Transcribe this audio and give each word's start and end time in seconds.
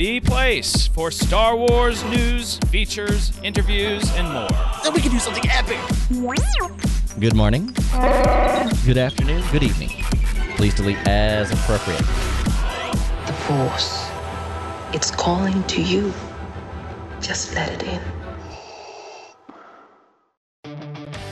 The 0.00 0.18
place 0.20 0.86
for 0.86 1.10
Star 1.10 1.54
Wars 1.54 2.02
news, 2.04 2.56
features, 2.70 3.38
interviews, 3.44 4.10
and 4.14 4.26
more. 4.32 4.48
Then 4.82 4.94
we 4.94 5.02
can 5.02 5.10
do 5.10 5.18
something 5.18 5.44
epic. 5.50 5.78
Good 7.18 7.36
morning. 7.36 7.66
Good 8.86 8.96
afternoon. 8.96 9.44
Good 9.52 9.62
evening. 9.62 9.90
Please 10.56 10.72
delete 10.72 11.06
as 11.06 11.52
appropriate. 11.52 11.98
The 11.98 13.34
Force. 13.46 14.08
It's 14.94 15.10
calling 15.10 15.62
to 15.64 15.82
you. 15.82 16.14
Just 17.20 17.54
let 17.54 17.70
it 17.70 17.82
in. 17.82 18.19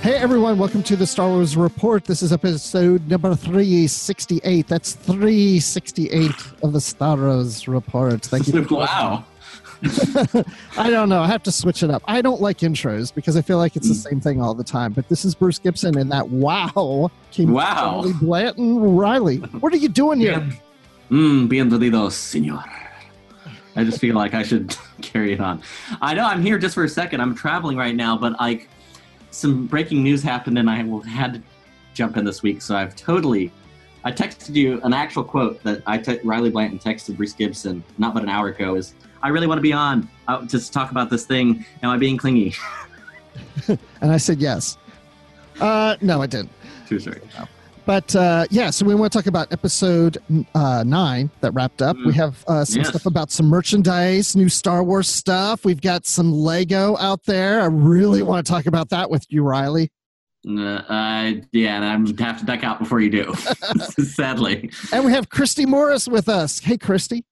Hey 0.02 0.14
everyone, 0.14 0.58
welcome 0.58 0.82
to 0.84 0.96
the 0.96 1.06
Star 1.06 1.28
Wars 1.28 1.56
Report. 1.56 2.04
This 2.04 2.22
is 2.22 2.32
episode 2.32 3.06
number 3.08 3.34
368. 3.34 4.66
That's 4.68 4.92
368 4.94 6.30
of 6.62 6.72
the 6.72 6.80
Star 6.80 7.16
Wars 7.16 7.66
Report. 7.68 8.22
Thank 8.22 8.46
you. 8.48 8.62
wow. 8.70 9.24
I 10.76 10.90
don't 10.90 11.08
know. 11.08 11.20
I 11.20 11.26
have 11.26 11.42
to 11.44 11.52
switch 11.52 11.82
it 11.82 11.90
up. 11.90 12.02
I 12.06 12.22
don't 12.22 12.40
like 12.40 12.58
intros 12.58 13.12
because 13.14 13.36
I 13.36 13.42
feel 13.42 13.58
like 13.58 13.76
it's 13.76 13.88
the 13.88 13.94
same 13.94 14.20
thing 14.20 14.40
all 14.40 14.54
the 14.54 14.64
time. 14.64 14.92
But 14.92 15.08
this 15.08 15.24
is 15.24 15.34
Bruce 15.34 15.58
Gibson, 15.58 15.98
and 15.98 16.10
that 16.12 16.28
wow 16.28 17.10
came 17.32 17.52
Wow. 17.52 18.02
from 18.02 18.12
Blanton 18.18 18.96
Riley. 18.96 19.38
What 19.38 19.72
are 19.72 19.76
you 19.78 19.88
doing 19.88 20.20
here? 20.20 20.48
Mm, 21.10 21.48
bienvenidos, 21.48 22.12
senor. 22.12 22.64
I 23.76 23.84
just 23.84 24.00
feel 24.00 24.14
like 24.14 24.34
I 24.34 24.42
should 24.42 24.76
carry 25.02 25.32
it 25.32 25.40
on. 25.40 25.62
I 26.00 26.14
know 26.14 26.24
I'm 26.24 26.42
here 26.42 26.58
just 26.58 26.74
for 26.74 26.84
a 26.84 26.88
second. 26.88 27.20
I'm 27.20 27.34
traveling 27.34 27.76
right 27.76 27.94
now, 27.94 28.16
but 28.16 28.32
like 28.40 28.68
some 29.30 29.66
breaking 29.66 30.02
news 30.02 30.22
happened 30.22 30.58
and 30.58 30.68
I 30.70 30.82
will- 30.82 31.00
had 31.02 31.34
to 31.34 31.42
jump 31.94 32.16
in 32.16 32.24
this 32.24 32.42
week. 32.42 32.62
So 32.62 32.76
I've 32.76 32.94
totally. 32.96 33.52
I 34.04 34.12
texted 34.12 34.54
you 34.54 34.80
an 34.84 34.92
actual 34.92 35.24
quote 35.24 35.62
that 35.64 35.82
I 35.86 36.00
Riley 36.24 36.50
Blanton 36.50 36.78
texted 36.78 37.16
Bruce 37.16 37.32
Gibson 37.32 37.82
not 37.98 38.14
but 38.14 38.22
an 38.22 38.28
hour 38.28 38.48
ago. 38.48 38.76
Is 38.76 38.94
I 39.22 39.28
really 39.28 39.46
want 39.46 39.58
to 39.58 39.62
be 39.62 39.72
on 39.72 40.08
uh, 40.28 40.44
just 40.46 40.72
talk 40.72 40.90
about 40.90 41.10
this 41.10 41.26
thing. 41.26 41.64
Am 41.82 41.90
I 41.90 41.96
being 41.96 42.16
clingy? 42.16 42.54
And 44.00 44.12
I 44.12 44.16
said 44.16 44.40
yes. 44.40 44.78
Uh, 45.60 45.96
no, 46.00 46.22
I 46.22 46.26
didn't. 46.26 46.50
Too 46.88 47.00
sorry. 47.00 47.20
But 47.88 48.14
uh, 48.14 48.44
yeah, 48.50 48.68
so 48.68 48.84
we 48.84 48.94
want 48.94 49.10
to 49.10 49.18
talk 49.18 49.26
about 49.26 49.50
episode 49.50 50.18
uh, 50.54 50.84
nine 50.86 51.30
that 51.40 51.52
wrapped 51.52 51.80
up. 51.80 51.96
We 51.96 52.12
Mm. 52.12 52.16
have 52.16 52.44
uh, 52.46 52.62
some 52.66 52.80
Yes. 52.82 52.90
stuff 52.90 53.06
about 53.06 53.30
some 53.30 53.46
merchandise, 53.46 54.36
new 54.36 54.50
Star 54.50 54.84
Wars 54.84 55.08
stuff. 55.08 55.64
We've 55.64 55.80
got 55.80 56.04
some 56.04 56.30
Lego 56.30 56.98
out 56.98 57.24
there. 57.24 57.62
I 57.62 57.64
really 57.64 58.22
want 58.22 58.44
to 58.46 58.52
talk 58.52 58.66
about 58.66 58.90
that 58.90 59.08
with 59.08 59.24
you, 59.30 59.42
Riley. 59.42 59.90
Uh, 60.46 61.32
yeah, 61.50 61.76
and 61.76 61.84
I'm 61.86 62.04
gonna 62.04 62.30
have 62.30 62.40
to 62.40 62.44
duck 62.44 62.62
out 62.62 62.78
before 62.78 63.00
you 63.00 63.08
do. 63.08 63.32
Sadly. 63.98 64.70
And 64.92 65.06
we 65.06 65.12
have 65.12 65.30
Christy 65.30 65.64
Morris 65.64 66.06
with 66.06 66.28
us. 66.28 66.58
Hey, 66.58 66.76
Christy. 66.76 67.24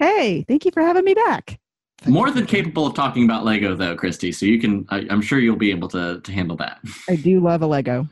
Hey, 0.00 0.44
thank 0.48 0.64
you 0.64 0.72
for 0.72 0.82
having 0.82 1.04
me 1.04 1.14
back. 1.14 1.60
More 2.06 2.32
than 2.32 2.46
capable 2.46 2.84
of 2.86 2.94
talking 2.94 3.24
about 3.24 3.44
Lego, 3.44 3.76
though, 3.76 3.94
Christy. 3.94 4.32
So 4.32 4.44
you 4.44 4.58
can, 4.58 4.86
I, 4.88 5.06
I'm 5.08 5.22
sure 5.22 5.38
you'll 5.38 5.54
be 5.54 5.70
able 5.70 5.86
to 5.90 6.20
to 6.20 6.32
handle 6.32 6.56
that. 6.56 6.80
I 7.08 7.14
do 7.14 7.38
love 7.38 7.62
a 7.62 7.66
Lego. 7.68 8.08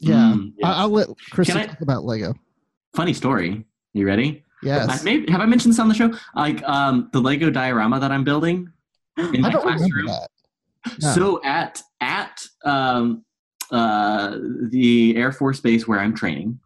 Yeah, 0.00 0.32
Mm, 0.34 0.52
yes. 0.56 0.68
I- 0.68 0.80
I'll 0.82 0.88
let 0.90 1.08
Chris 1.30 1.48
Can 1.48 1.56
I- 1.58 1.66
talk 1.66 1.80
about 1.80 2.04
Lego. 2.04 2.34
Funny 2.94 3.12
story. 3.12 3.64
You 3.94 4.06
ready? 4.06 4.44
Yes. 4.62 4.88
I, 5.00 5.04
maybe, 5.04 5.30
have 5.30 5.40
I 5.40 5.46
mentioned 5.46 5.72
this 5.72 5.78
on 5.78 5.88
the 5.88 5.94
show? 5.94 6.12
Like 6.34 6.62
um, 6.68 7.08
the 7.12 7.20
Lego 7.20 7.48
diorama 7.50 8.00
that 8.00 8.10
I'm 8.10 8.24
building 8.24 8.68
in 9.16 9.36
I 9.36 9.38
my 9.40 9.50
don't 9.50 9.62
classroom. 9.62 10.06
that. 10.06 10.28
No. 11.02 11.12
So 11.12 11.40
at 11.44 11.82
at 12.00 12.44
um, 12.64 13.24
uh, 13.70 14.36
the 14.70 15.16
Air 15.16 15.32
Force 15.32 15.60
Base 15.60 15.86
where 15.86 16.00
I'm 16.00 16.14
training 16.14 16.58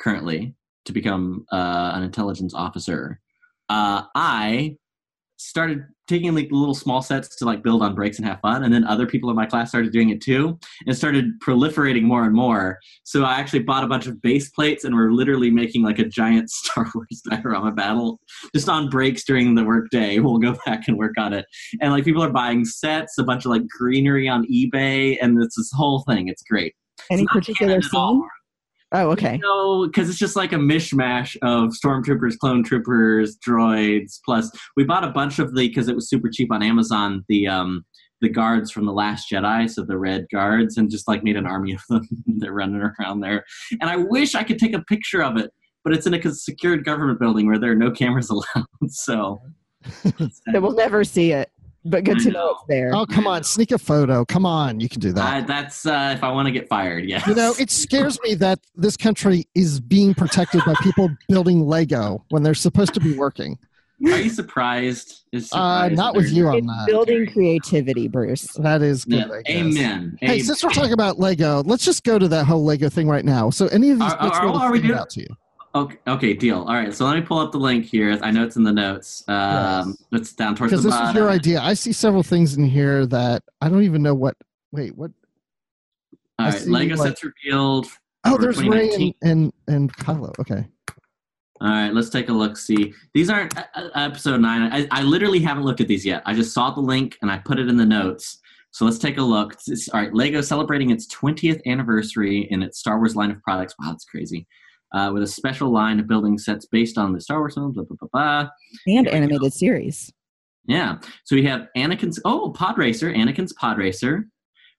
currently 0.00 0.54
to 0.84 0.92
become 0.92 1.46
uh, 1.52 1.92
an 1.94 2.02
intelligence 2.02 2.54
officer, 2.54 3.20
uh, 3.68 4.02
I 4.14 4.76
started 5.36 5.84
taking 6.06 6.34
like 6.34 6.48
little 6.50 6.74
small 6.74 7.02
sets 7.02 7.36
to 7.36 7.44
like 7.44 7.62
build 7.62 7.82
on 7.82 7.94
breaks 7.94 8.18
and 8.18 8.26
have 8.26 8.40
fun, 8.40 8.64
and 8.64 8.72
then 8.72 8.84
other 8.84 9.06
people 9.06 9.30
in 9.30 9.36
my 9.36 9.46
class 9.46 9.70
started 9.70 9.92
doing 9.92 10.10
it 10.10 10.20
too, 10.20 10.58
and 10.86 10.96
started 10.96 11.40
proliferating 11.40 12.02
more 12.02 12.24
and 12.24 12.34
more. 12.34 12.78
So 13.04 13.24
I 13.24 13.34
actually 13.34 13.60
bought 13.60 13.84
a 13.84 13.88
bunch 13.88 14.06
of 14.06 14.20
base 14.22 14.50
plates, 14.50 14.84
and 14.84 14.94
we're 14.94 15.12
literally 15.12 15.50
making 15.50 15.82
like 15.82 15.98
a 15.98 16.04
giant 16.04 16.50
Star 16.64 16.86
Wars 16.94 17.22
diorama 17.30 17.72
battle 17.72 18.20
just 18.54 18.68
on 18.68 18.88
breaks 18.88 19.24
during 19.24 19.54
the 19.54 19.64
workday. 19.64 20.18
We'll 20.24 20.38
go 20.38 20.56
back 20.64 20.88
and 20.88 20.96
work 20.96 21.12
on 21.18 21.34
it 21.34 21.44
and 21.80 21.92
like 21.92 22.04
people 22.04 22.22
are 22.22 22.30
buying 22.30 22.64
sets, 22.64 23.18
a 23.18 23.24
bunch 23.24 23.44
of 23.44 23.50
like 23.50 23.66
greenery 23.68 24.28
on 24.28 24.46
eBay, 24.46 25.16
and 25.20 25.40
it's 25.42 25.56
this 25.56 25.70
whole 25.72 26.02
thing. 26.02 26.28
It's 26.28 26.42
great. 26.42 26.74
Any 27.10 27.22
It's 27.22 27.32
particular 27.32 27.80
scene? 27.82 27.90
Oh, 28.94 29.10
okay. 29.10 29.38
No, 29.42 29.86
because 29.86 30.08
it's 30.08 30.18
just 30.18 30.36
like 30.36 30.52
a 30.52 30.56
mishmash 30.56 31.36
of 31.42 31.70
stormtroopers, 31.70 32.38
clone 32.38 32.62
troopers, 32.62 33.36
droids. 33.38 34.20
Plus, 34.24 34.52
we 34.76 34.84
bought 34.84 35.02
a 35.02 35.10
bunch 35.10 35.40
of 35.40 35.52
the 35.52 35.66
because 35.66 35.88
it 35.88 35.96
was 35.96 36.08
super 36.08 36.30
cheap 36.32 36.52
on 36.52 36.62
Amazon. 36.62 37.24
The 37.28 37.48
um 37.48 37.84
the 38.20 38.28
guards 38.28 38.70
from 38.70 38.86
the 38.86 38.92
Last 38.92 39.28
Jedi, 39.30 39.68
so 39.68 39.82
the 39.82 39.98
red 39.98 40.26
guards, 40.32 40.76
and 40.76 40.88
just 40.88 41.08
like 41.08 41.24
made 41.24 41.36
an 41.36 41.44
army 41.44 41.72
of 41.74 41.80
them. 41.90 42.08
They're 42.38 42.52
running 42.52 42.80
around 43.00 43.20
there, 43.20 43.44
and 43.80 43.90
I 43.90 43.96
wish 43.96 44.36
I 44.36 44.44
could 44.44 44.60
take 44.60 44.74
a 44.74 44.82
picture 44.82 45.24
of 45.24 45.36
it, 45.38 45.50
but 45.82 45.92
it's 45.92 46.06
in 46.06 46.14
a 46.14 46.32
secured 46.32 46.84
government 46.84 47.18
building 47.18 47.48
where 47.48 47.58
there 47.58 47.72
are 47.72 47.76
no 47.76 47.90
cameras 47.90 48.30
allowed. 48.56 48.66
So. 48.88 49.42
So 50.06 50.30
we'll 50.60 50.74
never 50.74 51.04
see 51.04 51.32
it, 51.32 51.50
but 51.84 52.04
good 52.04 52.16
I 52.16 52.24
to 52.24 52.30
know 52.30 52.32
know. 52.46 52.50
it's 52.52 52.62
there. 52.68 52.94
Oh, 52.94 53.06
come 53.06 53.26
on. 53.26 53.44
Sneak 53.44 53.70
a 53.72 53.78
photo. 53.78 54.24
Come 54.24 54.46
on. 54.46 54.80
You 54.80 54.88
can 54.88 55.00
do 55.00 55.12
that. 55.12 55.24
I, 55.24 55.40
that's 55.42 55.86
uh, 55.86 56.12
if 56.16 56.22
I 56.24 56.30
want 56.32 56.46
to 56.46 56.52
get 56.52 56.68
fired. 56.68 57.04
Yes. 57.04 57.26
You 57.26 57.34
know, 57.34 57.54
it 57.58 57.70
scares 57.70 58.18
me 58.22 58.34
that 58.36 58.60
this 58.74 58.96
country 58.96 59.46
is 59.54 59.80
being 59.80 60.14
protected 60.14 60.62
by 60.64 60.74
people 60.82 61.08
building 61.28 61.66
Lego 61.66 62.24
when 62.30 62.42
they're 62.42 62.54
supposed 62.54 62.94
to 62.94 63.00
be 63.00 63.16
working. 63.16 63.58
Are 64.04 64.18
you 64.18 64.28
surprised? 64.28 65.22
Is 65.32 65.50
Uh, 65.52 65.88
not 65.88 66.14
with 66.16 66.30
you 66.30 66.48
on 66.48 66.56
it's 66.56 66.66
that. 66.66 66.86
building 66.88 67.26
creativity, 67.32 68.08
Bruce. 68.08 68.48
That 68.54 68.82
is 68.82 69.04
good. 69.04 69.30
Yeah, 69.46 69.56
amen. 69.56 70.18
Hey, 70.20 70.26
Amen. 70.26 70.40
since 70.44 70.62
we're 70.64 70.70
talking 70.70 70.92
about 70.92 71.18
Lego, 71.18 71.62
let's 71.64 71.84
just 71.84 72.02
go 72.04 72.18
to 72.18 72.28
that 72.28 72.44
whole 72.44 72.64
Lego 72.64 72.88
thing 72.88 73.08
right 73.08 73.24
now. 73.24 73.50
So, 73.50 73.66
any 73.68 73.90
of 73.90 74.00
these 74.00 74.12
Are- 74.12 74.18
bits 74.22 74.36
are- 74.38 74.46
really 74.46 74.58
are 74.58 74.72
we 74.72 74.78
stand 74.78 74.88
doing- 74.88 75.00
out 75.00 75.10
to 75.10 75.20
you? 75.20 75.28
Okay, 75.74 75.96
okay, 76.06 76.34
deal. 76.34 76.58
All 76.58 76.74
right, 76.74 76.94
so 76.94 77.04
let 77.04 77.16
me 77.16 77.22
pull 77.22 77.38
up 77.38 77.50
the 77.50 77.58
link 77.58 77.84
here. 77.84 78.16
I 78.22 78.30
know 78.30 78.44
it's 78.44 78.54
in 78.56 78.62
the 78.62 78.72
notes. 78.72 79.24
Um, 79.28 79.96
It's 80.12 80.32
down 80.32 80.54
towards 80.54 80.70
the 80.70 80.76
bottom. 80.76 80.90
Because 80.90 81.00
this 81.00 81.08
is 81.10 81.14
your 81.16 81.30
idea. 81.30 81.60
I 81.60 81.74
see 81.74 81.92
several 81.92 82.22
things 82.22 82.56
in 82.56 82.64
here 82.64 83.06
that 83.06 83.42
I 83.60 83.68
don't 83.68 83.82
even 83.82 84.00
know 84.02 84.14
what. 84.14 84.36
Wait, 84.70 84.96
what? 84.96 85.10
All 86.38 86.46
I 86.46 86.50
right, 86.50 86.66
Lego 86.66 86.96
like- 86.96 87.08
sets 87.08 87.24
revealed. 87.24 87.86
Oh, 88.26 88.38
there's 88.38 88.62
Rey 88.62 88.90
and, 88.94 89.14
and 89.22 89.52
and 89.68 89.92
Kylo. 89.98 90.32
Okay. 90.38 90.66
All 91.60 91.68
right, 91.68 91.92
let's 91.92 92.08
take 92.08 92.28
a 92.28 92.32
look. 92.32 92.56
See, 92.56 92.94
these 93.12 93.28
aren't 93.28 93.56
uh, 93.58 93.64
uh, 93.74 93.90
episode 93.96 94.40
nine. 94.40 94.72
I, 94.72 94.88
I 94.90 95.02
literally 95.02 95.40
haven't 95.40 95.64
looked 95.64 95.80
at 95.80 95.88
these 95.88 96.06
yet. 96.06 96.22
I 96.24 96.34
just 96.34 96.54
saw 96.54 96.70
the 96.70 96.80
link 96.80 97.18
and 97.20 97.30
I 97.30 97.38
put 97.38 97.58
it 97.58 97.68
in 97.68 97.76
the 97.76 97.84
notes. 97.84 98.38
So 98.70 98.84
let's 98.84 98.98
take 98.98 99.18
a 99.18 99.22
look. 99.22 99.52
It's- 99.68 99.88
all 99.92 100.00
right, 100.00 100.14
Lego 100.14 100.40
celebrating 100.40 100.90
its 100.90 101.06
20th 101.14 101.60
anniversary 101.66 102.48
in 102.50 102.62
its 102.62 102.78
Star 102.78 102.96
Wars 102.98 103.14
line 103.14 103.30
of 103.30 103.42
products. 103.42 103.74
Wow, 103.78 103.90
that's 103.90 104.04
crazy. 104.04 104.46
Uh, 104.94 105.10
with 105.12 105.22
a 105.24 105.26
special 105.26 105.70
line 105.72 105.98
of 105.98 106.06
building 106.06 106.38
sets 106.38 106.66
based 106.66 106.96
on 106.98 107.12
the 107.12 107.20
Star 107.20 107.40
Wars 107.40 107.54
films. 107.54 107.74
Blah, 107.74 107.84
blah, 107.84 107.96
blah, 108.00 108.08
blah. 108.12 108.50
And 108.86 109.06
Here 109.06 109.14
animated 109.16 109.52
series. 109.52 110.12
Yeah. 110.66 110.98
So 111.24 111.34
we 111.34 111.42
have 111.44 111.66
Anakin's 111.76 112.20
oh 112.24 112.50
Pod 112.50 112.78
Racer, 112.78 113.12
Anakin's 113.12 113.52
Pod 113.54 113.76
Racer, 113.76 114.28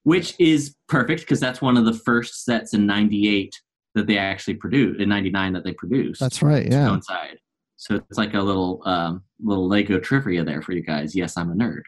which 0.04 0.34
is 0.40 0.76
perfect 0.88 1.22
because 1.22 1.40
that's 1.42 1.62
one 1.62 1.76
of 1.78 1.84
the 1.86 1.94
first 1.94 2.46
sets 2.46 2.74
in 2.74 2.86
'98 2.86 3.54
that 3.94 4.08
they 4.08 4.18
actually 4.18 4.54
produced 4.56 5.02
in 5.02 5.10
'99 5.10 5.52
that 5.54 5.64
they 5.66 5.74
produced. 5.74 6.22
That's 6.22 6.42
right. 6.42 6.66
Yeah. 6.72 6.88
coincide. 6.88 7.38
So 7.76 7.96
it's 7.96 8.18
like 8.18 8.34
a 8.36 8.42
little 8.42 8.82
um, 8.86 9.22
little 9.44 9.68
Lego 9.68 10.00
trivia 10.00 10.44
there 10.46 10.62
for 10.62 10.72
you 10.72 10.82
guys. 10.82 11.14
Yes, 11.14 11.36
I'm 11.38 11.52
a 11.52 11.56
nerd. 11.56 11.82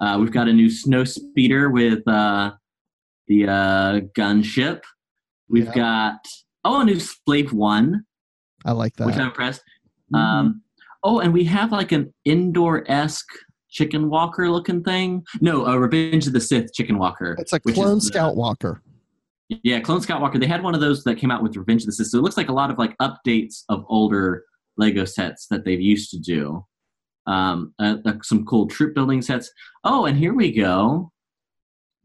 Uh, 0.00 0.18
we've 0.20 0.30
got 0.32 0.46
a 0.46 0.52
new 0.52 0.68
snow 0.68 1.04
speeder 1.04 1.70
with 1.70 2.06
uh, 2.06 2.52
the 3.28 3.48
uh, 3.48 4.00
gunship. 4.16 4.82
We've 5.48 5.64
Yeah. 5.66 5.74
got 5.74 6.18
oh 6.64 6.80
a 6.80 6.84
new 6.84 6.98
Slave 7.00 7.52
One, 7.52 8.04
I 8.64 8.72
like 8.72 8.94
that. 8.96 9.06
which 9.06 9.16
I'm 9.16 9.26
impressed. 9.28 9.62
Mhm. 10.12 10.18
Um, 10.18 10.62
oh, 11.02 11.20
and 11.20 11.32
we 11.32 11.44
have 11.44 11.72
like 11.72 11.92
an 11.92 12.12
Endor 12.26 12.84
esque 12.90 13.28
chicken 13.70 14.10
walker 14.10 14.50
looking 14.50 14.82
thing. 14.84 15.24
No, 15.40 15.64
a 15.66 15.78
Revenge 15.78 16.26
of 16.26 16.32
the 16.32 16.40
Sith 16.40 16.72
chicken 16.74 16.98
walker. 16.98 17.36
it's 17.38 17.52
a 17.52 17.60
clone 17.60 17.96
the- 17.96 18.00
Scout 18.02 18.36
Walker. 18.36 18.82
Yeah, 19.62 19.80
Clone 19.80 20.00
Scout 20.00 20.20
Walker. 20.22 20.38
They 20.38 20.46
had 20.46 20.62
one 20.62 20.74
of 20.74 20.80
those 20.80 21.04
that 21.04 21.16
came 21.16 21.30
out 21.30 21.42
with 21.42 21.56
Revenge 21.56 21.82
of 21.82 21.86
the 21.86 21.92
Sith. 21.92 22.06
So 22.08 22.18
it 22.18 22.22
looks 22.22 22.36
like 22.38 22.48
a 22.48 22.54
lot 22.54 22.70
of 22.70 22.78
like 22.78 22.96
updates 22.98 23.64
of 23.68 23.84
older 23.88 24.44
Lego 24.78 25.04
sets 25.04 25.46
that 25.48 25.64
they've 25.66 25.80
used 25.80 26.10
to 26.10 26.18
do. 26.18 26.64
Um, 27.26 27.74
uh, 27.78 27.96
uh, 28.06 28.14
some 28.22 28.44
cool 28.46 28.66
troop 28.66 28.94
building 28.94 29.20
sets. 29.22 29.50
Oh, 29.84 30.06
and 30.06 30.16
here 30.18 30.34
we 30.34 30.52
go. 30.52 31.11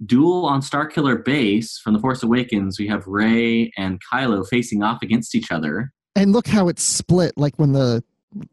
Duel 0.05 0.45
on 0.45 0.61
Starkiller 0.61 1.23
Base 1.23 1.77
from 1.79 1.94
The 1.94 1.99
Force 1.99 2.21
Awakens. 2.23 2.77
We 2.79 2.88
have 2.88 3.07
Rey 3.07 3.71
and 3.77 3.99
Kylo 4.11 4.47
facing 4.47 4.83
off 4.83 5.01
against 5.01 5.33
each 5.35 5.51
other. 5.51 5.91
And 6.15 6.33
look 6.33 6.47
how 6.47 6.67
it's 6.67 6.83
split, 6.83 7.33
like 7.38 7.55
when 7.57 7.71
the 7.73 8.03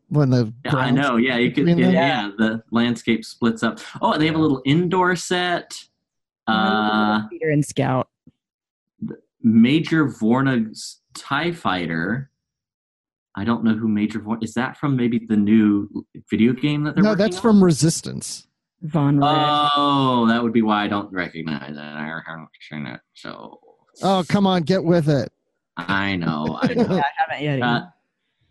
when 0.09 0.31
the 0.31 0.53
Yeah, 0.65 0.77
I 0.77 0.91
know. 0.91 1.17
Yeah, 1.17 1.37
you 1.37 1.51
could. 1.53 1.67
Yeah, 1.69 1.91
yeah, 1.91 2.31
the 2.39 2.63
landscape 2.71 3.25
splits 3.25 3.63
up. 3.63 3.81
Oh, 4.01 4.17
they 4.17 4.27
have 4.27 4.37
a 4.37 4.39
little 4.39 4.63
Endor 4.67 5.17
set. 5.17 5.75
Uh, 6.47 7.27
Peter 7.29 7.51
and 7.51 7.65
Scout. 7.65 8.09
Major 9.43 10.07
Vonreg's 10.07 11.01
Tie 11.15 11.53
Fighter. 11.53 12.31
I 13.37 13.45
don't 13.45 13.65
know 13.65 13.75
who 13.75 13.89
Major 13.89 14.21
Vorn 14.21 14.43
is. 14.43 14.55
That 14.55 14.77
from 14.77 14.97
maybe 14.97 15.19
the 15.19 15.37
new 15.37 16.07
video 16.31 16.53
game 16.53 16.85
that 16.85 16.95
they're 16.95 17.05
No, 17.05 17.15
that's 17.15 17.37
on? 17.37 17.43
from 17.43 17.65
Resistance. 17.65 18.47
Vonreg. 18.87 19.71
Oh, 19.77 20.27
that 20.29 20.43
would 20.43 20.53
be 20.53 20.63
why 20.63 20.85
I 20.85 20.89
don't 20.89 21.13
recognize 21.13 21.77
it. 21.77 21.81
I 21.81 22.21
haven't 22.27 22.49
seen 22.69 22.87
it, 22.87 23.01
so. 23.15 23.61
Oh, 24.03 24.25
come 24.29 24.47
on, 24.47 24.63
get 24.63 24.85
with 24.85 25.09
it. 25.09 25.33
I 25.77 26.17
know. 26.17 26.59
I 26.61 26.75
know. 26.75 26.97
yeah, 26.97 27.03
I 27.03 27.11
haven't 27.17 27.45
yet. 27.45 27.63
Uh, 27.63 27.83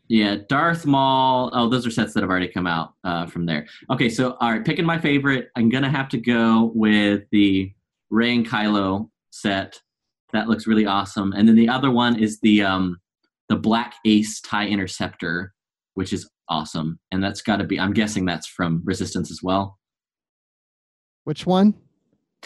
yeah, 0.10 0.38
Darth 0.50 0.86
Maul. 0.86 1.50
Oh, 1.54 1.70
those 1.70 1.88
are 1.88 1.92
sets 1.92 2.14
that 2.14 2.22
have 2.22 2.30
already 2.30 2.48
come 2.48 2.68
out 2.68 2.94
uh, 3.04 3.26
from 3.26 3.46
there. 3.46 3.68
Okay, 3.90 4.10
so 4.10 4.38
all 4.42 4.52
right, 4.52 4.66
picking 4.66 4.86
my 4.86 5.00
favorite, 5.00 5.50
I'm 5.56 5.70
gonna 5.70 5.90
have 5.90 6.10
to 6.10 6.18
go 6.18 6.72
with 6.76 7.24
the 7.32 7.72
Rey 8.10 8.36
and 8.36 8.48
Kylo 8.48 9.10
set. 9.32 9.80
That 10.34 10.48
looks 10.50 10.68
really 10.68 10.86
awesome. 10.86 11.32
And 11.34 11.48
then 11.48 11.56
the 11.56 11.70
other 11.70 11.92
one 11.92 12.20
is 12.20 12.40
the 12.42 12.64
um, 12.64 12.98
the 13.50 13.56
Black 13.56 13.96
Ace 14.06 14.42
Tie 14.42 14.68
Interceptor, 14.68 15.54
which 15.94 16.12
is 16.12 16.30
awesome. 16.50 17.00
And 17.12 17.24
that's 17.24 17.42
got 17.42 17.58
to 17.58 17.64
be. 17.64 17.80
I'm 17.80 17.94
guessing 17.94 18.26
that's 18.26 18.48
from 18.48 18.82
Resistance 18.84 19.32
as 19.32 19.42
well. 19.42 19.78
Which 21.24 21.46
one? 21.46 21.74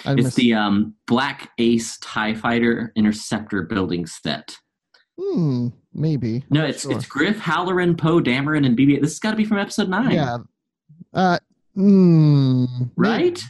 I 0.06 0.14
It's 0.14 0.24
missed- 0.26 0.36
the 0.38 0.54
um, 0.54 0.94
Black 1.08 1.52
Ace 1.58 1.98
Tie 2.00 2.36
Fighter 2.36 2.92
Interceptor 2.96 3.64
building 3.64 4.06
set. 4.06 4.56
hmm, 5.20 5.70
maybe. 5.94 6.44
No, 6.52 6.64
it's 6.66 6.84
Sure. 6.84 6.92
it's 6.92 7.06
Griff, 7.08 7.40
Halloran, 7.40 7.96
Poe, 7.98 8.20
Dameron, 8.22 8.66
and 8.66 8.78
BB. 8.78 9.02
This 9.02 9.12
has 9.14 9.20
got 9.20 9.32
to 9.32 9.38
be 9.38 9.46
from 9.46 9.58
Episode 9.58 9.90
Nine. 9.90 10.12
Yeah. 10.12 10.38
Uh, 11.14 11.40
mm, 11.76 12.68
maybe. 12.70 12.92
right? 12.96 13.44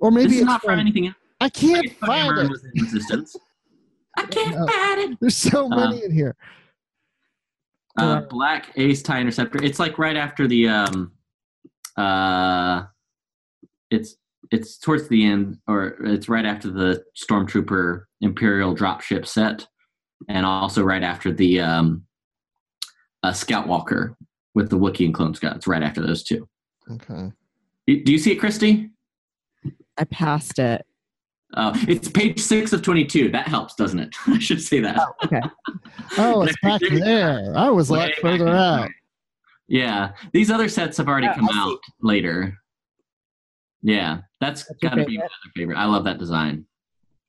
Or 0.00 0.10
maybe 0.10 0.24
this 0.28 0.32
is 0.36 0.40
it's 0.40 0.46
not 0.46 0.62
from, 0.62 0.70
from 0.70 0.80
anything 0.80 1.06
else. 1.08 1.16
I 1.42 1.50
can't 1.50 1.90
find 1.98 2.32
Dameron 2.32 2.44
it. 2.46 2.50
was 2.50 2.64
in 2.64 2.82
Resistance. 2.84 3.36
I 4.16 4.24
can't 4.26 4.56
No. 4.56 4.66
find 4.66 5.12
it. 5.12 5.18
There's 5.20 5.36
so 5.36 5.66
Uh, 5.70 5.76
many 5.76 6.04
in 6.04 6.10
here. 6.12 6.36
Uh, 7.98 8.22
Black 8.22 8.72
Ace 8.76 9.02
Tie 9.02 9.20
Interceptor. 9.20 9.62
It's 9.62 9.78
like 9.78 9.98
right 9.98 10.16
after 10.16 10.46
the 10.48 10.68
um, 10.68 11.12
uh, 11.98 12.84
it's 13.90 14.16
it's 14.50 14.78
towards 14.78 15.08
the 15.08 15.24
end, 15.24 15.58
or 15.68 15.96
it's 16.04 16.28
right 16.28 16.44
after 16.44 16.70
the 16.70 17.02
Stormtrooper 17.16 18.04
Imperial 18.20 18.74
dropship 18.74 19.26
set, 19.26 19.66
and 20.28 20.44
also 20.44 20.82
right 20.82 21.02
after 21.02 21.32
the 21.32 21.60
um, 21.60 22.04
uh, 23.22 23.32
Scout 23.32 23.66
Walker 23.66 24.16
with 24.54 24.70
the 24.70 24.78
Wookiee 24.78 25.06
and 25.06 25.14
Clone 25.14 25.34
Scout. 25.34 25.56
It's 25.56 25.66
right 25.66 25.82
after 25.82 26.04
those 26.04 26.22
two. 26.22 26.48
Okay. 26.90 27.30
Do 27.86 28.02
do 28.04 28.12
you 28.12 28.18
see 28.18 28.32
it, 28.32 28.36
Christy? 28.36 28.90
I 29.98 30.04
passed 30.04 30.58
it. 30.58 30.84
Uh, 31.54 31.76
it's 31.88 32.08
page 32.08 32.40
six 32.40 32.72
of 32.72 32.82
twenty-two. 32.82 33.30
That 33.30 33.46
helps, 33.48 33.74
doesn't 33.74 33.98
it? 33.98 34.14
I 34.26 34.38
should 34.38 34.60
say 34.60 34.80
that. 34.80 34.98
Oh, 34.98 35.12
okay. 35.24 35.40
Oh, 36.18 36.42
it's 36.42 36.56
back 36.62 36.80
there. 36.90 37.52
I 37.56 37.70
was 37.70 37.90
a 37.90 37.94
lot 37.94 38.10
further 38.20 38.48
out. 38.48 38.88
Yeah, 39.68 40.12
these 40.32 40.50
other 40.50 40.68
sets 40.68 40.96
have 40.96 41.06
already 41.08 41.26
Yeah, 41.28 41.34
come 41.34 41.48
I 41.48 41.52
see. 41.52 41.58
out 41.58 41.78
later. 42.02 42.56
Yeah, 43.82 44.18
that's, 44.40 44.64
That's 44.64 44.82
your 44.82 44.90
got 44.90 44.96
to 44.96 45.04
be 45.04 45.16
my 45.16 45.22
favorite? 45.22 45.24
other 45.24 45.52
favorite. 45.56 45.76
I 45.78 45.84
love 45.86 46.04
that 46.04 46.18
design. 46.18 46.66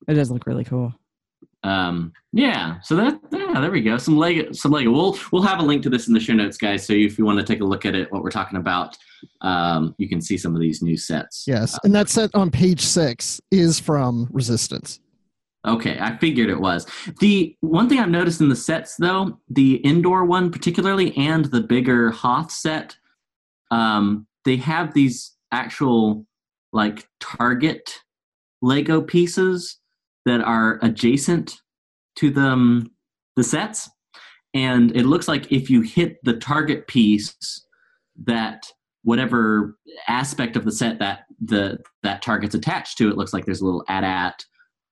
It 0.07 0.15
does 0.15 0.31
look 0.31 0.45
really 0.45 0.63
cool. 0.63 0.93
Um, 1.63 2.11
yeah, 2.33 2.79
so 2.81 2.95
that 2.95 3.19
yeah, 3.31 3.59
there 3.61 3.69
we 3.69 3.81
go. 3.81 3.97
Some 3.97 4.17
Lego, 4.17 4.51
some 4.51 4.71
Lego. 4.71 4.91
We'll 4.91 5.17
we'll 5.31 5.43
have 5.43 5.59
a 5.59 5.63
link 5.63 5.83
to 5.83 5.89
this 5.91 6.07
in 6.07 6.13
the 6.13 6.19
show 6.19 6.33
notes, 6.33 6.57
guys. 6.57 6.85
So 6.85 6.93
if 6.93 7.19
you 7.19 7.25
want 7.25 7.39
to 7.39 7.45
take 7.45 7.61
a 7.61 7.63
look 7.63 7.85
at 7.85 7.93
it, 7.93 8.11
what 8.11 8.23
we're 8.23 8.31
talking 8.31 8.57
about, 8.57 8.97
um, 9.41 9.93
you 9.99 10.09
can 10.09 10.21
see 10.21 10.37
some 10.37 10.55
of 10.55 10.61
these 10.61 10.81
new 10.81 10.97
sets. 10.97 11.43
Yes, 11.47 11.77
and 11.83 11.93
that 11.93 12.09
set 12.09 12.33
on 12.33 12.49
page 12.49 12.81
six 12.81 13.39
is 13.51 13.79
from 13.79 14.27
Resistance. 14.31 14.99
Okay, 15.67 15.99
I 15.99 16.17
figured 16.17 16.49
it 16.49 16.59
was. 16.59 16.87
The 17.19 17.55
one 17.59 17.87
thing 17.87 17.99
I've 17.99 18.09
noticed 18.09 18.41
in 18.41 18.49
the 18.49 18.55
sets, 18.55 18.95
though, 18.95 19.39
the 19.47 19.85
Endor 19.85 20.25
one 20.25 20.51
particularly, 20.51 21.15
and 21.15 21.45
the 21.45 21.61
bigger 21.61 22.09
Hoth 22.09 22.51
set, 22.51 22.97
um, 23.69 24.25
they 24.45 24.55
have 24.55 24.95
these 24.95 25.35
actual 25.51 26.25
like 26.73 27.07
target 27.19 27.99
Lego 28.61 29.01
pieces 29.01 29.79
that 30.25 30.41
are 30.41 30.79
adjacent 30.81 31.57
to 32.17 32.29
the 32.29 32.41
um, 32.41 32.91
the 33.35 33.43
sets, 33.43 33.89
and 34.53 34.95
it 34.95 35.05
looks 35.05 35.27
like 35.27 35.51
if 35.51 35.69
you 35.69 35.81
hit 35.81 36.17
the 36.23 36.33
target 36.33 36.87
piece, 36.87 37.65
that 38.23 38.65
whatever 39.03 39.77
aspect 40.07 40.55
of 40.55 40.65
the 40.65 40.71
set 40.71 40.99
that 40.99 41.21
the 41.43 41.79
that 42.03 42.21
target's 42.21 42.55
attached 42.55 42.97
to, 42.97 43.09
it 43.09 43.17
looks 43.17 43.33
like 43.33 43.45
there's 43.45 43.61
a 43.61 43.65
little 43.65 43.83
AT-AT 43.87 44.45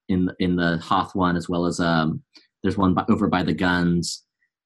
in 0.08 0.26
the, 0.26 0.36
in 0.40 0.56
the 0.56 0.78
Hoth 0.78 1.14
one, 1.16 1.36
as 1.36 1.48
well 1.48 1.66
as 1.66 1.80
um, 1.80 2.24
there's 2.64 2.78
one 2.78 2.94
by, 2.94 3.06
over 3.10 3.28
by 3.28 3.44
the 3.44 3.54
guns 3.54 4.24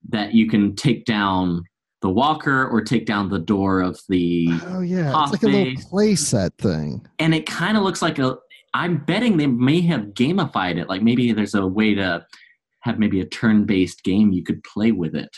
that 0.09 0.33
you 0.33 0.47
can 0.47 0.75
take 0.75 1.05
down 1.05 1.63
the 2.03 2.09
walker 2.09 2.67
or 2.67 2.81
take 2.81 3.07
down 3.07 3.29
the 3.29 3.39
door 3.39 3.79
of 3.81 3.99
the, 4.09 4.49
Oh 4.67 4.81
yeah, 4.81 5.09
it's 5.23 5.31
like 5.31 5.41
a 5.43 5.47
little 5.47 5.63
base. 5.63 5.85
play 5.85 6.13
set 6.15 6.55
thing. 6.59 7.07
and 7.17 7.33
it 7.33 7.47
kind 7.47 7.75
of 7.77 7.81
looks 7.83 8.03
like 8.03 8.19
a. 8.19 8.37
I'm 8.75 8.97
betting 9.05 9.37
they 9.37 9.47
may 9.47 9.81
have 9.81 10.01
gamified 10.13 10.77
it. 10.79 10.89
Like 10.89 11.01
maybe 11.01 11.31
there's 11.31 11.55
a 11.55 11.65
way 11.65 11.93
to 11.95 12.25
have 12.81 12.99
maybe 12.99 13.21
a 13.21 13.25
turn-based 13.25 14.03
game 14.03 14.31
you 14.33 14.43
could 14.43 14.61
play 14.63 14.91
with 14.91 15.15
it, 15.15 15.29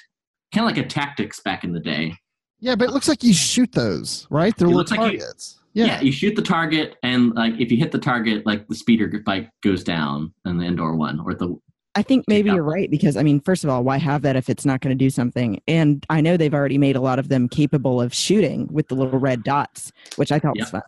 kind 0.53 0.65
of 0.69 0.75
like 0.75 0.83
a 0.85 0.87
tactics 0.89 1.39
back 1.41 1.63
in 1.63 1.71
the 1.71 1.79
day. 1.79 2.15
Yeah, 2.59 2.75
but 2.75 2.89
it 2.89 2.91
looks 2.93 3.07
like 3.07 3.23
you 3.23 3.33
shoot 3.33 3.71
those, 3.73 4.25
right? 4.29 4.55
They're 4.57 4.65
It 4.67 4.69
little 4.69 4.79
looks 4.79 4.91
like 4.91 5.11
you- 5.13 5.19
targets. 5.19 5.59
Yeah. 5.73 5.85
yeah. 5.87 6.01
you 6.01 6.11
shoot 6.13 6.35
the 6.37 6.41
target, 6.41 6.95
and 7.03 7.33
like 7.35 7.53
if 7.59 7.69
you 7.69 7.77
hit 7.77 7.91
the 7.91 7.99
target, 7.99 8.45
like 8.45 8.65
the 8.69 8.75
speeder 8.75 9.11
bike 9.25 9.49
goes 9.61 9.83
down 9.83 10.33
and 10.45 10.57
the 10.59 10.63
Endor 10.65 10.95
one, 10.95 11.19
or 11.19 11.33
the 11.35 11.55
I 11.95 12.01
think 12.01 12.25
maybe 12.27 12.49
out 12.49 12.55
you're 12.55 12.63
right 12.63 12.91
because 12.91 13.15
I 13.15 13.23
mean, 13.23 13.39
first 13.39 13.63
of 13.63 13.69
all, 13.69 13.83
why 13.83 13.97
have 13.97 14.21
that 14.23 14.35
if 14.35 14.49
it's 14.49 14.65
not 14.65 14.81
going 14.81 14.97
to 14.97 15.01
do 15.01 15.09
something? 15.09 15.61
And 15.67 16.05
I 16.09 16.19
know 16.21 16.35
they've 16.37 16.53
already 16.53 16.77
made 16.77 16.95
a 16.95 17.01
lot 17.01 17.19
of 17.19 17.29
them 17.29 17.47
capable 17.47 18.01
of 18.01 18.13
shooting 18.13 18.67
with 18.71 18.87
the 18.89 18.95
little 18.95 19.19
red 19.19 19.43
dots, 19.43 19.91
which 20.17 20.31
I 20.31 20.39
thought 20.39 20.55
Yep. 20.57 20.63
was 20.65 20.69
fun. 20.71 20.81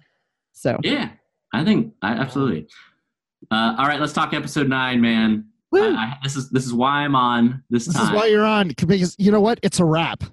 So, 0.54 0.78
Yeah, 0.84 1.10
I 1.54 1.64
think 1.64 1.94
I 2.02 2.12
absolutely. 2.14 2.68
Uh, 3.52 3.76
all 3.78 3.86
right, 3.88 4.00
let's 4.02 4.14
talk 4.14 4.34
episode 4.34 4.68
nine, 4.68 5.00
man. 5.00 5.46
I, 5.74 5.80
I, 5.80 6.18
this 6.24 6.36
is 6.36 6.50
this 6.50 6.66
is 6.66 6.74
why 6.74 7.04
I'm 7.04 7.16
on 7.16 7.62
this, 7.70 7.86
This 7.86 7.96
time. 7.96 8.06
is 8.08 8.12
why 8.12 8.26
you're 8.28 8.46
on 8.46 8.70
because 8.70 9.16
you 9.20 9.32
know 9.32 9.42
what? 9.42 9.60
It's 9.64 9.80
a 9.80 9.86
wrap. 9.86 10.24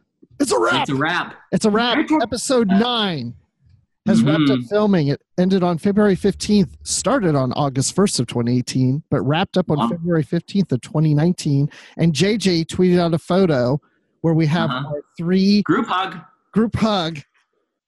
It's 0.41 0.51
a 0.53 0.59
wrap. 0.59 0.83
it's 0.83 0.91
a 0.91 0.95
wrap. 0.95 1.37
It's 1.53 1.65
a 1.65 1.71
wrap. 1.71 1.99
Episode 2.23 2.69
nine 2.69 3.35
has 4.07 4.23
wrapped 4.23 4.51
up 4.51 4.61
filming. 4.69 5.09
It 5.09 5.23
ended 5.39 5.63
on 5.63 5.79
February 5.79 6.17
15th, 6.17 6.71
started 6.83 7.35
on 7.35 7.53
August 7.53 7.97
1st 7.97 8.21
of 8.21 8.27
2018, 8.27 9.03
but 9.11 9.21
wrapped 9.23 9.57
up 9.57 9.71
on 9.71 9.79
Wow. 9.79 9.89
February 9.89 10.25
15th 10.25 10.73
of 10.73 10.81
2019. 10.83 11.71
And 11.97 12.13
JJ 12.13 12.67
tweeted 12.67 12.99
out 12.99 13.15
a 13.15 13.19
photo 13.19 13.81
where 14.21 14.35
we 14.35 14.47
have 14.47 14.71
Uh-huh. 14.71 14.89
our 14.89 15.01
three 15.17 15.63
Group 15.63 15.87
hug. 15.87 16.19
group 16.53 16.77
hug, 16.77 17.21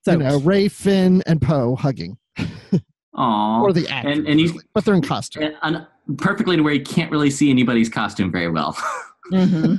so 0.05 0.13
you 0.13 0.19
know, 0.19 0.39
Rey, 0.41 0.69
Finn, 0.69 1.23
and 1.27 1.41
Poe 1.43 1.75
hugging. 1.77 2.17
Aw. 3.15 3.61
Or 3.63 3.73
the 3.73 3.89
actors, 3.89 4.19
and 4.19 4.27
and 4.29 4.41
really, 4.41 4.61
but 4.75 4.85
they're 4.85 4.95
in 4.95 5.01
costume. 5.03 5.43
and, 5.43 5.55
and 5.63 5.87
perfectly 6.19 6.57
to 6.57 6.63
where 6.63 6.75
you 6.75 6.83
can't 6.83 7.11
really 7.11 7.31
see 7.31 7.49
anybody's 7.51 7.89
costume 7.89 8.31
very 8.31 8.51
well, 8.51 8.77
mhm. 9.33 9.79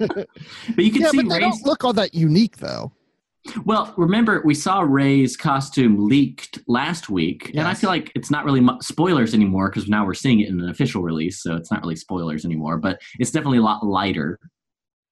but 0.76 0.84
you 0.84 0.92
can 0.92 1.02
yeah, 1.02 1.10
see 1.12 1.18
but 1.18 1.30
they 1.30 1.36
Rey's. 1.36 1.42
don't 1.60 1.66
look 1.66 1.84
all 1.84 1.94
that 1.94 2.14
unique, 2.16 2.58
though. 2.58 2.92
Well, 3.66 3.94
remember 3.98 4.42
we 4.46 4.54
saw 4.56 4.82
Rey's 4.82 5.36
costume 5.38 6.08
leaked 6.08 6.60
last 6.68 7.10
week, 7.10 7.50
and 7.50 7.68
I 7.68 7.74
feel 7.74 7.90
like 7.90 8.12
it's 8.16 8.30
not 8.32 8.46
really 8.46 8.62
mu- 8.62 8.82
spoilers 8.82 9.34
anymore 9.34 9.70
because 9.70 9.88
now 9.90 10.06
we're 10.06 10.14
seeing 10.14 10.40
it 10.40 10.50
in 10.50 10.60
an 10.60 10.70
official 10.70 11.02
release, 11.02 11.42
so 11.42 11.56
it's 11.56 11.72
not 11.72 11.82
really 11.82 11.96
spoilers 11.96 12.46
anymore. 12.46 12.78
But 12.78 13.02
it's 13.20 13.32
definitely 13.32 13.60
a 13.60 13.64
lot 13.64 13.86
lighter 13.86 14.40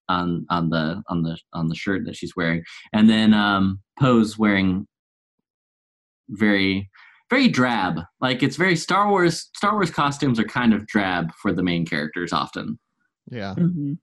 on 0.10 0.46
on 0.50 0.70
the 0.70 1.02
on 1.10 1.24
the 1.24 1.38
on 1.54 1.68
the 1.68 1.76
shirt 1.76 2.06
that 2.06 2.16
she's 2.16 2.36
wearing, 2.36 2.64
and 2.94 3.10
then 3.10 3.34
um, 3.34 3.80
Poe's 4.00 4.38
wearing 4.38 4.88
very 6.30 6.90
very 7.30 7.48
drab. 7.48 8.02
Like 8.22 8.44
it's 8.44 8.56
very 8.56 8.76
Star 8.76 9.10
Wars. 9.10 9.50
Star 9.56 9.74
Wars 9.74 9.90
costumes 9.92 10.40
are 10.40 10.44
kind 10.46 10.74
of 10.74 10.86
drab 10.88 11.32
for 11.42 11.52
the 11.52 11.64
main 11.64 11.86
characters 11.86 12.32
often. 12.32 12.80
Yeah. 13.32 13.56
Mhm. 13.58 13.98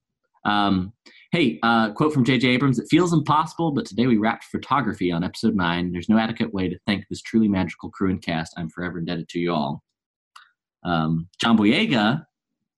Um, 0.44 0.92
hey, 1.30 1.58
uh, 1.62 1.92
quote 1.92 2.12
from 2.12 2.24
J.J. 2.24 2.48
Abrams: 2.48 2.78
"It 2.78 2.86
feels 2.90 3.12
impossible, 3.12 3.72
but 3.72 3.86
today 3.86 4.06
we 4.06 4.18
wrapped 4.18 4.44
photography 4.44 5.12
on 5.12 5.24
episode 5.24 5.54
nine. 5.54 5.92
There's 5.92 6.08
no 6.08 6.18
adequate 6.18 6.52
way 6.52 6.68
to 6.68 6.78
thank 6.86 7.04
this 7.08 7.22
truly 7.22 7.48
magical 7.48 7.90
crew 7.90 8.10
and 8.10 8.22
cast. 8.22 8.54
I'm 8.56 8.68
forever 8.68 8.98
indebted 8.98 9.28
to 9.30 9.38
you 9.38 9.52
all." 9.52 9.82
Um, 10.84 11.28
John 11.40 11.56
Boyega, 11.56 12.26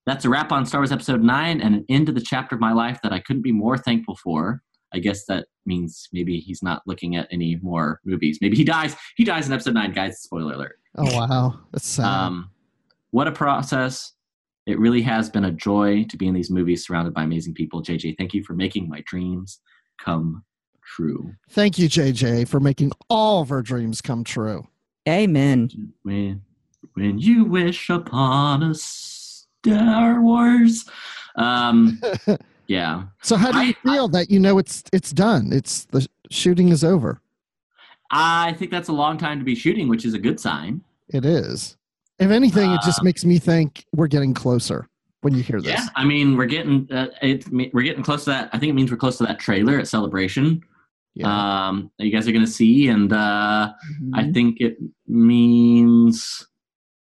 that's 0.05 0.25
a 0.25 0.29
wrap 0.29 0.51
on 0.51 0.65
Star 0.65 0.81
Wars 0.81 0.91
episode 0.91 1.23
nine 1.23 1.61
and 1.61 1.75
an 1.75 1.85
end 1.89 2.05
to 2.07 2.11
the 2.11 2.21
chapter 2.21 2.55
of 2.55 2.61
my 2.61 2.73
life 2.73 2.99
that 3.01 3.11
I 3.11 3.19
couldn't 3.19 3.41
be 3.41 3.51
more 3.51 3.77
thankful 3.77 4.15
for. 4.15 4.61
I 4.93 4.99
guess 4.99 5.25
that 5.25 5.47
means 5.65 6.07
maybe 6.13 6.39
he's 6.39 6.61
not 6.61 6.83
looking 6.85 7.15
at 7.15 7.27
any 7.31 7.57
more 7.61 7.99
movies. 8.05 8.37
Maybe 8.41 8.55
he 8.55 8.63
dies. 8.63 8.95
He 9.17 9.23
dies 9.23 9.47
in 9.47 9.53
episode 9.53 9.73
nine, 9.73 9.91
guys. 9.91 10.21
Spoiler 10.21 10.53
alert. 10.53 10.79
Oh 10.97 11.13
wow, 11.15 11.59
that's 11.71 11.87
sad. 11.87 12.05
Um, 12.05 12.51
what 13.11 13.27
a 13.27 13.31
process. 13.31 14.13
It 14.65 14.79
really 14.79 15.01
has 15.03 15.29
been 15.29 15.45
a 15.45 15.51
joy 15.51 16.05
to 16.09 16.17
be 16.17 16.27
in 16.27 16.33
these 16.33 16.49
movies 16.49 16.85
surrounded 16.85 17.13
by 17.13 17.23
amazing 17.23 17.53
people. 17.53 17.83
JJ, 17.83 18.17
thank 18.17 18.33
you 18.33 18.43
for 18.43 18.53
making 18.53 18.89
my 18.89 19.01
dreams 19.05 19.59
come 19.99 20.43
true. 20.83 21.33
Thank 21.51 21.77
you, 21.77 21.87
JJ, 21.87 22.47
for 22.47 22.59
making 22.59 22.91
all 23.09 23.41
of 23.41 23.51
our 23.51 23.61
dreams 23.61 24.01
come 24.01 24.23
true. 24.23 24.67
Amen. 25.07 25.69
When, 26.03 26.41
when 26.93 27.19
you 27.19 27.45
wish 27.45 27.89
upon 27.89 28.63
a 28.63 28.73
Star 28.73 30.21
Wars. 30.21 30.85
Um, 31.35 32.01
yeah. 32.67 33.03
So 33.21 33.35
how 33.35 33.51
do 33.51 33.59
you 33.65 33.73
I- 33.85 33.89
feel 33.93 34.07
that 34.09 34.31
you 34.31 34.39
know 34.39 34.57
it's 34.57 34.83
it's 34.91 35.11
done? 35.11 35.51
It's 35.53 35.85
the 35.85 36.07
shooting 36.31 36.69
is 36.69 36.83
over. 36.83 37.21
I 38.11 38.53
think 38.53 38.71
that's 38.71 38.89
a 38.89 38.93
long 38.93 39.17
time 39.17 39.39
to 39.39 39.45
be 39.45 39.55
shooting, 39.55 39.87
which 39.87 40.05
is 40.05 40.13
a 40.13 40.19
good 40.19 40.39
sign. 40.39 40.81
It 41.09 41.25
is. 41.25 41.77
If 42.19 42.31
anything, 42.31 42.71
it 42.71 42.81
just 42.85 42.99
Um, 42.99 43.05
makes 43.05 43.25
me 43.25 43.39
think 43.39 43.85
we're 43.93 44.07
getting 44.07 44.33
closer 44.33 44.87
when 45.21 45.33
you 45.35 45.43
hear 45.43 45.59
this. 45.59 45.71
Yeah, 45.71 45.87
I 45.95 46.05
mean, 46.05 46.37
we're 46.37 46.45
getting 46.45 46.87
uh, 46.91 47.07
it. 47.21 47.45
We're 47.51 47.83
getting 47.83 48.03
close 48.03 48.23
to 48.25 48.29
that. 48.31 48.49
I 48.53 48.57
think 48.59 48.69
it 48.69 48.73
means 48.73 48.91
we're 48.91 48.97
close 48.97 49.17
to 49.17 49.25
that 49.25 49.39
trailer 49.39 49.77
at 49.79 49.87
Celebration. 49.87 50.61
Yeah. 51.13 51.67
Um, 51.67 51.91
that 51.97 52.05
you 52.05 52.11
guys 52.11 52.27
are 52.27 52.31
going 52.33 52.45
to 52.45 52.51
see, 52.51 52.87
and 52.89 53.11
uh, 53.11 53.71
Mm-hmm. 54.01 54.15
I 54.15 54.31
think 54.31 54.59
it 54.59 54.77
means 55.07 56.45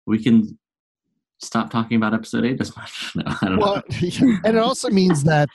we 0.07 0.23
can 0.23 0.59
stop 1.39 1.71
talking 1.71 1.97
about 1.97 2.15
episode 2.15 2.45
eight 2.45 2.61
as 2.61 2.77
much. 2.77 3.13
No, 3.17 3.23
I 3.27 3.47
don't 3.47 3.59
well, 3.59 3.77
know. 3.77 3.83
yeah, 4.01 4.39
and 4.45 4.57
it 4.57 4.63
also 4.63 4.89
means 4.91 5.25
that 5.25 5.49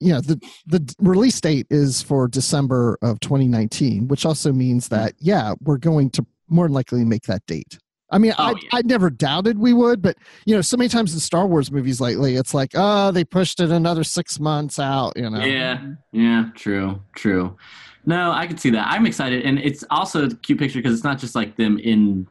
you 0.00 0.12
know 0.12 0.20
the 0.20 0.40
the 0.66 0.94
release 0.98 1.40
date 1.40 1.66
is 1.70 2.02
for 2.02 2.28
December 2.28 2.98
of 3.02 3.20
2019, 3.20 4.08
which 4.08 4.24
also 4.26 4.52
means 4.52 4.88
that 4.88 5.14
yeah, 5.18 5.54
we're 5.62 5.78
going 5.78 6.10
to 6.10 6.26
more 6.48 6.66
than 6.66 6.74
likely 6.74 7.04
make 7.04 7.22
that 7.24 7.44
date. 7.46 7.78
I 8.12 8.18
mean, 8.18 8.32
Oh, 8.38 8.44
I 8.44 8.50
yeah. 8.50 8.68
I 8.74 8.82
never 8.82 9.10
doubted 9.10 9.58
we 9.58 9.72
would, 9.72 10.02
but 10.02 10.16
you 10.46 10.54
know, 10.54 10.60
so 10.60 10.76
many 10.76 10.88
times 10.88 11.14
in 11.14 11.20
Star 11.20 11.46
Wars 11.46 11.72
movies 11.72 12.00
lately, 12.00 12.36
it's 12.36 12.54
like, 12.54 12.72
oh, 12.74 13.10
they 13.10 13.24
pushed 13.24 13.58
it 13.60 13.70
another 13.70 14.04
six 14.04 14.38
months 14.38 14.78
out. 14.78 15.14
You 15.16 15.30
know, 15.30 15.44
Yeah, 15.44 15.82
yeah, 16.12 16.50
true, 16.54 17.02
true. 17.16 17.56
No, 18.04 18.32
I 18.32 18.46
can 18.46 18.58
see 18.58 18.70
that. 18.70 18.86
I'm 18.88 19.06
excited, 19.06 19.44
and 19.44 19.58
it's 19.58 19.84
also 19.90 20.26
a 20.26 20.34
cute 20.34 20.58
picture 20.58 20.78
because 20.80 20.94
it's 20.94 21.04
not 21.04 21.18
just 21.18 21.34
like 21.34 21.56
them 21.56 21.78
in 21.78 22.26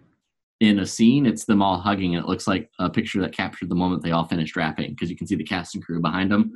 in 0.60 0.80
a 0.80 0.86
scene; 0.86 1.26
it's 1.26 1.46
them 1.46 1.62
all 1.62 1.78
hugging. 1.80 2.16
And 2.16 2.24
it 2.24 2.28
looks 2.30 2.46
like 2.48 2.70
a 2.78 2.90
picture 2.90 3.20
that 3.22 3.34
captured 3.34 3.70
the 3.70 3.76
moment 3.76 4.04
they 4.04 4.12
all 4.12 4.26
finished 4.26 4.56
rapping 4.56 4.92
because 4.92 5.10
you 5.10 5.16
can 5.16 5.28
see 5.28 5.36
the 5.36 5.44
cast 5.44 5.74
and 5.76 5.84
crew 5.84 6.00
behind 6.02 6.32
them. 6.32 6.52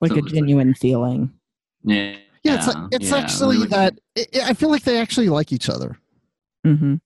Like 0.00 0.10
So 0.10 0.14
a 0.14 0.18
it 0.18 0.22
looks 0.22 0.32
genuine 0.34 0.74
feeling. 0.74 1.32
Yeah, 1.82 2.16
yeah, 2.44 2.54
it's 2.56 2.66
like, 2.66 2.76
it's 2.92 3.10
yeah, 3.10 3.16
actually 3.16 3.56
really- 3.56 3.68
that. 3.68 3.98
i 4.16 4.50
I 4.50 4.54
feel 4.54 4.70
like 4.70 4.82
they 4.84 4.98
actually 4.98 5.28
like 5.28 5.52
each 5.52 5.68
other. 5.68 5.98
hmm 6.64 6.96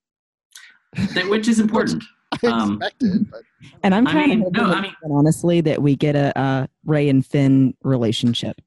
that- 1.14 1.28
which 1.28 1.48
is 1.48 1.60
important. 1.60 2.02
I 2.42 2.46
Um, 2.48 2.82
expected, 2.82 3.30
but 3.30 3.42
And 3.82 3.94
I'm 3.94 4.06
I 4.06 4.12
kind 4.12 4.28
mean, 4.30 4.46
of 4.46 4.52
no, 4.52 4.64
I 4.72 4.80
mean- 4.80 4.94
honestly, 5.10 5.60
that 5.62 5.80
we 5.82 5.94
get 5.96 6.16
a, 6.16 6.36
uh 6.38 6.66
Rey 6.84 7.08
and 7.08 7.24
Finn 7.24 7.74
relationship. 7.82 8.60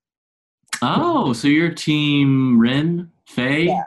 Oh, 0.82 1.34
so 1.34 1.48
you're 1.48 1.72
team 1.74 2.60
Ren 2.60 3.12
Faye? 3.26 3.66
Yeah. 3.66 3.84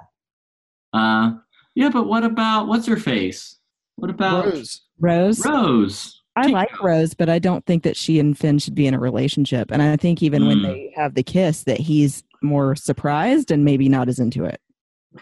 Uh, 0.92 1.32
yeah, 1.75 1.88
but 1.88 2.06
what 2.09 2.25
about 2.25 2.66
what's 2.66 2.87
her 2.87 2.97
face? 2.97 3.56
What 3.97 4.11
about 4.11 4.47
Rose. 4.47 4.80
Rose, 4.99 5.47
Rose? 5.47 6.16
I 6.37 6.42
Team 6.44 6.52
like 6.52 6.82
Rose, 6.82 7.14
but 7.14 7.28
I 7.28 7.38
don't 7.38 7.64
think 7.66 7.82
that 7.85 7.97
she 7.97 8.18
and 8.18 8.37
Finn 8.37 8.59
should 8.59 8.75
be 8.75 8.87
in 8.87 8.94
a 8.94 8.99
relationship. 9.00 9.70
And 9.70 9.82
I 9.82 9.97
think 9.97 10.23
even 10.23 10.47
when 10.47 10.59
Mm. 10.59 10.62
they 10.62 10.92
have 10.97 11.14
the 11.14 11.23
kiss, 11.23 11.64
that 11.64 11.78
he's 11.80 12.23
more 12.42 12.75
surprised 12.76 13.50
and 13.50 13.64
maybe 13.64 13.88
not 13.88 14.09
as 14.09 14.18
into 14.18 14.44
it. 14.44 14.61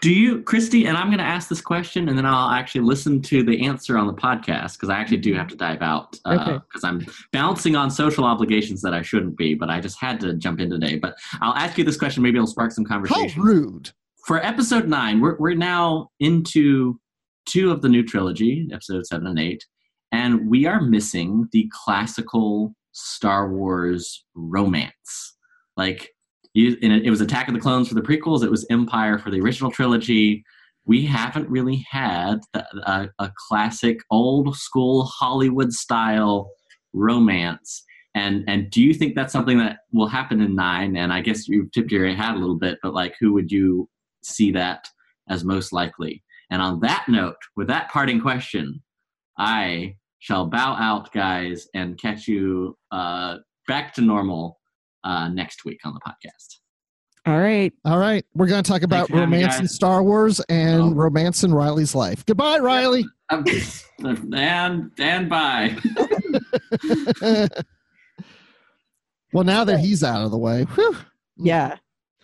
Do 0.01 0.13
you, 0.13 0.43
Christy? 0.43 0.85
And 0.85 0.95
I'm 0.95 1.07
going 1.07 1.17
to 1.17 1.23
ask 1.23 1.49
this 1.49 1.61
question, 1.61 2.09
and 2.09 2.17
then 2.17 2.25
I'll 2.25 2.51
actually 2.51 2.81
listen 2.81 3.23
to 3.23 3.41
the 3.41 3.65
answer 3.65 3.97
on 3.97 4.05
the 4.05 4.13
podcast 4.13 4.73
because 4.73 4.89
I 4.89 4.99
actually 4.99 5.17
do 5.17 5.31
mm-hmm. 5.31 5.39
have 5.39 5.47
to 5.47 5.55
dive 5.55 5.81
out 5.81 6.11
because 6.23 6.59
Okay. 6.83 6.87
I'm 6.87 7.05
bouncing 7.33 7.75
on 7.75 7.89
social 7.89 8.23
obligations 8.23 8.81
that 8.83 8.93
I 8.93 9.01
shouldn't 9.01 9.35
be. 9.35 9.55
But 9.55 9.71
I 9.71 9.79
just 9.79 9.99
had 9.99 10.19
to 10.19 10.35
jump 10.35 10.59
in 10.59 10.69
today. 10.69 10.97
But 10.97 11.15
I'll 11.41 11.55
ask 11.55 11.77
you 11.77 11.83
this 11.83 11.97
question. 11.97 12.21
Maybe 12.21 12.37
it'll 12.37 12.47
spark 12.47 12.71
some 12.71 12.85
conversation. 12.85 13.41
How 13.41 13.47
rude! 13.47 13.91
For 14.27 14.37
episode 14.45 14.87
nine, 14.87 15.21
we're 15.21 15.37
we're 15.37 15.55
now 15.55 16.09
into 16.19 16.99
two 17.47 17.71
of 17.71 17.81
the 17.81 17.89
new 17.89 18.03
trilogy, 18.03 18.67
episode 18.71 19.07
seven 19.07 19.25
and 19.25 19.39
eight, 19.39 19.65
and 20.11 20.47
we 20.47 20.67
are 20.67 20.81
missing 20.81 21.47
the 21.51 21.67
classical 21.83 22.75
Star 22.91 23.51
Wars 23.51 24.23
romance. 24.35 25.35
Like 25.75 26.11
it, 26.53 27.09
was 27.09 27.21
Attack 27.21 27.47
of 27.47 27.53
the 27.53 27.59
Clones 27.59 27.87
for 27.87 27.95
the 27.95 28.01
prequels. 28.01 28.43
It 28.43 28.51
was 28.51 28.65
Empire 28.69 29.19
for 29.19 29.29
the 29.29 29.39
original 29.39 29.71
trilogy. 29.71 30.43
We 30.85 31.05
haven't 31.05 31.49
really 31.49 31.85
had 31.89 32.39
a, 32.53 33.09
a, 33.19 33.31
classic, 33.47 33.99
old 34.09 34.55
school 34.55 35.05
Hollywood 35.05 35.71
style 35.71 36.51
romance. 36.93 37.83
And 38.15 38.43
and 38.47 38.71
do 38.71 38.81
you 38.81 38.93
think 38.95 39.15
that's 39.15 39.31
something 39.31 39.59
that 39.59 39.79
will 39.93 40.07
happen 40.07 40.41
in 40.41 40.55
nine? 40.55 40.97
And 40.97 41.13
I 41.13 41.21
guess 41.21 41.47
you've 41.47 41.71
tipped 41.71 41.91
your 41.91 42.07
hat 42.15 42.35
a 42.35 42.39
little 42.39 42.57
bit, 42.57 42.79
but 42.81 42.93
like, 42.93 43.15
who 43.19 43.33
would 43.33 43.51
you 43.51 43.87
see 44.23 44.51
that 44.53 44.87
as 45.29 45.43
most 45.43 45.71
likely? 45.71 46.23
And 46.49 46.61
on 46.61 46.79
that 46.79 47.05
note, 47.07 47.37
with 47.55 47.67
that 47.67 47.91
parting 47.91 48.19
question, 48.19 48.81
I 49.37 49.95
shall 50.17 50.47
bow 50.47 50.73
out, 50.73 51.11
guys, 51.13 51.67
and 51.75 51.99
catch 51.99 52.27
you 52.27 52.75
uh, 52.91 53.37
back 53.67 53.93
to 53.93 54.01
normal 54.01 54.58
uh, 55.03 55.29
next 55.29 55.65
week 55.65 55.79
on 55.85 55.93
the 55.93 55.99
podcast. 56.01 56.57
All 57.25 57.37
right. 57.39 57.71
All 57.85 57.97
right, 57.97 58.25
we're 58.33 58.47
going 58.47 58.63
to 58.63 58.69
talk 58.71 58.81
about 58.81 59.09
for 59.09 59.15
having 59.17 59.29
me, 59.31 59.37
romance 59.43 59.59
in. 59.59 59.67
Star 59.67 60.01
Wars 60.01 60.39
and 60.49 60.81
Oh. 60.81 60.91
romance 60.93 61.43
in 61.43 61.53
Riley's 61.53 61.93
life. 61.93 62.25
Goodbye, 62.25 62.59
Riley. 62.59 63.05
Um, 63.29 63.43
and 64.33 64.91
and 64.97 65.29
bye. 65.29 65.75
well, 69.33 69.43
now 69.43 69.63
that 69.63 69.79
he's 69.79 70.03
out 70.03 70.23
of 70.23 70.31
the 70.31 70.37
way, 70.37 70.63
whew. 70.75 70.97
Yeah. 71.37 71.77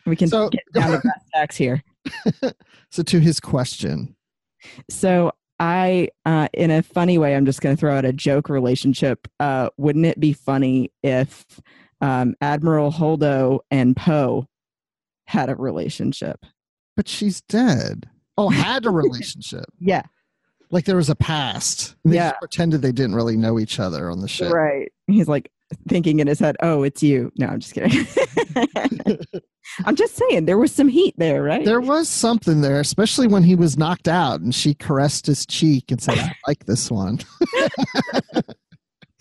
We 0.06 0.16
can 0.16 0.28
So- 0.28 0.50
get 0.50 0.64
down 0.74 0.92
to 0.92 1.00
brass 1.00 1.24
tacks 1.34 1.56
here. 1.58 1.84
So, 2.92 3.04
to 3.04 3.20
his 3.20 3.40
question, 3.42 4.16
So 4.90 5.34
I, 5.60 6.10
uh, 6.26 6.48
in 6.54 6.72
a 6.72 6.82
funny 6.82 7.18
way, 7.18 7.36
I'm 7.36 7.46
just 7.46 7.60
going 7.60 7.76
to 7.76 7.80
throw 7.80 7.94
out 7.98 8.06
a 8.06 8.14
joke 8.14 8.48
relationship. 8.48 9.28
Uh, 9.40 9.70
wouldn't 9.78 10.06
it 10.06 10.18
be 10.20 10.32
funny 10.32 10.92
if 11.04 11.46
um, 12.02 12.36
Admiral 12.42 12.92
Holdo 12.92 13.60
and 13.72 13.96
Poe 13.96 14.48
had 15.28 15.50
a 15.50 15.56
relationship? 15.56 16.46
but 16.98 17.08
she's 17.10 17.42
dead. 17.42 18.10
Oh, 18.38 18.48
had 18.50 18.86
a 18.86 18.90
relationship. 18.92 19.66
Yeah, 19.80 20.04
like 20.72 20.86
there 20.86 20.96
was 20.96 21.10
a 21.10 21.16
past. 21.16 21.96
They 22.06 22.16
Yeah. 22.16 22.32
pretended 22.34 22.82
they 22.82 22.92
didn't 22.94 23.16
really 23.16 23.36
know 23.38 23.60
each 23.60 23.80
other 23.80 24.10
on 24.10 24.22
the 24.22 24.28
ship. 24.30 24.52
right. 24.54 24.92
He's 25.08 25.28
like 25.28 25.52
thinking 25.90 26.20
in 26.20 26.28
his 26.28 26.40
head, 26.40 26.56
"Oh, 26.62 26.84
it's 26.84 27.04
you." 27.04 27.32
No, 27.38 27.48
I'm 27.48 27.60
just 27.60 27.74
kidding. 27.74 28.06
I'm 29.86 29.96
just 29.96 30.16
saying 30.16 30.46
there 30.46 30.58
was 30.58 30.72
some 30.72 30.88
heat 30.88 31.16
there, 31.18 31.44
right? 31.44 31.66
There 31.66 31.82
was 31.82 32.08
something 32.08 32.62
there, 32.62 32.80
especially 32.80 33.28
when 33.28 33.44
he 33.44 33.56
was 33.56 33.78
knocked 33.78 34.08
out 34.08 34.40
and 34.40 34.54
she 34.56 34.74
caressed 34.74 35.26
his 35.26 35.46
cheek 35.46 35.92
and 35.92 36.02
said, 36.02 36.18
I 36.18 36.34
like 36.48 36.66
this 36.66 36.90
one. 36.92 37.20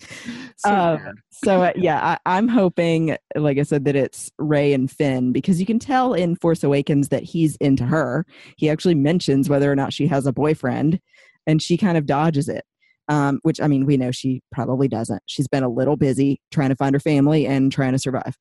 So 0.57 0.69
Um, 0.69 1.15
so 1.31 1.63
uh, 1.63 1.73
yeah, 1.75 2.17
I, 2.25 2.37
I'm 2.37 2.47
hoping, 2.47 3.17
like 3.35 3.57
I 3.57 3.63
said, 3.63 3.83
that 3.85 3.95
it's 3.95 4.31
Rey 4.37 4.71
and 4.73 4.89
Finn 4.89 5.33
because 5.33 5.59
you 5.59 5.65
can 5.65 5.79
tell 5.79 6.13
in 6.13 6.37
Force 6.37 6.63
Awakens 6.63 7.09
that 7.09 7.23
he's 7.23 7.57
into 7.57 7.83
her. 7.83 8.25
He 8.55 8.69
actually 8.69 8.95
mentions 8.95 9.49
whether 9.49 9.69
or 9.69 9.75
not 9.75 9.91
she 9.91 10.07
has 10.07 10.25
a 10.25 10.31
boyfriend, 10.31 10.99
and 11.45 11.61
she 11.61 11.77
kind 11.77 11.97
of 11.97 12.05
dodges 12.05 12.47
it. 12.47 12.63
Um, 13.09 13.39
which 13.43 13.59
I 13.61 13.67
mean, 13.67 13.85
we 13.85 13.97
know 13.97 14.11
she 14.11 14.41
probably 14.51 14.87
doesn't. 14.87 15.21
She's 15.25 15.47
been 15.47 15.63
a 15.63 15.69
little 15.69 15.97
busy 15.97 16.41
trying 16.51 16.69
to 16.69 16.75
find 16.75 16.95
her 16.95 16.99
family 16.99 17.45
and 17.45 17.71
trying 17.71 17.91
to 17.91 17.99
survive. 17.99 18.35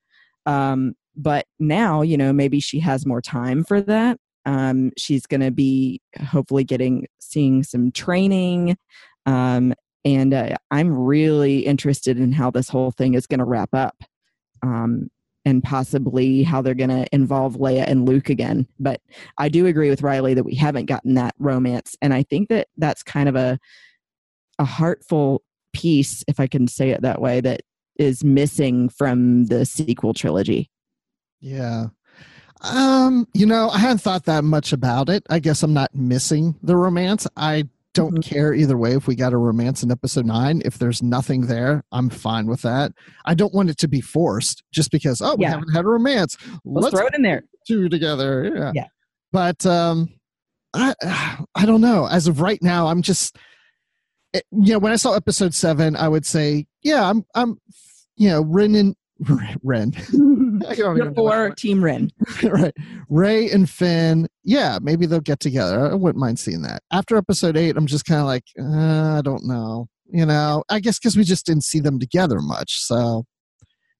Um, 0.46 0.94
but 1.16 1.46
now, 1.58 2.02
you 2.02 2.16
know, 2.16 2.32
maybe 2.32 2.60
she 2.60 2.80
has 2.80 3.04
more 3.04 3.20
time 3.20 3.64
for 3.64 3.80
that. 3.82 4.18
Um, 4.46 4.92
she's 4.96 5.26
going 5.26 5.40
to 5.40 5.50
be 5.50 6.00
hopefully 6.22 6.64
getting 6.64 7.06
seeing 7.18 7.62
some 7.62 7.90
training 7.92 8.76
um, 9.26 9.74
and 10.04 10.34
uh, 10.34 10.56
I'm 10.70 10.92
really 10.92 11.60
interested 11.60 12.18
in 12.18 12.32
how 12.32 12.50
this 12.50 12.68
whole 12.68 12.90
thing 12.90 13.14
is 13.14 13.26
going 13.26 13.38
to 13.38 13.44
wrap 13.44 13.74
up, 13.74 14.02
um, 14.62 15.10
and 15.44 15.62
possibly 15.62 16.42
how 16.42 16.62
they're 16.62 16.74
going 16.74 16.90
to 16.90 17.06
involve 17.12 17.56
Leia 17.56 17.84
and 17.86 18.08
Luke 18.08 18.30
again. 18.30 18.66
But 18.78 19.00
I 19.38 19.48
do 19.48 19.66
agree 19.66 19.90
with 19.90 20.02
Riley 20.02 20.34
that 20.34 20.44
we 20.44 20.54
haven't 20.54 20.86
gotten 20.86 21.14
that 21.14 21.34
romance, 21.38 21.96
and 22.00 22.14
I 22.14 22.22
think 22.22 22.48
that 22.48 22.68
that's 22.76 23.02
kind 23.02 23.28
of 23.28 23.36
a 23.36 23.58
a 24.58 24.64
heartful 24.64 25.42
piece, 25.72 26.24
if 26.28 26.40
I 26.40 26.46
can 26.46 26.68
say 26.68 26.90
it 26.90 27.02
that 27.02 27.20
way, 27.20 27.40
that 27.40 27.62
is 27.96 28.24
missing 28.24 28.88
from 28.88 29.46
the 29.46 29.66
sequel 29.66 30.14
trilogy. 30.14 30.70
Yeah. 31.40 31.86
Um, 32.62 33.28
you 33.34 33.44
know, 33.44 33.68
I 33.68 33.78
hadn't 33.78 33.98
thought 33.98 34.24
that 34.24 34.44
much 34.44 34.72
about 34.72 35.08
it. 35.08 35.24
I 35.28 35.38
guess 35.38 35.62
I'm 35.62 35.74
not 35.74 35.94
missing 35.94 36.54
the 36.62 36.76
romance. 36.76 37.26
I 37.36 37.68
don't 37.94 38.18
Mhm. 38.18 38.22
care 38.24 38.52
either 38.52 38.76
way 38.76 38.94
if 38.94 39.06
we 39.06 39.14
got 39.16 39.32
a 39.32 39.36
romance 39.38 39.82
in 39.82 39.90
episode 39.90 40.26
nine. 40.26 40.60
If 40.64 40.78
there's 40.78 41.02
nothing 41.02 41.42
there, 41.46 41.82
I'm 41.92 42.10
fine 42.10 42.46
with 42.46 42.62
that. 42.62 42.92
I 43.24 43.34
don't 43.34 43.54
want 43.54 43.70
it 43.70 43.78
to 43.78 43.88
be 43.88 44.00
forced 44.00 44.62
just 44.72 44.90
because, 44.90 45.20
oh, 45.22 45.36
we 45.36 45.44
Yeah. 45.44 45.50
haven't 45.52 45.72
had 45.72 45.84
a 45.84 45.88
romance. 45.88 46.36
Let's, 46.64 46.90
throw 46.90 47.06
it 47.06 47.14
in 47.14 47.22
there. 47.22 47.44
two 47.66 47.88
together. 47.88 48.52
Yeah. 48.54 48.72
Yeah. 48.74 48.86
But 49.32 49.64
um 49.64 50.08
I 50.74 50.94
I 51.54 51.64
don't 51.66 51.80
know. 51.80 52.06
As 52.06 52.26
of 52.26 52.40
right 52.40 52.60
now, 52.62 52.88
I'm 52.88 53.00
just 53.00 53.36
it- 54.32 54.44
you 54.50 54.72
know, 54.72 54.78
when 54.80 54.92
I 54.92 54.96
saw 54.96 55.14
episode 55.14 55.54
seven, 55.54 55.94
I 55.94 56.08
would 56.08 56.26
say, 56.26 56.66
yeah, 56.82 57.08
I'm, 57.08 57.24
I'm, 57.36 57.58
you 58.16 58.28
know, 58.28 58.42
Ren 58.42 58.74
and 58.74 58.96
Ren. 59.62 59.92
I 60.66 60.74
don't 60.74 60.76
You're 60.76 60.96
even 60.96 61.08
know 61.08 61.14
for 61.14 61.48
what- 61.48 61.56
Team 61.56 61.82
Ren. 61.84 62.10
right. 62.42 62.74
Rey 63.08 63.50
and 63.50 63.68
Finn, 63.68 64.26
yeah, 64.42 64.78
maybe 64.82 65.06
they'll 65.06 65.20
get 65.20 65.40
together. 65.40 65.90
I 65.90 65.94
wouldn't 65.94 66.20
mind 66.20 66.38
seeing 66.38 66.62
that. 66.62 66.82
After 66.92 67.16
episode 67.16 67.56
eight, 67.56 67.76
I'm 67.76 67.86
just 67.86 68.04
kind 68.04 68.20
of 68.20 68.26
like, 68.26 68.44
uh, 68.58 69.18
I 69.18 69.20
don't 69.22 69.46
know. 69.46 69.86
You 70.06 70.26
know, 70.26 70.64
I 70.68 70.80
guess 70.80 70.98
because 70.98 71.16
we 71.16 71.24
just 71.24 71.46
didn't 71.46 71.64
see 71.64 71.80
them 71.80 71.98
together 71.98 72.40
much. 72.40 72.80
So 72.82 73.24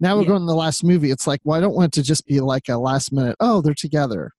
now 0.00 0.16
we're 0.16 0.22
Yeah. 0.22 0.28
going 0.28 0.40
to 0.40 0.46
the 0.46 0.54
last 0.54 0.84
movie. 0.84 1.10
It's 1.10 1.26
like, 1.26 1.40
well, 1.44 1.56
I 1.56 1.60
don't 1.60 1.74
want 1.74 1.96
it 1.96 2.00
to 2.00 2.06
just 2.06 2.26
be 2.26 2.40
like 2.40 2.68
a 2.68 2.76
last 2.76 3.12
minute, 3.12 3.36
oh, 3.40 3.60
they're 3.62 3.74
together. 3.74 4.32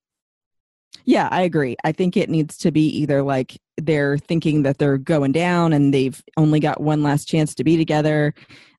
Yeah, 1.05 1.27
I 1.31 1.41
agree. 1.41 1.75
I 1.83 1.91
think 1.91 2.15
it 2.17 2.29
needs 2.29 2.57
to 2.59 2.71
be 2.71 2.87
either 2.87 3.21
like 3.21 3.59
they're 3.77 4.17
thinking 4.17 4.63
that 4.63 4.77
they're 4.77 4.97
going 4.97 5.31
down 5.33 5.73
and 5.73 5.93
they've 5.93 6.21
only 6.37 6.59
got 6.59 6.81
one 6.81 7.03
last 7.03 7.27
chance 7.27 7.53
to 7.55 7.63
be 7.63 7.77
together, 7.77 8.33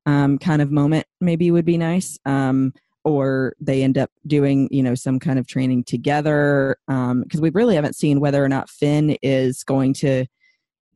um, 0.06 0.38
kind 0.38 0.62
of 0.62 0.70
moment 0.70 1.06
maybe 1.20 1.50
would 1.50 1.64
be 1.64 1.76
nice. 1.76 2.18
Um, 2.24 2.72
or 3.04 3.54
they 3.60 3.84
end 3.84 3.96
up 3.96 4.10
doing, 4.26 4.68
you 4.72 4.82
know, 4.82 4.96
some 4.96 5.20
kind 5.20 5.38
of 5.38 5.46
training 5.46 5.84
together. 5.84 6.76
Because 6.88 7.40
we 7.40 7.50
really 7.50 7.76
haven't 7.76 7.94
seen 7.94 8.18
whether 8.18 8.44
or 8.44 8.48
not 8.48 8.68
Finn 8.68 9.16
is 9.22 9.62
going 9.62 9.92
to 9.94 10.26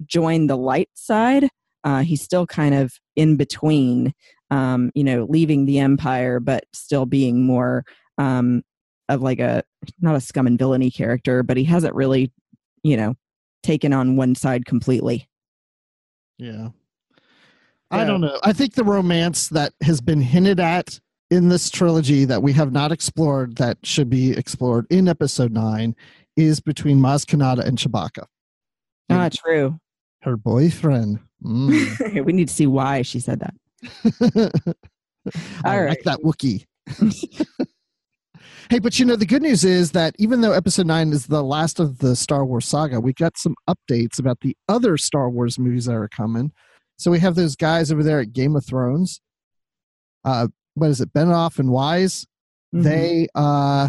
join 0.06 0.48
the 0.48 0.56
light 0.56 0.88
side. 0.94 1.48
Uh, 1.84 2.00
he's 2.00 2.20
still 2.20 2.46
kind 2.46 2.74
of 2.74 2.92
in 3.14 3.36
between, 3.36 4.12
um, 4.50 4.90
you 4.94 5.04
know, 5.04 5.24
leaving 5.30 5.66
the 5.66 5.78
Empire, 5.78 6.40
but 6.40 6.64
still 6.72 7.06
being 7.06 7.44
more 7.44 7.84
um, 8.18 8.62
of 9.08 9.22
like 9.22 9.38
a 9.38 9.62
not 10.00 10.16
a 10.16 10.20
scum 10.20 10.46
and 10.48 10.58
villainy 10.58 10.90
character, 10.90 11.42
but 11.44 11.56
he 11.56 11.64
hasn't 11.64 11.94
really, 11.94 12.32
you 12.82 12.96
know, 12.96 13.14
taken 13.62 13.92
on 13.92 14.16
one 14.16 14.34
side 14.34 14.66
completely. 14.66 15.28
Yeah. 16.38 16.70
I 17.90 18.04
don't 18.04 18.20
know. 18.20 18.38
I 18.44 18.52
think 18.52 18.74
the 18.74 18.84
romance 18.84 19.48
that 19.48 19.72
has 19.82 20.00
been 20.00 20.20
hinted 20.20 20.60
at 20.60 21.00
in 21.30 21.48
this 21.48 21.70
trilogy 21.70 22.24
that 22.24 22.42
we 22.42 22.52
have 22.52 22.72
not 22.72 22.92
explored 22.92 23.56
that 23.56 23.78
should 23.82 24.08
be 24.08 24.32
explored 24.32 24.86
in 24.90 25.08
episode 25.08 25.52
nine 25.52 25.94
is 26.36 26.60
between 26.60 26.98
Maz 26.98 27.24
Kanata 27.24 27.64
and 27.64 27.78
Chewbacca. 27.78 28.24
Ah, 29.10 29.28
true. 29.32 29.78
Her 30.22 30.36
boyfriend. 30.36 31.18
Mm. 31.42 32.24
we 32.24 32.32
need 32.32 32.48
to 32.48 32.54
see 32.54 32.66
why 32.66 33.02
she 33.02 33.20
said 33.20 33.40
that. 33.40 33.54
I 35.64 35.76
All 35.76 35.84
like 35.86 35.88
right. 35.88 36.04
that 36.04 36.20
Wookiee. 36.20 36.64
hey, 38.70 38.78
but 38.78 38.98
you 38.98 39.04
know, 39.04 39.16
the 39.16 39.26
good 39.26 39.42
news 39.42 39.64
is 39.64 39.92
that 39.92 40.14
even 40.18 40.40
though 40.40 40.52
episode 40.52 40.86
nine 40.86 41.12
is 41.12 41.26
the 41.26 41.42
last 41.42 41.80
of 41.80 41.98
the 41.98 42.14
Star 42.14 42.44
Wars 42.44 42.66
saga, 42.66 43.00
we 43.00 43.12
got 43.12 43.36
some 43.36 43.54
updates 43.68 44.18
about 44.18 44.40
the 44.40 44.56
other 44.68 44.96
Star 44.96 45.28
Wars 45.28 45.58
movies 45.58 45.86
that 45.86 45.94
are 45.94 46.08
coming. 46.08 46.52
So 47.00 47.10
we 47.10 47.18
have 47.20 47.34
those 47.34 47.56
guys 47.56 47.90
over 47.90 48.02
there 48.02 48.20
at 48.20 48.34
Game 48.34 48.54
of 48.56 48.66
Thrones. 48.66 49.22
Uh, 50.22 50.48
what 50.74 50.90
is 50.90 51.00
it, 51.00 51.14
Benioff 51.14 51.58
and 51.58 51.70
Weiss? 51.70 52.26
Mhm. 52.74 52.82
They 52.82 53.28
uh 53.34 53.88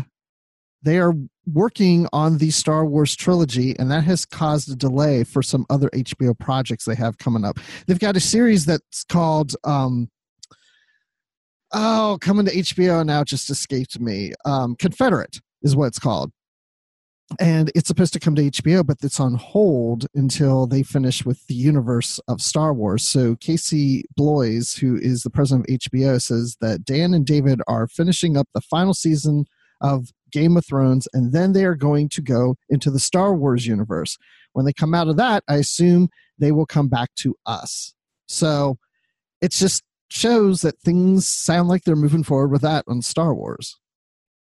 they 0.81 0.97
are 0.97 1.13
working 1.45 2.07
on 2.13 2.37
the 2.37 2.51
Star 2.51 2.85
Wars 2.85 3.15
trilogy, 3.15 3.77
and 3.77 3.91
that 3.91 4.05
has 4.05 4.25
caused 4.25 4.71
a 4.71 4.75
delay 4.75 5.25
for 5.25 5.43
some 5.43 5.65
other 5.69 5.89
HBO 5.93 6.33
projects 6.39 6.85
they 6.85 6.95
have 6.95 7.17
coming 7.17 7.43
up. 7.43 7.59
They've 7.85 7.99
got 7.99 8.15
a 8.15 8.21
series 8.21 8.65
that's 8.65 9.03
called 9.03 9.55
um 9.65 10.09
oh 11.73 12.17
coming 12.21 12.45
to 12.45 12.51
HBO 12.55 13.05
now 13.05 13.25
just 13.25 13.49
escaped 13.49 13.99
me. 13.99 14.31
Um 14.45 14.75
Confederate 14.77 15.41
is 15.63 15.75
what 15.75 15.87
it's 15.87 15.99
called. 15.99 16.31
And 17.39 17.71
it's 17.75 17.87
supposed 17.87 18.13
to 18.13 18.19
come 18.19 18.35
to 18.35 18.49
HBO, 18.51 18.85
but 18.85 18.97
it's 19.01 19.19
on 19.19 19.35
hold 19.35 20.05
until 20.13 20.67
they 20.67 20.83
finish 20.83 21.25
with 21.25 21.45
the 21.47 21.55
universe 21.55 22.19
of 22.27 22.41
Star 22.41 22.73
Wars. 22.73 23.07
So 23.07 23.35
Casey 23.37 24.05
Bloys, 24.15 24.73
who 24.73 24.97
is 24.97 25.23
the 25.23 25.29
president 25.29 25.69
of 25.69 25.75
HBO, 25.75 26.21
says 26.21 26.57
that 26.61 26.83
Dan 26.85 27.13
and 27.13 27.25
David 27.25 27.61
are 27.67 27.87
finishing 27.87 28.37
up 28.37 28.47
the 28.53 28.61
final 28.61 28.93
season 28.93 29.45
of 29.79 30.11
Game 30.31 30.55
of 30.55 30.65
Thrones, 30.65 31.07
and 31.13 31.33
then 31.33 31.53
they 31.53 31.65
are 31.65 31.75
going 31.75 32.09
to 32.09 32.21
go 32.21 32.55
into 32.69 32.89
the 32.89 32.99
Star 32.99 33.33
Wars 33.33 33.65
universe. 33.65 34.17
When 34.53 34.65
they 34.65 34.73
come 34.73 34.93
out 34.93 35.07
of 35.07 35.17
that, 35.17 35.43
I 35.47 35.55
assume 35.55 36.09
they 36.37 36.51
will 36.51 36.65
come 36.65 36.87
back 36.87 37.09
to 37.15 37.35
us. 37.45 37.93
So 38.27 38.77
it 39.41 39.51
just 39.51 39.83
shows 40.09 40.61
that 40.61 40.79
things 40.79 41.27
sound 41.27 41.69
like 41.69 41.83
they're 41.83 41.95
moving 41.95 42.23
forward 42.23 42.51
with 42.51 42.61
that 42.61 42.85
on 42.87 43.01
Star 43.01 43.33
Wars. 43.33 43.77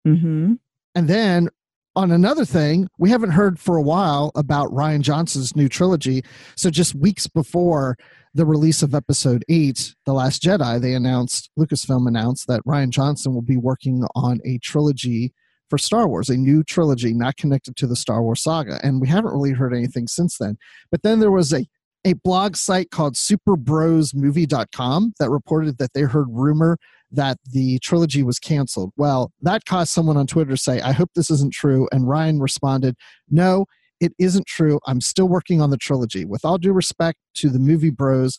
Mhm. 0.07 0.59
And 0.95 1.09
then 1.09 1.49
on 1.97 2.11
another 2.11 2.45
thing, 2.45 2.89
we 2.99 3.11
haven't 3.11 3.31
heard 3.31 3.59
for 3.59 3.77
a 3.77 3.83
while 3.83 4.31
about 4.35 4.71
Rian 4.71 5.01
Johnson's 5.01 5.57
new 5.57 5.69
trilogy. 5.69 6.23
So 6.57 6.71
just 6.71 6.95
weeks 6.95 7.27
before 7.27 7.97
the 8.33 8.47
release 8.47 8.83
of 8.83 8.95
episode 8.95 9.45
8, 9.49 9.95
The 10.07 10.13
Last 10.13 10.43
Jedi, 10.43 10.81
they 10.81 10.95
announced 10.95 11.51
Lucasfilm 11.59 12.07
announced 12.07 12.47
that 12.47 12.65
Rian 12.65 12.91
Johnson 12.91 13.35
will 13.35 13.43
be 13.43 13.57
working 13.57 14.05
on 14.15 14.41
a 14.45 14.59
trilogy 14.59 15.33
for 15.69 15.79
Star 15.79 16.09
Wars, 16.09 16.29
a 16.29 16.37
new 16.37 16.63
trilogy 16.63 17.13
not 17.13 17.37
connected 17.37 17.77
to 17.77 17.87
the 17.87 17.97
Star 17.97 18.23
Wars 18.23 18.43
saga. 18.43 18.79
And 18.83 19.01
we 19.01 19.09
haven't 19.09 19.33
really 19.33 19.53
heard 19.53 19.75
anything 19.75 20.07
since 20.07 20.37
then. 20.39 20.59
But 20.91 21.03
then 21.03 21.21
there 21.21 21.31
was 21.31 21.53
a 21.53 21.67
a 22.05 22.15
blog 22.15 22.57
site 22.57 22.91
called 22.91 23.15
superbrosmovie.com 23.15 25.13
that 25.19 25.31
reported 25.31 25.79
that 25.79 25.93
they 25.93 26.03
heard 26.03 26.29
rumor 26.31 26.79
that 27.13 27.39
the 27.45 27.79
trilogy 27.81 28.23
was 28.23 28.39
canceled. 28.39 28.93
Well, 28.97 29.33
that 29.43 29.65
caused 29.65 29.93
someone 29.93 30.17
on 30.17 30.27
Twitter 30.27 30.51
to 30.53 30.57
say, 30.57 30.81
I 30.81 30.93
hope 30.93 31.11
this 31.15 31.31
isn't 31.31 31.53
true. 31.53 31.89
And 31.93 32.05
Rian 32.05 32.41
responded, 32.41 32.97
No, 33.29 33.67
it 34.01 34.13
isn't 34.19 34.47
true. 34.47 34.81
I'm 34.87 35.01
still 35.01 35.29
working 35.29 35.61
on 35.61 35.71
the 35.71 35.77
trilogy. 35.77 36.25
With 36.25 36.45
all 36.45 36.57
due 36.59 36.73
respect 36.73 37.19
to 37.35 37.49
the 37.51 37.59
movie 37.59 37.91
bros, 37.91 38.39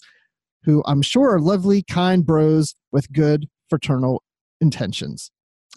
who 0.64 0.84
I'm 0.86 1.02
sure 1.02 1.32
are 1.34 1.40
lovely, 1.40 1.84
kind 1.84 2.26
bros 2.26 2.74
with 2.92 3.12
good 3.12 3.48
fraternal 3.70 4.24
intentions. 4.60 5.32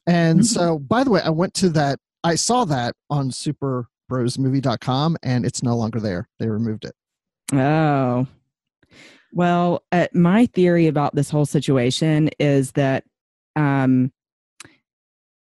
And 0.07 0.41
Mhm. 0.41 0.45
so, 0.45 0.79
by 0.79 1.05
the 1.05 1.11
way, 1.11 1.21
I 1.23 1.31
went 1.31 1.55
to 1.55 1.69
that, 1.71 1.99
I 2.23 2.35
saw 2.35 2.65
that 2.67 2.95
on 3.11 3.31
superbrosmovie.com 3.31 5.17
and 5.23 5.45
it's 5.47 5.63
no 5.63 5.77
longer 5.77 6.01
there. 6.01 6.29
They 6.39 6.49
removed 6.49 6.85
it. 6.85 6.95
Oh. 7.53 8.27
Well, 9.35 9.83
uh, 9.91 10.07
my 10.15 10.47
theory 10.47 10.87
about 10.87 11.17
this 11.17 11.29
whole 11.29 11.45
situation 11.45 12.31
is 12.39 12.71
that, 12.73 13.03
um, 13.57 14.13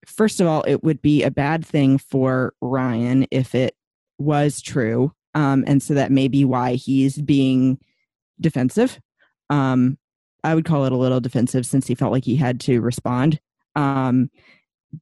first 0.06 0.40
of 0.40 0.48
all, 0.48 0.64
it 0.64 0.82
would 0.82 1.02
be 1.02 1.24
a 1.24 1.30
bad 1.30 1.66
thing 1.66 1.98
for 1.98 2.54
Rian 2.64 3.28
if 3.32 3.54
it 3.54 3.76
was 4.18 4.62
true. 4.62 5.12
Um, 5.34 5.66
and 5.68 5.84
so 5.84 5.94
that 5.94 6.10
may 6.10 6.30
be 6.30 6.46
why 6.46 6.76
he's 6.76 7.18
being 7.18 7.78
defensive. 8.40 8.98
Um, 9.50 9.98
I 10.46 10.56
would 10.56 10.64
call 10.64 10.86
it 10.86 10.94
a 10.94 10.98
little 10.98 11.20
defensive 11.20 11.66
since 11.66 11.86
he 11.86 11.96
felt 11.96 12.14
like 12.14 12.24
he 12.24 12.38
had 12.38 12.62
to 12.62 12.80
respond. 12.80 13.42
Um, 13.76 14.30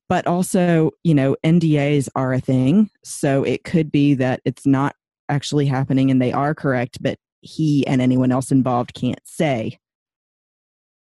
but 0.10 0.26
also, 0.26 0.90
you 1.04 1.14
know, 1.14 1.36
NDAs 1.44 2.10
are 2.16 2.34
a 2.34 2.40
thing. 2.40 2.90
So 3.04 3.44
it 3.44 3.64
could 3.64 3.92
be 3.92 4.16
that 4.16 4.42
it's 4.46 4.66
not 4.66 4.96
actually 5.30 5.68
happening 5.68 6.10
and 6.10 6.20
they 6.20 6.32
are 6.32 6.56
correct, 6.56 6.98
but 7.02 7.20
he 7.44 7.86
and 7.88 8.02
anyone 8.02 8.32
else 8.32 8.52
involved 8.52 8.94
can't 8.94 9.20
say. 9.24 9.78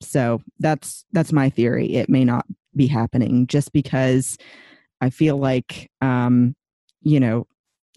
So 0.02 0.42
that's 0.60 1.06
that's 1.12 1.32
my 1.32 1.50
theory. 1.50 1.96
It 1.96 2.10
may 2.10 2.26
not 2.26 2.46
be 2.76 2.88
happening 2.88 3.48
just 3.48 3.72
because 3.72 4.38
I 5.02 5.10
feel 5.10 5.38
like 5.38 5.90
um, 6.02 6.56
you 7.02 7.20
know, 7.20 7.46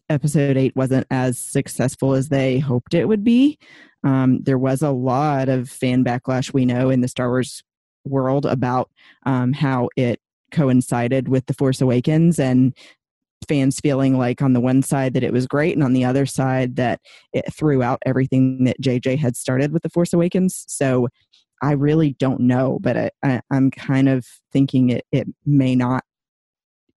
episode 0.08 0.56
eight 0.56 0.74
wasn't 0.76 1.06
as 1.10 1.38
successful 1.38 2.14
as 2.14 2.28
they 2.28 2.58
hoped 2.58 2.94
it 2.94 3.06
would 3.06 3.24
be. 3.24 3.58
Um, 4.04 4.40
there 4.42 4.58
was 4.58 4.82
a 4.82 4.90
lot 4.90 5.48
of 5.48 5.68
fan 5.68 6.04
backlash 6.04 6.52
we 6.52 6.64
know 6.64 6.90
in 6.90 7.00
the 7.00 7.08
Star 7.08 7.28
Wars 7.28 7.62
world 8.04 8.46
about 8.46 8.90
um, 9.24 9.52
how 9.52 9.88
it 9.96 10.20
coincided 10.52 11.28
with 11.28 11.46
The 11.46 11.54
Force 11.54 11.80
Awakens 11.80 12.38
and 12.38 12.76
fans 13.48 13.80
feeling 13.80 14.16
like 14.18 14.42
on 14.42 14.52
the 14.52 14.60
one 14.60 14.82
side 14.82 15.14
that 15.14 15.22
it 15.22 15.32
was 15.32 15.46
great 15.46 15.74
and 15.74 15.84
on 15.84 15.92
the 15.92 16.04
other 16.04 16.26
side 16.26 16.76
that 16.76 17.00
it 17.32 17.52
threw 17.52 17.82
out 17.82 18.02
everything 18.06 18.64
that 18.64 18.80
JJ 18.80 19.18
had 19.18 19.36
started 19.36 19.72
with 19.72 19.82
The 19.82 19.90
Force 19.90 20.12
Awakens. 20.12 20.64
So 20.68 21.08
I 21.62 21.72
really 21.72 22.14
don't 22.14 22.40
know, 22.40 22.78
but 22.80 22.96
I, 22.96 23.10
I, 23.22 23.40
I'm 23.50 23.70
kind 23.70 24.08
of 24.08 24.26
thinking 24.52 24.90
it, 24.90 25.06
it 25.12 25.26
may 25.44 25.74
not 25.74 26.04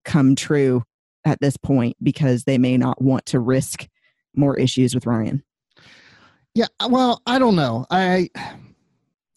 come 0.05 0.35
true 0.35 0.83
at 1.25 1.39
this 1.39 1.57
point 1.57 1.97
because 2.01 2.43
they 2.43 2.57
may 2.57 2.77
not 2.77 3.01
want 3.01 3.25
to 3.27 3.39
risk 3.39 3.87
more 4.35 4.57
issues 4.57 4.93
with 4.93 5.05
Rian. 5.05 5.41
Yeah, 6.55 6.67
well, 6.89 7.21
I 7.25 7.39
don't 7.39 7.55
know. 7.55 7.85
I 7.89 8.29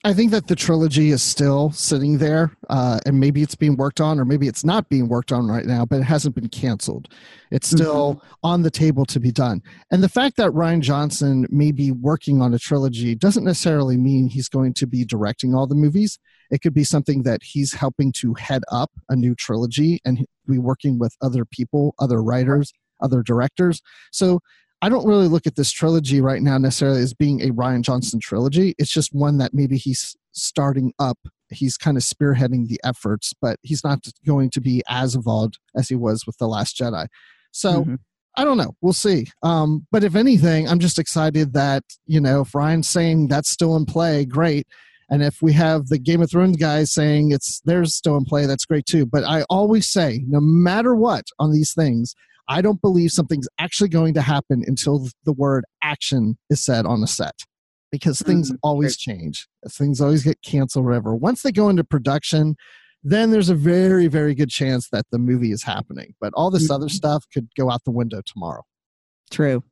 I 0.05 0.15
think 0.15 0.33
that 0.33 0.49
the 0.49 0.57
trilogy 0.57 1.11
is 1.11 1.23
still 1.23 1.71
sitting 1.71 2.19
there, 2.19 2.57
uh, 2.69 2.99
and 3.07 3.21
maybe 3.21 3.41
it's 3.41 3.55
being 3.55 3.77
worked 3.77 4.01
on, 4.01 4.19
or 4.19 4.25
maybe 4.25 4.49
it's 4.49 4.65
not 4.65 4.88
being 4.88 5.07
worked 5.07 5.31
on 5.31 5.47
right 5.47 5.65
now, 5.65 5.85
but 5.85 6.01
it 6.01 6.05
hasn't 6.05 6.35
been 6.35 6.49
canceled. 6.49 7.07
It's 7.53 7.71
still 7.71 8.21
on 8.43 8.62
the 8.62 8.71
table 8.71 9.05
to 9.07 9.21
be 9.21 9.31
done. 9.31 9.62
And 9.93 10.03
the 10.03 10.09
fact 10.09 10.38
that 10.38 10.51
Rian 10.51 10.81
Johnson 10.81 11.47
may 11.51 11.71
be 11.71 11.93
working 11.93 12.43
on 12.43 12.53
a 12.53 12.59
trilogy 12.59 13.15
doesn't 13.15 13.45
necessarily 13.45 13.97
mean 13.97 14.27
he's 14.27 14.49
going 14.49 14.75
to 14.75 14.88
be 14.88 15.05
directing 15.05 15.55
all 15.55 15.69
the 15.69 15.77
movies. 15.77 16.19
It 16.51 16.62
could 16.62 16.75
be 16.75 16.85
something 16.85 17.23
that 17.23 17.45
he's 17.45 17.75
helping 17.75 18.11
to 18.15 18.35
head 18.35 18.62
up 18.73 18.91
a 19.09 19.15
new 19.15 19.37
trilogy 19.37 20.01
and 20.05 20.27
be 20.49 20.59
working 20.59 20.99
with 20.99 21.17
other 21.23 21.45
people, 21.45 21.95
other 22.01 22.21
writers, 22.21 22.73
other 23.01 23.23
directors. 23.23 23.81
So 24.11 24.41
I 24.83 24.88
don't 24.88 25.07
really 25.07 25.29
look 25.29 25.47
at 25.47 25.55
this 25.55 25.71
trilogy 25.71 26.21
right 26.21 26.42
now 26.42 26.59
necessarily 26.59 27.01
as 27.01 27.14
being 27.14 27.40
a 27.40 27.51
Rian 27.51 27.83
Johnson 27.83 28.18
trilogy. 28.21 28.75
It's 28.79 28.90
just 28.90 29.14
one 29.14 29.38
that 29.38 29.55
maybe 29.55 29.79
he's 29.79 30.16
starting 30.33 30.92
up. 30.99 31.18
He's 31.51 31.77
kind 31.77 31.97
of 31.97 32.03
spearheading 32.03 32.66
the 32.66 32.81
efforts, 32.83 33.33
but 33.40 33.59
he's 33.62 33.85
not 33.85 34.01
going 34.27 34.51
to 34.51 34.61
be 34.61 34.83
as 34.88 35.14
involved 35.14 35.59
as 35.77 35.88
he 35.88 35.95
was 35.95 36.27
with 36.27 36.37
The 36.38 36.49
Last 36.49 36.77
Jedi. 36.77 37.07
So 37.53 37.85
Mhm. 37.85 37.99
I 38.37 38.45
don't 38.45 38.57
know. 38.57 38.75
We'll 38.81 38.95
see. 38.95 39.27
Um, 39.42 39.87
but 39.92 40.03
if 40.03 40.16
anything, 40.16 40.66
I'm 40.66 40.79
just 40.79 40.99
excited 40.99 41.53
that, 41.53 41.85
you 42.07 42.18
know, 42.18 42.40
if 42.40 42.53
Rian's 42.53 42.88
saying 42.88 43.29
that's 43.29 43.51
still 43.51 43.77
in 43.77 43.85
play, 43.85 44.25
great. 44.25 44.66
And 45.11 45.23
if 45.23 45.42
we 45.42 45.53
have 45.53 45.88
the 45.88 45.99
Game 45.99 46.23
of 46.23 46.31
Thrones 46.31 46.57
guys 46.57 46.90
saying 46.90 47.31
it's 47.33 47.61
theirs 47.66 47.95
still 47.95 48.16
in 48.16 48.25
play, 48.25 48.47
that's 48.47 48.64
great 48.64 48.87
too. 48.87 49.05
But 49.05 49.25
I 49.25 49.42
always 49.51 49.87
say, 49.87 50.25
no 50.27 50.40
matter 50.40 50.95
what 50.95 51.27
on 51.38 51.53
these 51.53 51.75
things, 51.75 52.14
I 52.48 52.61
don't 52.61 52.81
believe 52.81 53.11
something's 53.11 53.48
actually 53.59 53.88
going 53.88 54.14
to 54.14 54.22
happen 54.22 54.62
until 54.66 55.09
the 55.24 55.33
word 55.33 55.64
action 55.83 56.37
is 56.50 56.64
said 56.64 56.87
on 56.87 57.00
the 57.00 57.07
set. 57.07 57.35
Because 57.90 58.22
things 58.22 58.50
Mhm, 58.50 58.59
always 58.62 58.96
change. 58.96 59.48
Things 59.68 60.00
always 60.00 60.24
get 60.24 60.40
canceled, 60.42 60.87
whatever. 60.87 61.14
Once 61.14 61.42
they 61.42 61.52
go 61.52 61.68
into 61.68 61.85
production, 61.85 62.57
then 63.05 63.31
there's 63.31 63.50
a 63.50 63.55
very, 63.55 64.07
very 64.07 64.35
good 64.35 64.48
chance 64.48 64.88
that 64.90 65.05
the 65.11 65.18
movie 65.18 65.52
is 65.52 65.62
happening. 65.64 66.14
But 66.20 66.33
all 66.35 66.50
this 66.50 66.70
other 66.70 66.87
Mhm. 66.87 66.92
stuff 66.92 67.26
could 67.33 67.48
go 67.57 67.70
out 67.70 67.85
the 67.85 67.90
window 67.90 68.22
tomorrow. 68.24 68.62
True. 69.31 69.62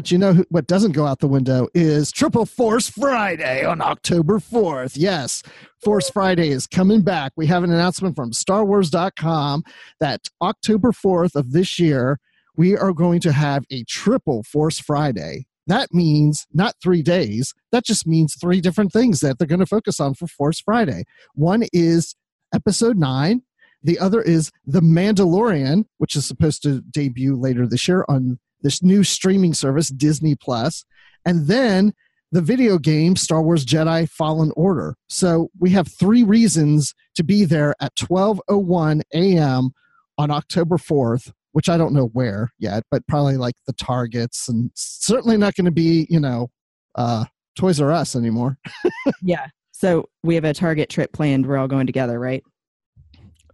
But 0.00 0.10
you 0.10 0.16
know 0.16 0.44
what 0.48 0.66
doesn't 0.66 0.92
go 0.92 1.04
out 1.04 1.18
the 1.18 1.28
window 1.28 1.68
is 1.74 2.10
Triple 2.10 2.46
Force 2.46 2.88
Friday 2.88 3.66
on 3.66 3.82
October 3.82 4.38
4th. 4.38 4.92
Yes, 4.96 5.42
Force 5.84 6.08
Friday 6.08 6.48
is 6.48 6.66
coming 6.66 7.02
back. 7.02 7.32
We 7.36 7.44
have 7.48 7.64
an 7.64 7.70
announcement 7.70 8.16
from 8.16 8.30
StarWars.com 8.30 9.62
that 10.00 10.28
October 10.40 10.92
4th 10.92 11.34
of 11.34 11.52
this 11.52 11.78
year, 11.78 12.18
we 12.56 12.74
are 12.78 12.94
going 12.94 13.20
to 13.20 13.32
have 13.32 13.64
a 13.70 13.84
Triple 13.84 14.42
Force 14.42 14.78
Friday. 14.78 15.44
That 15.66 15.92
means 15.92 16.46
not 16.50 16.76
three 16.82 17.02
days, 17.02 17.52
that 17.70 17.84
just 17.84 18.06
means 18.06 18.34
three 18.40 18.62
different 18.62 18.92
things 18.92 19.20
that 19.20 19.36
they're 19.36 19.46
going 19.46 19.60
to 19.60 19.66
focus 19.66 20.00
on 20.00 20.14
for 20.14 20.26
Force 20.26 20.60
Friday. 20.60 21.04
One 21.34 21.64
is 21.74 22.14
episode 22.54 22.96
nine, 22.96 23.42
the 23.82 23.98
other 23.98 24.22
is 24.22 24.50
The 24.64 24.80
Mandalorian, 24.80 25.84
which 25.98 26.16
is 26.16 26.24
supposed 26.24 26.62
to 26.62 26.80
debut 26.80 27.36
later 27.36 27.66
this 27.66 27.86
year 27.86 28.06
on 28.08 28.38
this 28.62 28.82
new 28.82 29.02
streaming 29.04 29.54
service, 29.54 29.88
Disney 29.88 30.34
Plus, 30.34 30.84
and 31.24 31.46
then 31.46 31.92
the 32.32 32.40
video 32.40 32.78
game 32.78 33.16
Star 33.16 33.42
Wars 33.42 33.64
Jedi 33.64 34.08
Fallen 34.08 34.52
Order. 34.56 34.94
So 35.08 35.50
we 35.58 35.70
have 35.70 35.88
three 35.88 36.22
reasons 36.22 36.94
to 37.16 37.24
be 37.24 37.44
there 37.44 37.74
at 37.80 37.94
12:01 37.96 39.02
a.m. 39.14 39.70
on 40.18 40.30
October 40.30 40.76
4th, 40.76 41.32
which 41.52 41.68
I 41.68 41.76
don't 41.76 41.92
know 41.92 42.06
where 42.12 42.52
yet, 42.58 42.84
but 42.90 43.06
probably 43.08 43.36
like 43.36 43.54
the 43.66 43.72
Targets 43.72 44.48
and 44.48 44.70
certainly 44.74 45.36
not 45.36 45.54
going 45.54 45.64
to 45.64 45.70
be, 45.70 46.06
you 46.08 46.20
know, 46.20 46.48
uh 46.94 47.24
Toys 47.58 47.80
R 47.80 47.92
Us 47.92 48.14
anymore. 48.16 48.58
Yeah. 49.22 49.46
So 49.72 50.08
we 50.22 50.34
have 50.34 50.44
a 50.44 50.52
Target 50.52 50.90
trip 50.90 51.12
planned. 51.12 51.46
We're 51.46 51.56
all 51.56 51.68
going 51.68 51.86
together, 51.86 52.18
right? 52.20 52.44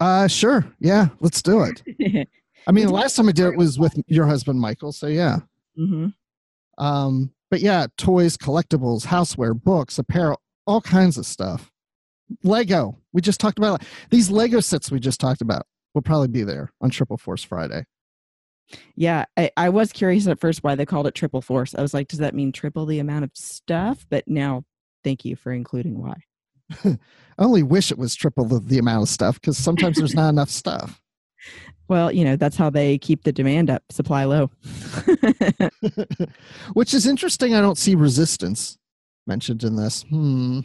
Uh 0.01 0.27
sure. 0.29 0.67
Yeah, 0.81 1.09
let's 1.21 1.41
do 1.41 1.63
it. 1.63 2.29
I 2.67 2.73
mean, 2.73 2.87
the 2.87 2.93
last 2.93 3.17
time 3.17 3.29
I 3.29 3.33
did 3.33 3.47
it 3.47 3.57
was 3.57 3.79
with 3.79 4.01
your 4.07 4.27
husband 4.27 4.61
Michael, 4.61 4.93
so 4.93 5.07
yeah. 5.07 5.39
hmm 5.77 6.09
Um, 6.79 7.33
but 7.51 7.61
yeah, 7.61 7.87
toys, 7.97 8.37
collectibles, 8.37 9.07
houseware, 9.07 9.61
books, 9.61 9.99
apparel, 9.99 10.41
all 10.67 10.81
kinds 10.81 11.17
of 11.17 11.27
stuff. 11.27 11.71
Lego. 12.43 12.99
We 13.13 13.21
just 13.21 13.41
talked 13.41 13.59
about 13.59 13.83
these 14.11 14.31
Lego 14.31 14.61
sets 14.61 14.91
we 14.91 14.99
just 14.99 15.21
talked 15.21 15.41
about 15.41 15.67
will 15.95 16.03
probably 16.03 16.29
be 16.29 16.43
there 16.43 16.73
on 16.81 16.91
Triple 16.91 17.17
Force 17.17 17.43
Friday. 17.43 17.85
Yeah, 18.97 19.27
I, 19.37 19.51
I 19.57 19.69
was 19.69 19.93
curious 19.93 20.27
at 20.27 20.41
first 20.41 20.65
why 20.65 20.75
they 20.75 20.87
called 20.87 21.07
it 21.07 21.15
triple 21.15 21.41
force. 21.41 21.75
I 21.75 21.83
was 21.83 21.95
like, 21.95 22.09
does 22.09 22.19
that 22.19 22.35
mean 22.35 22.53
triple 22.53 22.85
the 22.85 22.99
amount 22.99 23.25
of 23.25 23.31
stuff? 23.35 24.07
But 24.11 24.27
now, 24.27 24.65
thank 25.05 25.25
you 25.25 25.37
for 25.37 25.53
including 25.53 26.01
why. 26.01 26.15
I 26.85 26.99
only 27.39 27.63
wish 27.63 27.93
it 27.93 27.99
was 27.99 28.17
triple 28.17 28.45
the, 28.45 28.59
the 28.59 28.79
amount 28.79 29.03
of 29.03 29.09
stuff 29.09 29.41
because 29.41 29.57
sometimes 29.57 29.99
there's 29.99 30.15
not 30.15 30.31
enough 30.31 30.51
stuff. 30.51 31.01
Well, 31.89 32.11
you 32.11 32.25
know, 32.25 32.37
that's 32.37 32.57
how 32.57 32.71
they 32.71 32.99
keep 32.99 33.23
the 33.23 33.33
demand 33.33 33.71
up, 33.71 33.83
supply 33.91 34.25
low. 34.25 34.51
Which 36.73 36.93
is 36.95 37.07
interesting. 37.07 37.55
I 37.55 37.61
don't 37.61 37.79
see 37.79 37.95
resistance 37.95 38.77
mentioned 39.27 39.63
in 39.63 39.77
this. 39.77 40.03
Hmm. 40.09 40.61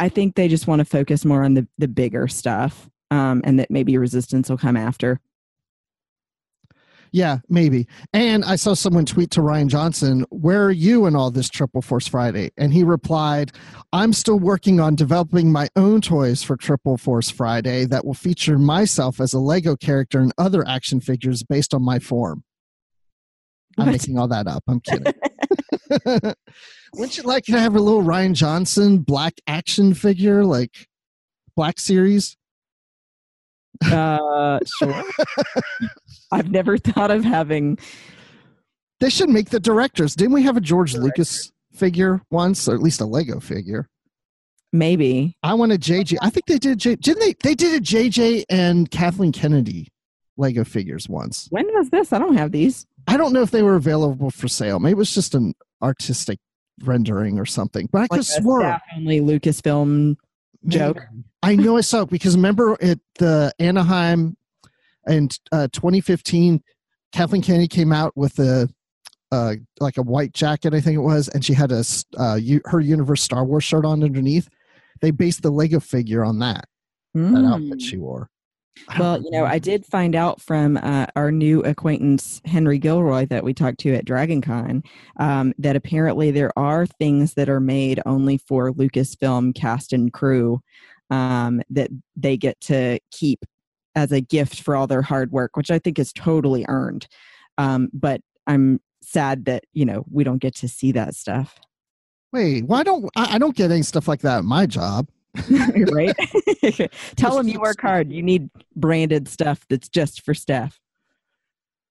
I 0.00 0.08
think 0.08 0.34
they 0.34 0.48
just 0.48 0.66
want 0.66 0.80
to 0.80 0.84
focus 0.84 1.24
more 1.24 1.44
on 1.44 1.54
the, 1.54 1.66
the 1.78 1.88
bigger 1.88 2.28
stuff 2.28 2.88
um, 3.10 3.42
and 3.44 3.58
that 3.58 3.70
maybe 3.70 3.96
resistance 3.98 4.48
will 4.48 4.58
come 4.58 4.76
after. 4.76 5.20
Yeah, 7.12 7.38
maybe. 7.48 7.86
And 8.12 8.44
I 8.44 8.56
saw 8.56 8.74
someone 8.74 9.04
tweet 9.06 9.30
to 9.32 9.40
Rian 9.40 9.68
Johnson, 9.68 10.24
Where 10.30 10.64
are 10.64 10.70
you 10.70 11.06
in 11.06 11.16
all 11.16 11.30
this 11.30 11.48
Triple 11.48 11.82
Force 11.82 12.06
Friday? 12.06 12.50
And 12.56 12.72
he 12.72 12.84
replied, 12.84 13.52
I'm 13.92 14.12
still 14.12 14.38
working 14.38 14.80
on 14.80 14.94
developing 14.94 15.50
my 15.50 15.68
own 15.76 16.00
toys 16.00 16.42
for 16.42 16.56
Triple 16.56 16.96
Force 16.98 17.30
Friday 17.30 17.86
that 17.86 18.04
will 18.04 18.14
feature 18.14 18.58
myself 18.58 19.20
as 19.20 19.32
a 19.32 19.38
Lego 19.38 19.76
character 19.76 20.20
and 20.20 20.32
other 20.38 20.66
action 20.68 21.00
figures 21.00 21.42
based 21.42 21.72
on 21.74 21.82
my 21.82 21.98
form. 21.98 22.44
I'm 23.78 23.86
What? 23.86 23.92
making 23.92 24.18
all 24.18 24.28
that 24.28 24.46
up. 24.46 24.64
I'm 24.68 24.80
kidding. 24.80 25.12
Wouldn't 26.94 27.16
you 27.16 27.22
like 27.22 27.44
to 27.44 27.58
have 27.58 27.74
a 27.74 27.80
little 27.80 28.02
Rian 28.02 28.34
Johnson 28.34 28.98
black 28.98 29.34
action 29.46 29.94
figure, 29.94 30.44
like 30.44 30.86
Black 31.56 31.78
Series? 31.78 32.36
Uh, 33.90 34.58
sure. 34.78 35.02
I've 36.32 36.50
never 36.50 36.78
thought 36.78 37.10
of 37.10 37.24
having. 37.24 37.78
They 39.00 39.10
should 39.10 39.28
make 39.30 39.50
the 39.50 39.60
directors. 39.60 40.14
Didn't 40.16 40.32
we 40.32 40.42
have 40.42 40.56
a 40.56 40.60
George 40.60 40.94
Lucas 40.94 41.50
figure 41.72 42.20
once, 42.30 42.68
or 42.68 42.74
at 42.74 42.82
least 42.82 43.00
a 43.00 43.06
Lego 43.06 43.38
figure? 43.40 43.86
Maybe. 44.72 45.36
I 45.42 45.54
want 45.54 45.72
a 45.72 45.76
JJ. 45.78 46.16
I 46.20 46.30
think 46.30 46.46
they 46.46 46.58
did. 46.58 46.78
J, 46.78 46.96
didn't 46.96 47.20
they? 47.20 47.34
They 47.42 47.54
did 47.54 47.80
a 47.80 47.84
JJ 47.84 48.44
and 48.50 48.90
Kathleen 48.90 49.32
Kennedy 49.32 49.88
Lego 50.36 50.64
figures 50.64 51.08
once. 51.08 51.46
When 51.50 51.66
was 51.74 51.90
this? 51.90 52.12
I 52.12 52.18
don't 52.18 52.36
have 52.36 52.52
these. 52.52 52.84
I 53.06 53.16
don't 53.16 53.32
know 53.32 53.42
if 53.42 53.50
they 53.50 53.62
were 53.62 53.76
available 53.76 54.30
for 54.30 54.48
sale. 54.48 54.78
Maybe 54.80 54.92
it 54.92 54.96
was 54.98 55.14
just 55.14 55.34
an 55.34 55.54
artistic 55.82 56.38
rendering 56.84 57.38
or 57.38 57.46
something. 57.46 57.88
But 57.90 57.98
I 57.98 58.02
Like 58.02 58.10
could 58.10 58.26
swore. 58.26 58.78
only 58.96 59.20
Lucasfilm 59.20 60.16
joke. 60.66 60.98
I 61.42 61.56
know 61.56 61.76
I 61.76 61.82
saw 61.82 62.02
it 62.02 62.10
because 62.10 62.34
remember 62.36 62.76
at 62.82 62.98
the 63.18 63.52
Anaheim 63.58 64.36
in 65.06 65.28
uh, 65.52 65.68
2015, 65.72 66.62
Kathleen 67.12 67.42
Kennedy 67.42 67.68
came 67.68 67.92
out 67.92 68.16
with 68.16 68.38
a 68.38 68.68
uh, 69.30 69.54
like 69.78 69.98
a 69.98 70.02
white 70.02 70.32
jacket, 70.32 70.72
I 70.72 70.80
think 70.80 70.96
it 70.96 71.00
was, 71.02 71.28
and 71.28 71.44
she 71.44 71.52
had 71.52 71.70
a 71.70 71.84
uh, 72.18 72.36
u- 72.36 72.62
her 72.64 72.80
Universe 72.80 73.22
Star 73.22 73.44
Wars 73.44 73.62
shirt 73.64 73.84
on 73.84 74.02
underneath. 74.02 74.48
They 75.02 75.10
based 75.10 75.42
the 75.42 75.50
Lego 75.50 75.80
figure 75.80 76.24
on 76.24 76.38
that 76.40 76.64
that 77.14 77.20
Mm. 77.20 77.52
outfit 77.52 77.80
she 77.82 77.96
wore. 77.98 78.30
Well, 78.98 79.22
you 79.22 79.30
know, 79.30 79.44
I 79.44 79.58
did 79.70 79.86
find 79.86 80.14
out 80.14 80.40
from 80.40 80.76
uh, 80.76 81.06
our 81.16 81.30
new 81.30 81.62
acquaintance 81.62 82.40
Henry 82.44 82.78
Gilroy 82.78 83.26
that 83.26 83.44
we 83.44 83.54
talked 83.54 83.78
to 83.80 83.94
at 83.94 84.04
DragonCon 84.04 84.84
um, 85.18 85.52
that 85.58 85.76
apparently 85.76 86.30
there 86.30 86.52
are 86.56 86.86
things 86.86 87.34
that 87.34 87.48
are 87.48 87.60
made 87.60 88.00
only 88.06 88.38
for 88.38 88.72
Lucasfilm 88.72 89.54
cast 89.54 89.92
and 89.92 90.12
crew 90.12 90.60
um, 91.10 91.62
that 91.70 91.90
they 92.16 92.36
get 92.36 92.60
to 92.62 92.98
keep 93.10 93.44
as 93.94 94.12
a 94.12 94.20
gift 94.20 94.62
for 94.62 94.76
all 94.76 94.86
their 94.86 95.02
hard 95.02 95.32
work, 95.32 95.56
which 95.56 95.70
I 95.70 95.78
think 95.78 95.98
is 95.98 96.12
totally 96.12 96.64
earned. 96.68 97.08
Um, 97.56 97.88
but 97.92 98.20
I'm 98.46 98.80
sad 99.02 99.46
that 99.46 99.64
you 99.72 99.84
know 99.84 100.04
we 100.10 100.22
don't 100.22 100.38
get 100.38 100.54
to 100.56 100.68
see 100.68 100.92
that 100.92 101.14
stuff, 101.14 101.58
Wait, 102.32 102.66
why 102.66 102.82
don't 102.82 103.08
I, 103.16 103.36
I 103.36 103.38
don't 103.38 103.56
get 103.56 103.70
any 103.70 103.82
stuff 103.82 104.08
like 104.08 104.20
that 104.20 104.38
at 104.38 104.44
my 104.44 104.66
job? 104.66 105.08
right? 105.92 106.90
Tell 107.16 107.36
them 107.36 107.48
you 107.48 107.60
work 107.60 107.80
hard. 107.80 108.12
You 108.12 108.22
need 108.22 108.50
branded 108.76 109.28
stuff 109.28 109.64
that's 109.68 109.88
just 109.88 110.24
for 110.24 110.34
staff. 110.34 110.78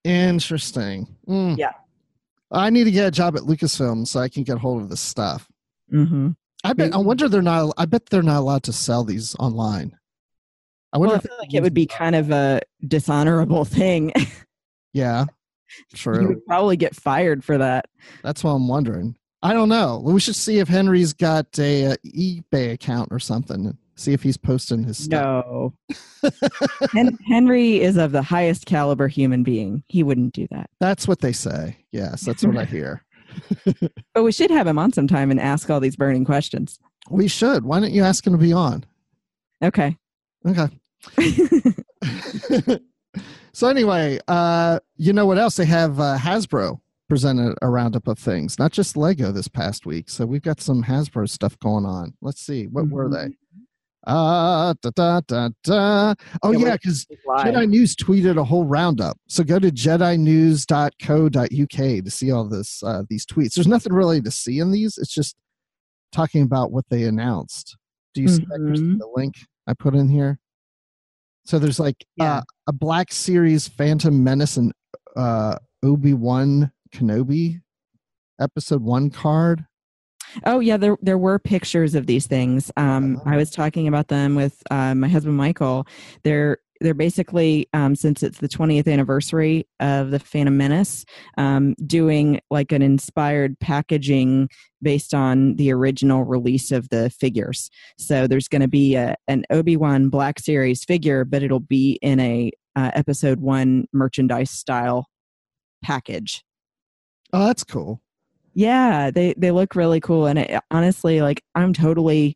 Interesting. 0.03 1.07
Mm. 1.27 1.57
Yeah. 1.57 1.71
I 2.51 2.69
need 2.69 2.86
to 2.86 2.91
get 2.91 3.07
a 3.07 3.12
job 3.12 3.36
at 3.36 3.43
Lucasfilm 3.43 4.07
so 4.07 4.19
I 4.19 4.29
can 4.29 4.43
get 4.43 4.57
hold 4.57 4.81
of 4.81 4.89
this 4.89 5.01
stuff. 5.01 5.47
Mm-hmm. 5.91 6.29
I 6.63 6.73
bet. 6.73 6.93
I 6.93 6.97
wonder 6.97 7.27
they're 7.27 7.41
not. 7.41 7.73
I 7.77 7.86
bet 7.86 8.07
they're 8.07 8.21
not 8.21 8.39
allowed 8.39 8.63
to 8.63 8.73
sell 8.73 9.03
these 9.03 9.36
online. 9.36 9.97
I 10.93 10.97
wonder 10.97 11.13
Well, 11.13 11.21
I 11.23 11.27
feel 11.27 11.38
like 11.39 11.53
it 11.53 11.62
would 11.62 11.73
be 11.73 11.86
kind 11.86 12.15
of 12.15 12.31
a 12.31 12.62
dishonorable 12.86 13.65
thing. 13.65 14.13
Yeah, 14.93 15.25
True. 15.93 16.21
you 16.21 16.27
would 16.29 16.45
probably 16.47 16.75
get 16.75 16.95
fired 16.95 17.43
for 17.43 17.60
that. 17.60 17.86
That's 18.23 18.43
what 18.43 18.51
I'm 18.51 18.67
wondering. 18.67 19.15
I 19.43 19.54
don't 19.54 19.69
know. 19.69 20.02
We 20.04 20.19
should 20.19 20.36
see 20.36 20.60
if 20.60 20.67
Henry's 20.67 21.13
got 21.13 21.60
a, 21.60 21.88
uh 21.88 21.95
eBay 22.06 22.73
account 22.73 23.10
or 23.12 23.19
something. 23.19 23.78
See 23.95 24.13
if 24.13 24.21
he's 24.21 24.38
posting 24.38 24.84
his 24.84 25.04
stuff. 25.04 25.45
No. 25.45 25.73
Hen- 26.93 27.17
Henry 27.28 27.82
is 27.82 27.97
of 27.97 28.12
the 28.12 28.21
highest 28.21 28.65
caliber 28.67 29.08
human 29.08 29.41
being. 29.43 29.84
He 29.88 30.04
wouldn't 30.04 30.34
do 30.34 30.47
that. 30.52 30.69
That's 30.80 31.08
what 31.08 31.19
they 31.19 31.32
say. 31.34 31.78
Yes, 31.91 32.21
that's 32.21 32.43
what 32.45 32.58
I 32.58 32.65
hear. 32.76 33.04
But 34.13 34.23
we 34.23 34.32
should 34.32 34.50
have 34.52 34.65
him 34.67 34.80
on 34.80 34.91
sometime 34.93 35.30
and 35.32 35.39
ask 35.39 35.69
all 35.69 35.80
these 35.80 35.95
burning 35.95 36.26
questions. 36.26 36.80
We 37.10 37.28
should. 37.28 37.63
Why 37.65 37.80
don't 37.80 37.91
you 37.91 38.04
ask 38.04 38.26
him 38.26 38.34
to 38.34 38.39
be 38.39 38.52
on? 38.54 38.84
Okay. 39.63 39.95
Okay. 40.47 40.69
so 43.54 43.67
anyway, 43.67 44.19
uh, 44.28 44.80
you 44.95 45.13
know 45.13 45.26
what 45.26 45.38
else? 45.38 45.56
They 45.58 45.65
have 45.65 46.00
uh, 46.00 46.17
Hasbro 46.19 46.80
presented 47.10 47.56
a 47.62 47.70
roundup 47.70 48.08
of 48.08 48.20
things, 48.20 48.60
not 48.60 48.72
just 48.72 48.98
Lego 48.98 49.32
this 49.32 49.48
past 49.48 49.86
week. 49.86 50.10
So 50.10 50.26
we've 50.26 50.41
got 50.41 50.62
some 50.62 50.84
Hasbro 50.84 51.30
stuff 51.30 51.58
going 51.60 51.86
on. 51.86 52.13
Let's 52.22 52.41
see, 52.41 52.65
what 52.67 52.89
were 52.89 53.10
they? 53.10 53.30
Uh, 54.06 54.74
da, 54.82 54.89
da, 54.96 55.22
da, 55.28 55.50
da. 55.63 56.13
Oh, 56.41 56.52
Yeah, 56.54 56.74
because. 56.78 57.06
Jedi 57.39 57.67
News 57.67 57.96
tweeted 57.96 58.38
a 58.38 58.43
whole 58.43 58.63
roundup. 58.65 59.17
So 59.28 59.43
go 59.43 59.60
to 59.60 59.70
jedinews.co.uk 59.70 62.04
to 62.06 62.12
see 62.12 62.32
all 62.32 62.46
this 62.48 62.82
uh, 62.84 63.04
these 63.10 63.26
tweets. 63.26 63.54
There's 63.56 63.67
nothing 63.67 63.91
really 63.93 64.22
to 64.22 64.32
see 64.32 64.60
in 64.60 64.72
these. 64.72 64.98
It's 64.98 65.13
just 65.13 65.36
talking 66.12 66.41
about 66.43 66.72
what 66.72 66.86
they 66.89 67.04
announced. 67.04 67.76
Do 68.13 68.22
you 68.22 68.30
see 68.30 68.46
Kristen, 68.46 68.96
Mhm. 68.96 69.00
the 69.00 69.10
link 69.15 69.36
I 69.67 69.74
put 69.74 69.93
in 69.93 70.08
here? 70.10 70.39
So 71.46 71.60
there's 71.60 71.80
like 71.80 72.06
Yeah. 72.15 72.38
uh, 72.38 72.41
a 72.67 72.74
Black 72.74 73.12
Series 73.12 73.67
Phantom 73.67 74.24
Menace 74.24 74.56
and 74.58 74.72
uh, 75.17 75.58
Obi 75.84 76.13
Wan 76.13 76.72
Kenobi 76.91 77.62
episode 78.39 78.84
one 78.84 79.10
card. 79.10 79.65
Oh 80.45 80.60
yeah, 80.60 80.78
there 80.78 80.97
there 81.02 81.17
were 81.17 81.39
pictures 81.39 81.95
of 81.95 82.06
these 82.06 82.28
things. 82.28 82.71
Um, 82.78 83.21
Oh. 83.26 83.30
I 83.32 83.38
was 83.38 83.50
talking 83.50 83.88
about 83.88 84.10
them 84.10 84.36
with 84.36 84.62
uh, 84.69 84.93
my 84.93 85.08
husband 85.08 85.38
Michael. 85.38 85.88
They're 86.23 86.58
they're 86.80 86.93
basically 86.93 87.67
um, 87.73 87.95
since 87.95 88.21
it's 88.21 88.38
the 88.38 88.47
20th 88.47 88.88
anniversary 88.91 89.67
of 89.80 90.12
the 90.12 90.19
Phantom 90.19 90.56
Menace, 90.56 91.06
um, 91.38 91.73
doing 91.86 92.39
like 92.52 92.71
an 92.71 92.84
inspired 92.84 93.60
packaging 93.60 94.50
based 94.82 95.13
on 95.13 95.56
the 95.56 95.71
original 95.71 96.23
release 96.23 96.71
of 96.71 96.89
the 96.89 97.10
figures. 97.10 97.71
So 97.97 98.28
there's 98.28 98.47
going 98.47 98.62
to 98.62 98.67
be 98.67 98.93
a, 98.95 99.15
an 99.28 99.43
Obi 99.50 99.76
Wan 99.76 100.10
Black 100.10 100.38
Series 100.39 100.84
figure, 100.84 101.26
but 101.26 101.41
it'll 101.41 101.60
be 101.60 101.97
in 102.04 102.19
a 102.19 102.52
uh, 102.76 102.91
Episode 102.93 103.39
One 103.39 103.88
merchandise 103.91 104.52
style 104.52 105.08
package. 105.84 106.43
Oh, 107.38 107.45
that's 107.45 107.63
cool. 107.63 108.02
Yeah, 108.56 109.12
they 109.12 109.36
they 109.38 109.52
look 109.52 109.76
really 109.76 110.00
cool, 110.00 110.26
and 110.26 110.39
it, 110.39 110.60
honestly, 110.71 111.21
like 111.21 111.43
I'm 111.54 111.71
totally 111.71 112.36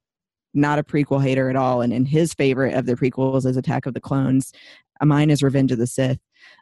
not 0.53 0.77
a 0.77 0.83
prequel 0.83 1.23
hater 1.23 1.49
at 1.49 1.55
all. 1.55 1.81
And, 1.81 1.91
and 1.91 2.07
his 2.07 2.35
favorite 2.35 2.75
of 2.75 2.85
the 2.85 2.93
prequels 2.95 3.47
is 3.47 3.57
Attack 3.57 3.87
of 3.87 3.95
the 3.95 3.99
Clones. 3.99 4.53
Mine 5.01 5.31
is 5.31 5.41
Revenge 5.41 5.71
of 5.71 5.79
the 5.79 5.87
Sith. 5.87 6.19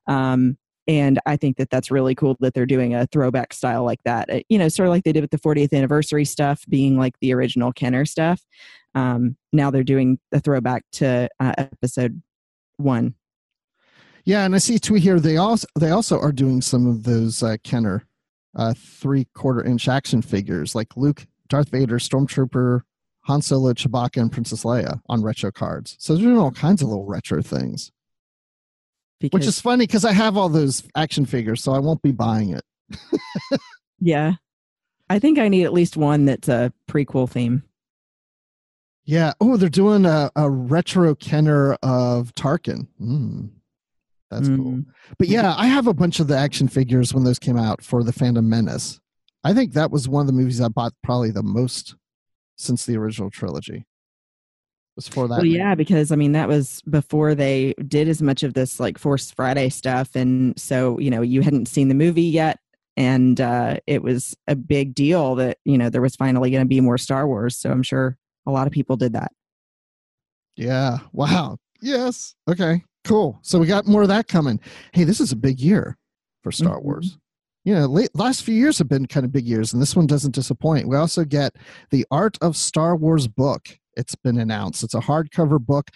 Um, 0.07 0.57
and 0.87 1.19
I 1.25 1.35
think 1.35 1.57
that 1.57 1.69
that's 1.69 1.91
really 1.91 2.15
cool 2.15 2.37
that 2.39 2.53
they're 2.53 2.65
doing 2.65 2.95
a 2.95 3.07
throwback 3.07 3.51
style 3.51 3.83
like 3.83 4.01
that. 4.05 4.29
Uh, 4.29 4.39
You 4.47 4.57
know, 4.57 4.69
sort 4.69 4.87
of 4.87 4.91
like 4.91 5.03
they 5.03 5.11
did 5.11 5.21
with 5.21 5.31
the 5.31 5.37
40th 5.39 5.73
anniversary 5.73 6.23
stuff, 6.23 6.63
being 6.69 6.97
like 6.97 7.15
the 7.19 7.33
original 7.33 7.73
Kenner 7.73 8.05
stuff. 8.05 8.41
Um, 8.95 9.35
now 9.51 9.69
they're 9.69 9.83
doing 9.83 10.19
a 10.31 10.39
throwback 10.39 10.83
to 10.93 11.27
uh, 11.41 11.53
Episode 11.57 12.21
One. 12.77 13.15
Yeah, 14.23 14.45
and 14.45 14.55
I 14.55 14.59
see 14.59 14.75
a 14.75 14.79
tweet 14.79 15.03
here. 15.03 15.19
They 15.19 15.37
also 15.37 15.67
they 15.77 15.89
also 15.89 16.19
are 16.19 16.31
doing 16.31 16.61
some 16.61 16.85
of 16.85 17.03
those 17.03 17.41
uh, 17.41 17.57
Kenner 17.63 18.05
uh, 18.55 18.73
three 18.75 19.25
quarter 19.33 19.63
inch 19.63 19.87
action 19.87 20.21
figures 20.21 20.75
like 20.75 20.95
Luke, 20.97 21.27
Darth 21.47 21.69
Vader, 21.69 21.97
Stormtrooper, 21.97 22.81
Han 23.21 23.41
Solo, 23.41 23.73
Chewbacca, 23.73 24.21
and 24.21 24.31
Princess 24.31 24.63
Leia 24.63 25.01
on 25.07 25.21
retro 25.21 25.51
cards. 25.51 25.95
So 25.99 26.13
they're 26.13 26.23
doing 26.23 26.37
all 26.37 26.51
kinds 26.51 26.81
of 26.81 26.89
little 26.89 27.05
retro 27.05 27.41
things, 27.41 27.91
Because, 29.19 29.39
which 29.39 29.47
is 29.47 29.61
funny 29.61 29.85
because 29.85 30.05
I 30.05 30.13
have 30.13 30.37
all 30.37 30.49
those 30.49 30.83
action 30.95 31.25
figures, 31.25 31.63
so 31.63 31.73
I 31.73 31.79
won't 31.79 32.01
be 32.01 32.11
buying 32.11 32.49
it. 32.49 32.63
yeah, 33.99 34.33
I 35.09 35.19
think 35.19 35.39
I 35.39 35.47
need 35.47 35.65
at 35.65 35.73
least 35.73 35.97
one 35.97 36.25
that's 36.25 36.47
a 36.47 36.73
prequel 36.87 37.29
theme. 37.29 37.63
Yeah. 39.05 39.33
Oh, 39.41 39.57
they're 39.57 39.69
doing 39.69 40.05
a, 40.05 40.29
a 40.35 40.47
retro 40.47 41.15
Kenner 41.15 41.73
of 41.81 42.35
Tarkin. 42.35 42.87
Mm, 43.01 43.49
that's 44.29 44.47
cool. 44.47 44.57
Mm. 44.57 44.85
But 45.17 45.27
yeah, 45.27 45.55
I 45.57 45.67
have 45.67 45.87
a 45.87 45.93
bunch 45.93 46.19
of 46.19 46.27
the 46.27 46.37
action 46.37 46.67
figures 46.67 47.13
when 47.13 47.23
those 47.23 47.39
came 47.39 47.57
out 47.57 47.83
for 47.83 48.03
the 48.03 48.13
Phantom 48.13 48.47
Menace. 48.47 48.99
I 49.43 49.53
think 49.53 49.73
that 49.73 49.91
was 49.91 50.07
one 50.07 50.21
of 50.21 50.27
the 50.27 50.33
movies 50.33 50.61
I 50.61 50.67
bought 50.67 50.93
probably 51.03 51.31
the 51.31 51.43
most 51.43 51.95
since 52.57 52.85
the 52.85 52.97
original 52.97 53.31
trilogy. 53.31 53.85
Was 54.95 55.07
for 55.07 55.27
that. 55.27 55.37
Well, 55.37 55.45
yeah, 55.45 55.75
because 55.75 56.11
I 56.11 56.15
mean 56.15 56.33
that 56.33 56.47
was 56.47 56.81
before 56.89 57.33
they 57.33 57.73
did 57.87 58.09
as 58.09 58.21
much 58.21 58.43
of 58.43 58.53
this 58.53 58.79
like 58.79 58.97
Force 58.97 59.31
Friday 59.31 59.69
stuff, 59.69 60.15
and 60.15 60.59
so 60.59 60.99
you 60.99 61.09
know 61.09 61.21
you 61.21 61.41
hadn't 61.41 61.67
seen 61.67 61.87
the 61.87 61.95
movie 61.95 62.23
yet, 62.23 62.59
and 62.97 63.39
uh, 63.39 63.77
it 63.87 64.03
was 64.03 64.35
a 64.47 64.55
big 64.55 64.93
deal 64.93 65.35
that 65.35 65.57
you 65.63 65.77
know 65.77 65.89
there 65.89 66.01
was 66.01 66.17
finally 66.17 66.51
going 66.51 66.63
to 66.63 66.67
be 66.67 66.81
more 66.81 66.97
Star 66.97 67.25
Wars. 67.25 67.57
So 67.57 67.71
I'm 67.71 67.83
sure 67.83 68.17
a 68.45 68.51
lot 68.51 68.67
of 68.67 68.73
people 68.73 68.97
did 68.97 69.13
that. 69.13 69.31
Yeah. 70.57 70.99
Wow. 71.13 71.57
Yes. 71.81 72.35
Okay. 72.45 72.83
Cool. 73.09 73.39
So 73.41 73.59
we 73.59 73.65
got 73.65 73.87
more 73.87 74.03
of 74.03 74.07
that 74.09 74.27
coming. 74.27 74.59
Hey, 74.93 75.03
this 75.03 75.19
is 75.19 75.31
a 75.31 75.35
big 75.35 75.59
year 75.59 75.97
for 76.43 76.51
Star 76.51 76.77
Mhm. 76.77 76.83
Wars. 76.83 77.17
You 77.65 77.73
know, 77.73 77.85
late, 77.87 78.09
last 78.15 78.43
few 78.43 78.55
years 78.55 78.77
have 78.77 78.87
been 78.87 79.05
kind 79.07 79.25
of 79.25 79.31
big 79.31 79.47
years, 79.47 79.73
and 79.73 79.81
this 79.81 79.95
one 79.95 80.07
doesn't 80.07 80.35
disappoint. 80.35 80.87
We 80.87 80.95
also 80.95 81.25
get 81.25 81.55
the 81.89 82.05
Art 82.11 82.37
of 82.39 82.55
Star 82.55 82.95
Wars 82.95 83.27
book. 83.27 83.79
It's 83.97 84.15
been 84.15 84.37
announced. 84.37 84.83
It's 84.83 84.93
a 84.93 85.01
hardcover 85.01 85.59
book 85.59 85.89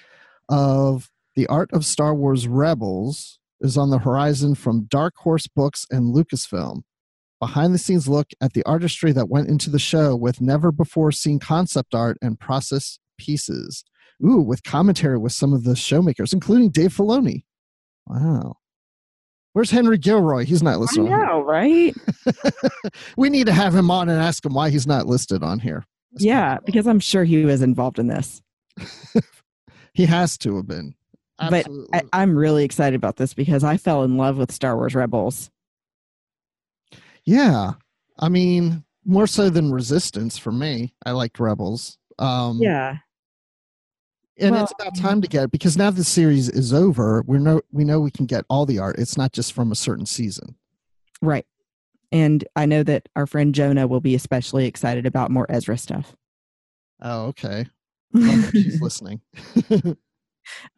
of 0.50 1.10
the 1.36 1.48
Art 1.48 1.72
of 1.72 1.86
Star 1.86 2.14
Wars 2.14 2.48
Rebels 2.48 3.40
is 3.62 3.78
on 3.78 3.92
the 3.92 4.00
horizon 4.00 4.56
from 4.56 4.86
Dark 4.86 5.14
Horse 5.18 5.48
Books 5.48 5.86
and 5.90 6.14
Lucasfilm. 6.14 6.82
Behind 7.40 7.74
the 7.74 7.78
scenes 7.78 8.08
look 8.08 8.32
at 8.42 8.54
the 8.54 8.64
artistry 8.64 9.12
that 9.14 9.30
went 9.30 9.50
into 9.50 9.70
the 9.70 9.80
show 9.80 10.16
with 10.16 10.42
never 10.42 10.72
before 10.72 11.12
seen 11.12 11.40
concept 11.40 11.94
art 11.96 12.18
and 12.22 12.40
process 12.40 13.00
pieces. 13.18 13.84
Ooh, 14.26 14.42
with 14.42 14.64
commentary 14.64 15.18
with 15.18 15.34
some 15.34 15.54
of 15.54 15.64
the 15.64 15.74
showmakers, 15.74 16.34
including 16.34 16.70
Dave 16.70 16.94
Filoni. 16.96 17.44
Wow. 18.08 18.58
Where's 19.54 19.70
Henry 19.70 19.98
Gilroy? 19.98 20.46
He's 20.46 20.64
not 20.64 20.74
I 20.74 20.78
listed 20.78 21.00
on 21.02 21.08
here. 21.08 21.26
know, 21.26 21.42
right? 21.42 21.96
we 23.18 23.30
need 23.30 23.46
to 23.48 23.54
have 23.54 23.76
him 23.76 23.92
on 23.92 24.10
and 24.10 24.20
ask 24.20 24.46
him 24.46 24.54
why 24.54 24.70
he's 24.70 24.88
not 24.88 25.06
listed 25.06 25.44
on 25.44 25.60
here. 25.60 25.86
That's 26.12 26.26
yeah, 26.26 26.58
because 26.66 26.88
I'm 26.88 27.00
sure 27.00 27.24
he 27.24 27.46
was 27.46 27.62
involved 27.62 28.00
in 28.00 28.08
this. 28.08 28.42
he 29.94 30.06
has 30.06 30.38
to 30.40 30.56
have 30.56 30.68
been. 30.68 30.96
But 31.38 31.68
I, 31.92 32.04
I'm 32.14 32.36
really 32.38 32.64
excited 32.64 32.96
about 32.96 33.18
this 33.18 33.34
because 33.34 33.64
I 33.64 33.78
fell 33.78 34.04
in 34.04 34.18
love 34.18 34.38
with 34.38 34.52
Star 34.52 34.76
Wars 34.76 34.96
Rebels. 34.96 35.50
yeah. 37.26 37.74
I 38.20 38.30
mean, 38.30 38.84
more 39.06 39.28
so 39.28 39.50
than 39.50 39.72
Resistance 39.72 40.38
for 40.38 40.52
me. 40.52 40.94
I 41.06 41.12
liked 41.12 41.40
Rebels. 41.40 41.98
Um, 42.20 42.60
Yeah, 42.62 42.98
and 44.40 44.52
Well, 44.52 44.64
it's 44.64 44.74
about 44.80 44.96
time 44.96 45.22
to 45.22 45.28
get 45.28 45.44
it 45.44 45.52
because 45.52 45.78
now 45.78 45.92
the 45.92 46.04
series 46.04 46.50
is 46.50 46.74
over. 46.74 47.24
We 47.28 47.38
know 47.38 47.62
we 47.72 47.84
know 47.84 48.00
we 48.00 48.12
can 48.12 48.26
get 48.26 48.46
all 48.50 48.66
the 48.66 48.80
art. 48.80 48.98
It's 48.98 49.18
not 49.18 49.32
just 49.32 49.54
from 49.54 49.72
a 49.72 49.76
certain 49.76 50.06
season. 50.06 50.56
right. 51.22 51.46
And 52.12 52.46
I 52.56 52.68
know 52.68 52.84
that 52.84 53.10
our 53.16 53.26
friend 53.26 53.56
Jonah 53.56 53.88
will 53.88 54.00
be 54.00 54.14
especially 54.14 54.68
excited 54.68 55.08
about 55.08 55.32
more 55.32 55.48
Ezra 55.50 55.80
stuff. 55.80 56.16
Oh, 57.02 57.26
okay. 57.28 57.66
She's 58.52 58.82
listening. 58.82 59.22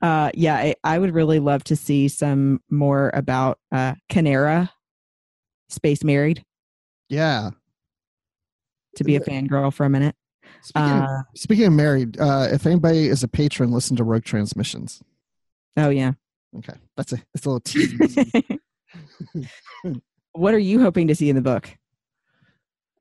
uh 0.02 0.30
yeah 0.36 0.56
I, 0.56 0.76
I 0.84 1.00
would 1.00 1.14
really 1.14 1.40
love 1.40 1.64
to 1.66 1.76
see 1.76 2.08
some 2.08 2.62
more 2.70 3.10
about 3.16 3.58
uh 3.72 3.96
Kanera 4.12 4.70
space 5.70 6.04
married 6.04 6.46
yeah. 7.10 7.50
to 8.96 9.04
be 9.04 9.16
a 9.16 9.20
fangirl 9.20 9.74
for 9.74 9.86
a 9.86 9.90
minute 9.90 10.16
Speaking, 10.66 10.90
of, 10.90 11.04
uh 11.04 11.24
speaking 11.36 11.66
of 11.66 11.74
married, 11.74 12.20
uh, 12.20 12.48
if 12.52 12.66
anybody 12.66 13.08
is 13.08 13.22
a 13.24 13.28
patron, 13.28 13.72
listen 13.72 13.96
to 13.98 14.04
Rogue 14.04 14.24
Transmissions. 14.24 15.02
oh 15.78 15.90
yeah 15.90 16.14
Okay, 16.58 16.74
that's 16.98 17.14
a 17.14 17.18
it's 17.34 17.46
a 17.46 17.50
little 17.50 17.60
tease. 17.60 18.18
what 20.34 20.54
are 20.54 20.60
you 20.60 20.80
hoping 20.82 21.08
to 21.08 21.16
see 21.16 21.30
in 21.30 21.36
the 21.36 21.42
book 21.42 21.70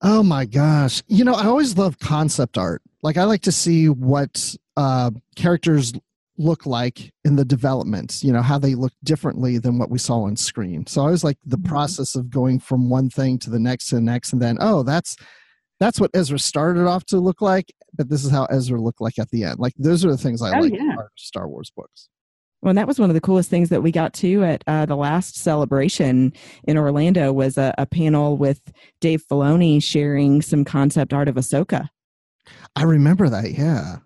oh 0.03 0.22
my 0.22 0.44
gosh! 0.44 1.03
You 1.09 1.24
know, 1.24 1.33
I 1.35 1.46
always 1.46 1.79
love 1.79 1.98
concept 1.98 2.59
art. 2.59 2.83
Like, 3.03 3.16
I 3.16 3.24
like 3.24 3.40
to 3.42 3.53
see 3.53 3.88
what 3.88 4.55
uh, 4.77 5.11
characters 5.35 5.94
look 6.37 6.66
like 6.66 7.11
in 7.24 7.37
the 7.37 7.44
development. 7.44 8.22
You 8.22 8.33
know, 8.33 8.42
how 8.42 8.59
they 8.59 8.74
look 8.74 8.92
differently 9.03 9.57
than 9.57 9.79
what 9.79 9.88
we 9.90 9.96
saw 9.98 10.24
on 10.24 10.37
screen. 10.37 10.87
So 10.87 11.00
I 11.00 11.05
always 11.07 11.24
like 11.24 11.38
the 11.46 11.57
Mhm. 11.57 11.64
process 11.64 12.16
of 12.16 12.29
going 12.29 12.59
from 12.61 12.90
one 12.90 13.09
thing 13.09 13.38
to 13.38 13.50
the 13.50 13.59
next 13.61 13.87
to 13.88 13.94
the 13.94 14.00
next, 14.03 14.33
and 14.35 14.42
then 14.42 14.59
oh, 14.61 14.83
that's 14.83 15.16
that's 15.80 16.00
what 16.00 16.10
Ezra 16.14 16.38
started 16.38 16.87
off 16.87 17.04
to 17.06 17.18
look 17.18 17.40
like, 17.40 17.72
but 17.96 18.08
this 18.08 18.24
is 18.24 18.30
how 18.30 18.44
Ezra 18.46 18.80
looked 18.80 19.00
like 19.00 19.18
at 19.18 19.30
the 19.30 19.44
end. 19.44 19.58
Like 19.58 19.74
those 19.76 20.04
are 20.04 20.10
the 20.10 20.16
things 20.18 20.40
I 20.42 20.56
Oh, 20.56 20.60
like 20.60 20.72
yeah. 20.74 20.94
about 20.94 21.08
Star 21.16 21.48
Wars 21.48 21.70
books. 21.76 22.08
well 22.62 22.70
and 22.70 22.78
that 22.78 22.87
was 22.87 22.98
one 22.98 23.10
of 23.10 23.14
the 23.14 23.20
coolest 23.20 23.50
things 23.50 23.68
that 23.70 23.82
we 23.82 23.90
got 23.92 24.14
to 24.14 24.44
at 24.44 24.64
uh, 24.66 24.87
the 24.87 24.96
last 24.96 25.37
celebration 25.37 26.32
in 26.66 26.78
orlando 26.78 27.32
was 27.32 27.58
a, 27.58 27.74
a 27.76 27.84
panel 27.87 28.37
with 28.37 28.60
dave 29.00 29.22
filoni 29.30 29.82
sharing 29.82 30.40
some 30.40 30.64
concept 30.64 31.12
art 31.12 31.28
of 31.28 31.34
ahsoka 31.34 31.88
I 32.76 32.82
remember 32.84 33.28
that. 33.30 33.52
Yeah. 33.52 33.96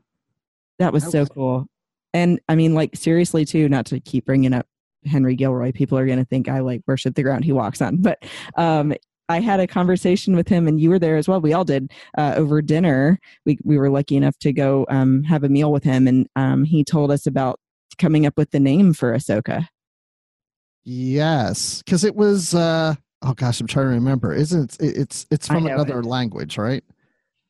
That 0.79 0.93
was 0.93 1.05
That 1.05 1.11
so 1.13 1.21
was- 1.21 1.29
cool. 1.31 1.67
And 2.15 2.41
I 2.49 2.55
mean, 2.55 2.73
like, 2.75 2.97
seriously, 2.97 3.45
too, 3.45 3.69
not 3.69 3.85
to 3.87 3.99
keep 4.01 4.25
bringing 4.27 4.53
up 4.55 4.67
Henry 5.05 5.35
Gilroy, 5.35 5.73
people 5.73 5.99
are 5.99 6.07
going 6.07 6.19
to 6.21 6.25
think 6.25 6.49
I 6.49 6.61
like 6.61 6.83
worship 6.87 7.15
the 7.17 7.23
ground 7.25 7.45
he 7.45 7.53
walks 7.53 7.83
on. 7.83 7.97
But 7.99 8.25
um, 8.57 8.95
I 9.29 9.41
had 9.41 9.61
a 9.61 9.67
conversation 9.67 10.35
with 10.35 10.49
him, 10.49 10.67
and 10.67 10.81
you 10.81 10.91
were 10.91 10.99
there 10.99 11.17
as 11.17 11.29
well. 11.29 11.41
We 11.41 11.53
all 11.53 11.65
did 11.65 11.93
uh, 12.17 12.35
over 12.37 12.63
dinner. 12.63 13.19
We, 13.45 13.59
we 13.65 13.79
were 13.79 13.91
lucky 13.91 14.17
enough 14.17 14.39
to 14.39 14.53
go 14.53 14.87
um, 14.89 15.23
have 15.25 15.45
a 15.45 15.49
meal 15.49 15.73
with 15.73 15.85
him, 15.85 16.09
and 16.09 16.27
um, 16.37 16.65
he 16.65 16.85
told 16.85 17.11
us 17.11 17.27
about 17.27 17.61
coming 17.99 18.27
up 18.27 18.37
with 18.37 18.51
the 18.51 18.61
name 18.61 18.95
for 18.95 19.13
Ahsoka. 19.13 19.69
Yes, 20.85 21.83
because 21.83 22.05
it 22.05 22.15
was 22.15 22.55
uh 22.55 22.95
oh 23.23 23.35
gosh, 23.35 23.61
I'm 23.61 23.67
trying 23.67 23.87
to 23.87 23.93
remember. 23.93 24.33
Isn't 24.33 24.77
it, 24.81 24.97
it's 24.97 25.27
it's 25.31 25.47
from 25.47 25.67
another 25.67 26.01
it. 26.01 26.07
language, 26.07 26.57
right? 26.57 26.83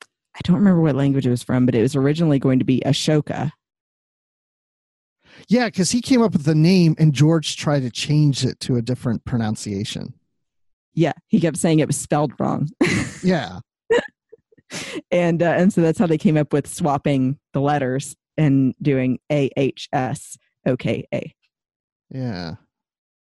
I 0.02 0.40
don't 0.44 0.56
remember 0.56 0.80
what 0.80 0.96
language 0.96 1.26
it 1.26 1.30
was 1.30 1.42
from, 1.42 1.66
but 1.66 1.74
it 1.74 1.82
was 1.82 1.96
originally 1.96 2.38
going 2.38 2.58
to 2.58 2.64
be 2.64 2.82
Ashoka. 2.84 3.52
Yeah, 5.48 5.66
because 5.66 5.92
he 5.92 6.00
came 6.00 6.22
up 6.22 6.32
with 6.32 6.44
the 6.44 6.54
name 6.54 6.96
and 6.98 7.12
George 7.12 7.56
tried 7.56 7.80
to 7.80 7.90
change 7.90 8.44
it 8.44 8.58
to 8.60 8.76
a 8.76 8.82
different 8.82 9.24
pronunciation. 9.24 10.14
Yeah, 10.98 11.12
he 11.28 11.38
kept 11.40 11.56
saying 11.58 11.78
it 11.78 11.86
was 11.86 11.96
spelled 11.96 12.32
wrong, 12.40 12.68
Yeah. 13.22 13.60
and 15.12 15.42
uh, 15.42 15.46
and 15.56 15.72
so 15.72 15.80
that's 15.80 15.98
how 15.98 16.06
they 16.08 16.18
came 16.18 16.36
up 16.36 16.52
with 16.52 16.66
swapping 16.66 17.38
the 17.52 17.60
letters 17.60 18.16
and 18.36 18.74
doing 18.82 19.18
A 19.30 19.50
H 19.56 19.88
S 19.92 20.36
O 20.66 20.76
K 20.76 21.06
A. 21.14 21.32
Yeah. 22.10 22.54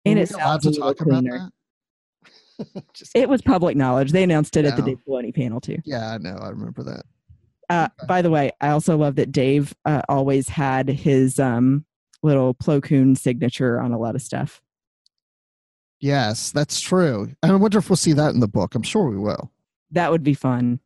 And 0.06 0.18
Were 0.20 0.24
it 0.24 0.32
allowed 0.32 0.62
to 0.64 0.72
talk 0.74 1.00
about 1.02 1.24
that? 1.24 1.52
It 3.16 3.28
was 3.30 3.42
public 3.42 3.76
knowledge. 3.76 4.12
They 4.12 4.24
announced 4.24 4.56
it 4.58 4.66
at 4.66 4.76
the 4.76 4.82
Yeah. 4.84 4.88
Dave 4.90 4.98
Filoni 5.08 5.34
panel 5.36 5.60
too. 5.60 5.78
yeah, 5.86 6.12
I 6.12 6.18
know. 6.20 6.36
I 6.40 6.50
remember 6.50 6.84
that. 6.84 7.06
Uh, 7.70 7.88
by 8.08 8.22
the 8.22 8.30
way, 8.30 8.52
I 8.62 8.70
also 8.70 8.96
love 8.98 9.16
that 9.16 9.32
Dave 9.32 9.74
uh, 9.86 10.02
always 10.10 10.50
had 10.50 10.88
his 10.90 11.40
um, 11.40 11.86
little 12.22 12.54
Plo 12.54 12.82
Koon 12.84 13.16
signature 13.16 13.80
on 13.82 13.92
a 13.92 13.98
lot 13.98 14.16
of 14.16 14.22
stuff. 14.22 14.62
Yes, 16.04 16.52
that's 16.52 16.82
true. 16.82 17.34
And 17.42 17.54
I 17.54 17.56
wonder 17.56 17.78
if 17.78 17.90
we'll 17.90 17.96
see 17.96 18.12
that 18.12 18.34
in 18.34 18.42
the 18.42 18.48
book. 18.48 18.76
I'm 18.76 18.84
sure 18.84 19.10
we 19.10 19.18
will. 19.18 19.50
That 19.92 20.12
would 20.12 20.22
be 20.22 20.34
fun. 20.34 20.82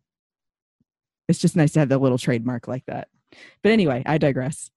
It's 1.27 1.39
just 1.39 1.55
nice 1.55 1.71
to 1.71 1.79
have 1.79 1.89
that 1.89 2.01
little 2.01 2.19
trademark 2.19 2.67
like 2.67 2.85
that. 2.85 3.07
But 3.63 3.71
anyway, 3.71 4.03
I 4.05 4.19
digress. 4.19 4.69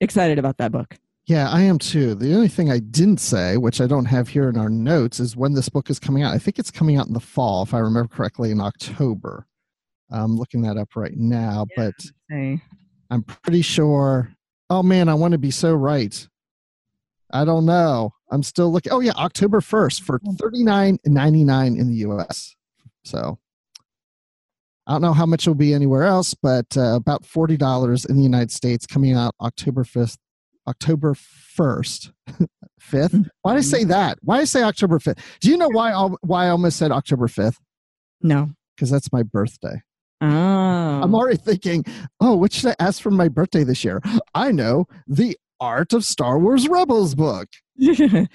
Excited 0.00 0.38
about 0.38 0.58
that 0.58 0.70
book. 0.70 0.96
Yeah, 1.26 1.50
I 1.50 1.62
am 1.62 1.76
too. 1.76 2.14
The 2.14 2.36
only 2.36 2.46
thing 2.46 2.70
I 2.70 2.78
didn't 2.78 3.18
say, 3.18 3.56
which 3.56 3.80
I 3.80 3.88
don't 3.88 4.04
have 4.04 4.28
here 4.28 4.48
in 4.48 4.56
our 4.56 4.70
notes, 4.70 5.18
is 5.18 5.36
when 5.36 5.54
this 5.54 5.68
book 5.68 5.90
is 5.90 5.98
coming 5.98 6.22
out. 6.22 6.32
I 6.32 6.38
think 6.38 6.60
it's 6.60 6.70
coming 6.70 6.96
out 6.96 7.08
in 7.08 7.12
the 7.12 7.18
fall, 7.18 7.64
if 7.64 7.74
I 7.74 7.78
remember 7.80 8.14
correctly, 8.14 8.52
in 8.52 8.60
October. 8.60 9.48
I'm 10.08 10.36
looking 10.36 10.62
that 10.62 10.76
up 10.76 10.94
right 10.94 11.16
now, 11.16 11.66
but 11.74 11.94
Hey. 12.28 12.60
I'm 13.10 13.24
pretty 13.24 13.62
sure. 13.62 14.30
Oh 14.70 14.84
man, 14.84 15.08
I 15.08 15.14
want 15.14 15.32
to 15.32 15.38
be 15.38 15.50
so 15.50 15.74
right. 15.74 16.28
I 17.32 17.44
don't 17.44 17.66
know. 17.66 18.12
I'm 18.30 18.42
still 18.42 18.72
looking. 18.72 18.92
Oh 18.92 19.00
yeah, 19.00 19.12
October 19.16 19.60
1st 19.60 20.02
for 20.02 20.18
$39.99 20.20 21.78
in 21.78 21.88
the 21.88 21.94
US. 22.08 22.54
So 23.04 23.38
I 24.86 24.92
don't 24.92 25.02
know 25.02 25.12
how 25.12 25.26
much 25.26 25.46
it 25.46 25.50
will 25.50 25.54
be 25.54 25.74
anywhere 25.74 26.04
else, 26.04 26.34
but 26.34 26.76
uh, 26.76 26.94
about 26.96 27.22
$40 27.22 28.08
in 28.08 28.16
the 28.16 28.22
United 28.22 28.50
States 28.50 28.86
coming 28.86 29.14
out 29.14 29.34
October 29.40 29.84
5th, 29.84 30.16
October 30.66 31.14
1st. 31.14 32.12
5th? 32.90 33.28
Why 33.42 33.52
did 33.52 33.58
I 33.58 33.62
say 33.62 33.84
that? 33.84 34.18
Why 34.22 34.36
did 34.36 34.42
I 34.42 34.46
say 34.46 34.62
October 34.62 34.98
5th? 34.98 35.18
Do 35.40 35.50
you 35.50 35.56
know 35.56 35.68
why, 35.68 35.92
I- 35.92 36.08
why 36.22 36.46
I 36.46 36.48
almost 36.50 36.76
said 36.78 36.90
October 36.90 37.28
5th? 37.28 37.56
No. 38.22 38.50
Because 38.74 38.90
that's 38.90 39.12
my 39.12 39.22
birthday. 39.22 39.82
Oh. 40.22 40.26
I'm 40.26 41.14
already 41.14 41.36
thinking, 41.36 41.84
oh, 42.20 42.36
what 42.36 42.52
should 42.52 42.70
I 42.70 42.76
ask 42.78 43.00
for 43.00 43.10
my 43.10 43.28
birthday 43.28 43.64
this 43.64 43.84
year? 43.84 44.00
I 44.34 44.50
know 44.52 44.86
the 45.06 45.36
Art 45.60 45.92
of 45.92 46.04
Star 46.04 46.38
Wars 46.38 46.68
Rebels 46.68 47.14
book. 47.14 47.48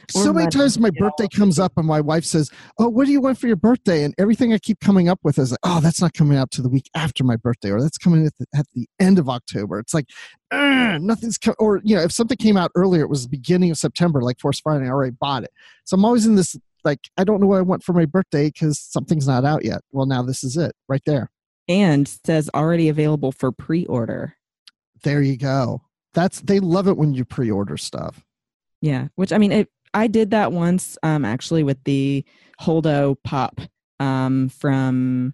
so 0.09 0.33
many 0.33 0.47
times 0.49 0.79
my 0.79 0.89
birthday 0.97 1.27
comes 1.27 1.59
up 1.59 1.73
and 1.77 1.85
my 1.85 2.01
wife 2.01 2.25
says, 2.25 2.49
Oh, 2.79 2.89
what 2.89 3.05
do 3.05 3.11
you 3.11 3.21
want 3.21 3.37
for 3.37 3.45
your 3.47 3.55
birthday? 3.55 4.03
And 4.03 4.13
everything 4.17 4.53
I 4.53 4.57
keep 4.57 4.79
coming 4.79 5.07
up 5.07 5.19
with 5.23 5.37
is 5.37 5.51
like, 5.51 5.59
Oh, 5.63 5.79
that's 5.81 6.01
not 6.01 6.13
coming 6.13 6.37
out 6.37 6.49
to 6.51 6.61
the 6.63 6.69
week 6.69 6.89
after 6.95 7.23
my 7.23 7.35
birthday, 7.35 7.69
or 7.71 7.81
that's 7.81 7.97
coming 7.99 8.25
at 8.25 8.33
the, 8.39 8.45
at 8.55 8.65
the 8.73 8.87
end 8.99 9.19
of 9.19 9.29
October. 9.29 9.77
It's 9.79 9.93
like, 9.93 10.05
"Ugh, 10.51 10.99
nothing's, 11.01 11.37
co-, 11.37 11.55
or, 11.59 11.81
you 11.83 11.95
know, 11.95 12.01
if 12.01 12.11
something 12.11 12.37
came 12.37 12.57
out 12.57 12.71
earlier, 12.75 13.01
it 13.03 13.09
was 13.09 13.23
the 13.23 13.29
beginning 13.29 13.69
of 13.69 13.77
September, 13.77 14.21
like 14.21 14.39
Force 14.39 14.59
Friday, 14.59 14.85
I 14.85 14.89
already 14.89 15.15
bought 15.19 15.43
it. 15.43 15.51
So 15.83 15.95
I'm 15.95 16.05
always 16.05 16.25
in 16.25 16.35
this, 16.35 16.55
like, 16.83 16.99
I 17.17 17.23
don't 17.23 17.39
know 17.39 17.47
what 17.47 17.59
I 17.59 17.61
want 17.63 17.83
for 17.83 17.93
my 17.93 18.05
birthday 18.05 18.47
because 18.47 18.79
something's 18.79 19.27
not 19.27 19.45
out 19.45 19.63
yet. 19.63 19.81
Well, 19.91 20.05
now 20.07 20.23
this 20.23 20.43
is 20.43 20.57
it 20.57 20.73
right 20.87 21.01
there. 21.05 21.29
and 21.67 22.07
says 22.25 22.49
already 22.55 22.89
available 22.89 23.31
for 23.31 23.51
pre-order. 23.51 24.35
There 25.03 25.21
you 25.21 25.37
go. 25.37 25.81
That's, 26.15 26.41
they 26.41 26.59
love 26.59 26.87
it 26.87 26.97
when 26.97 27.13
you 27.13 27.25
pre 27.25 27.51
order 27.51 27.77
stuff. 27.77 28.25
Yeah, 28.81 29.09
which 29.15 29.31
I 29.31 29.37
mean, 29.37 29.51
it, 29.51 29.69
I 29.93 30.07
did 30.07 30.31
that 30.31 30.51
once 30.51 30.97
um, 31.03 31.23
actually 31.23 31.63
with 31.63 31.83
the 31.83 32.25
Holdo 32.59 33.15
Pop 33.23 33.61
um, 33.99 34.49
from 34.49 35.33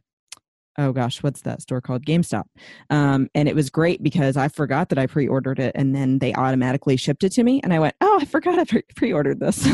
oh 0.78 0.92
gosh, 0.94 1.22
what's 1.22 1.42
that 1.42 1.62
store 1.62 1.82
called? 1.82 2.06
GameStop. 2.06 2.46
Um, 2.90 3.30
and 3.36 3.48
it 3.48 3.56
was 3.56 3.70
great 3.70 4.02
because 4.02 4.38
I 4.38 4.48
forgot 4.48 4.90
that 4.90 4.98
I 4.98 5.06
pre-ordered 5.06 5.60
it, 5.60 5.74
and 5.76 5.96
then 5.96 6.20
they 6.20 6.34
automatically 6.34 6.98
shipped 6.98 7.24
it 7.24 7.32
to 7.34 7.44
me, 7.44 7.62
and 7.64 7.74
I 7.74 7.80
went, 7.80 7.96
oh, 8.02 8.20
I 8.22 8.26
forgot 8.26 8.60
I 8.60 8.66
pre- 8.66 8.84
pre-ordered 8.96 9.40
this. 9.40 9.68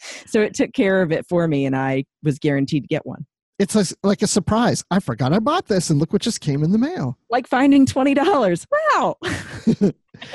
so 0.26 0.40
it 0.40 0.54
took 0.54 0.72
care 0.72 1.02
of 1.02 1.12
it 1.12 1.26
for 1.28 1.46
me, 1.46 1.66
and 1.66 1.76
I 1.76 2.04
was 2.22 2.38
guaranteed 2.38 2.84
to 2.84 2.88
get 2.88 3.06
one. 3.06 3.26
It's 3.58 3.74
like, 3.74 3.86
like 4.02 4.22
a 4.22 4.26
surprise. 4.26 4.84
I 4.90 5.00
forgot 5.00 5.32
I 5.32 5.38
bought 5.38 5.66
this 5.66 5.88
and 5.88 5.98
look 5.98 6.12
what 6.12 6.22
just 6.22 6.40
came 6.40 6.62
in 6.62 6.72
the 6.72 6.78
mail. 6.78 7.18
Like 7.30 7.46
finding 7.46 7.86
twenty 7.86 8.14
dollars. 8.14 8.66
Wow. 8.94 9.16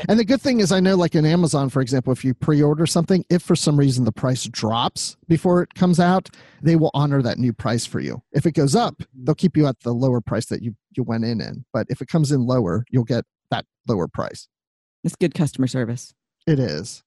And 0.08 0.20
the 0.20 0.26
good 0.26 0.42
thing 0.42 0.60
is, 0.60 0.72
I 0.72 0.80
know, 0.80 0.96
like 0.96 1.16
in 1.16 1.26
Amazon, 1.26 1.70
for 1.70 1.82
example, 1.82 2.14
if 2.14 2.24
you 2.24 2.34
pre 2.34 2.62
order 2.62 2.86
something, 2.86 3.26
if 3.30 3.42
for 3.42 3.56
some 3.56 3.78
reason 3.78 4.06
the 4.06 4.12
price 4.12 4.44
drops 4.46 5.18
before 5.28 5.64
it 5.64 5.74
comes 5.74 6.00
out, 6.00 6.30
they 6.62 6.76
will 6.76 6.92
honor 6.94 7.22
that 7.22 7.38
new 7.38 7.54
price 7.54 7.86
for 7.86 8.00
you. 8.00 8.22
If 8.32 8.46
it 8.46 8.52
goes 8.52 8.76
up, 8.76 9.02
they'll 9.14 9.36
keep 9.36 9.58
you 9.58 9.68
at 9.68 9.80
the 9.82 9.94
lower 9.94 10.22
price 10.22 10.46
that 10.48 10.62
you, 10.62 10.76
you 10.96 11.04
went 11.04 11.26
in 11.26 11.42
in. 11.42 11.66
But 11.74 11.88
if 11.90 12.02
it 12.02 12.08
comes 12.08 12.32
in 12.32 12.46
lower, 12.46 12.86
you'll 12.90 13.04
get 13.04 13.26
that 13.50 13.66
lower 13.88 14.08
price. 14.08 14.48
it's 15.04 15.16
good 15.16 15.34
customer 15.34 15.68
service. 15.68 16.14
It 16.48 16.60
is. 16.60 17.04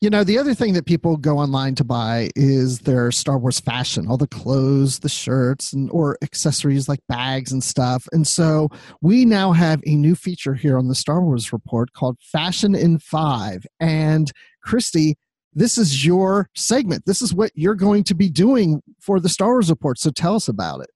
You 0.00 0.10
know, 0.10 0.24
the 0.24 0.38
other 0.38 0.54
thing 0.54 0.72
that 0.74 0.86
people 0.86 1.16
go 1.16 1.38
online 1.38 1.74
to 1.76 1.84
buy 1.84 2.30
is 2.34 2.80
their 2.80 3.12
Star 3.12 3.38
Wars 3.38 3.60
fashion, 3.60 4.08
all 4.08 4.16
the 4.16 4.26
clothes, 4.26 4.98
the 4.98 5.08
shirts, 5.08 5.72
and 5.72 5.88
or 5.90 6.18
accessories 6.22 6.88
like 6.88 7.00
bags 7.08 7.52
and 7.52 7.62
stuff. 7.62 8.08
And 8.12 8.26
so 8.26 8.68
we 9.00 9.24
now 9.24 9.52
have 9.52 9.80
a 9.86 9.94
new 9.94 10.14
feature 10.14 10.54
here 10.54 10.76
on 10.76 10.88
the 10.88 10.94
Star 10.94 11.22
Wars 11.22 11.52
Report 11.52 11.92
called 11.92 12.18
Fashion 12.20 12.74
in 12.74 12.98
Five. 12.98 13.64
And 13.78 14.32
Christy, 14.62 15.16
this 15.54 15.78
is 15.78 16.04
your 16.04 16.48
segment. 16.54 17.04
This 17.06 17.22
is 17.22 17.32
what 17.32 17.52
you're 17.54 17.74
going 17.74 18.04
to 18.04 18.14
be 18.14 18.28
doing 18.28 18.82
for 19.00 19.20
the 19.20 19.28
Star 19.28 19.52
Wars 19.52 19.70
Report. 19.70 19.98
So 19.98 20.10
tell 20.10 20.34
us 20.34 20.48
about 20.48 20.80
it. 20.80 20.90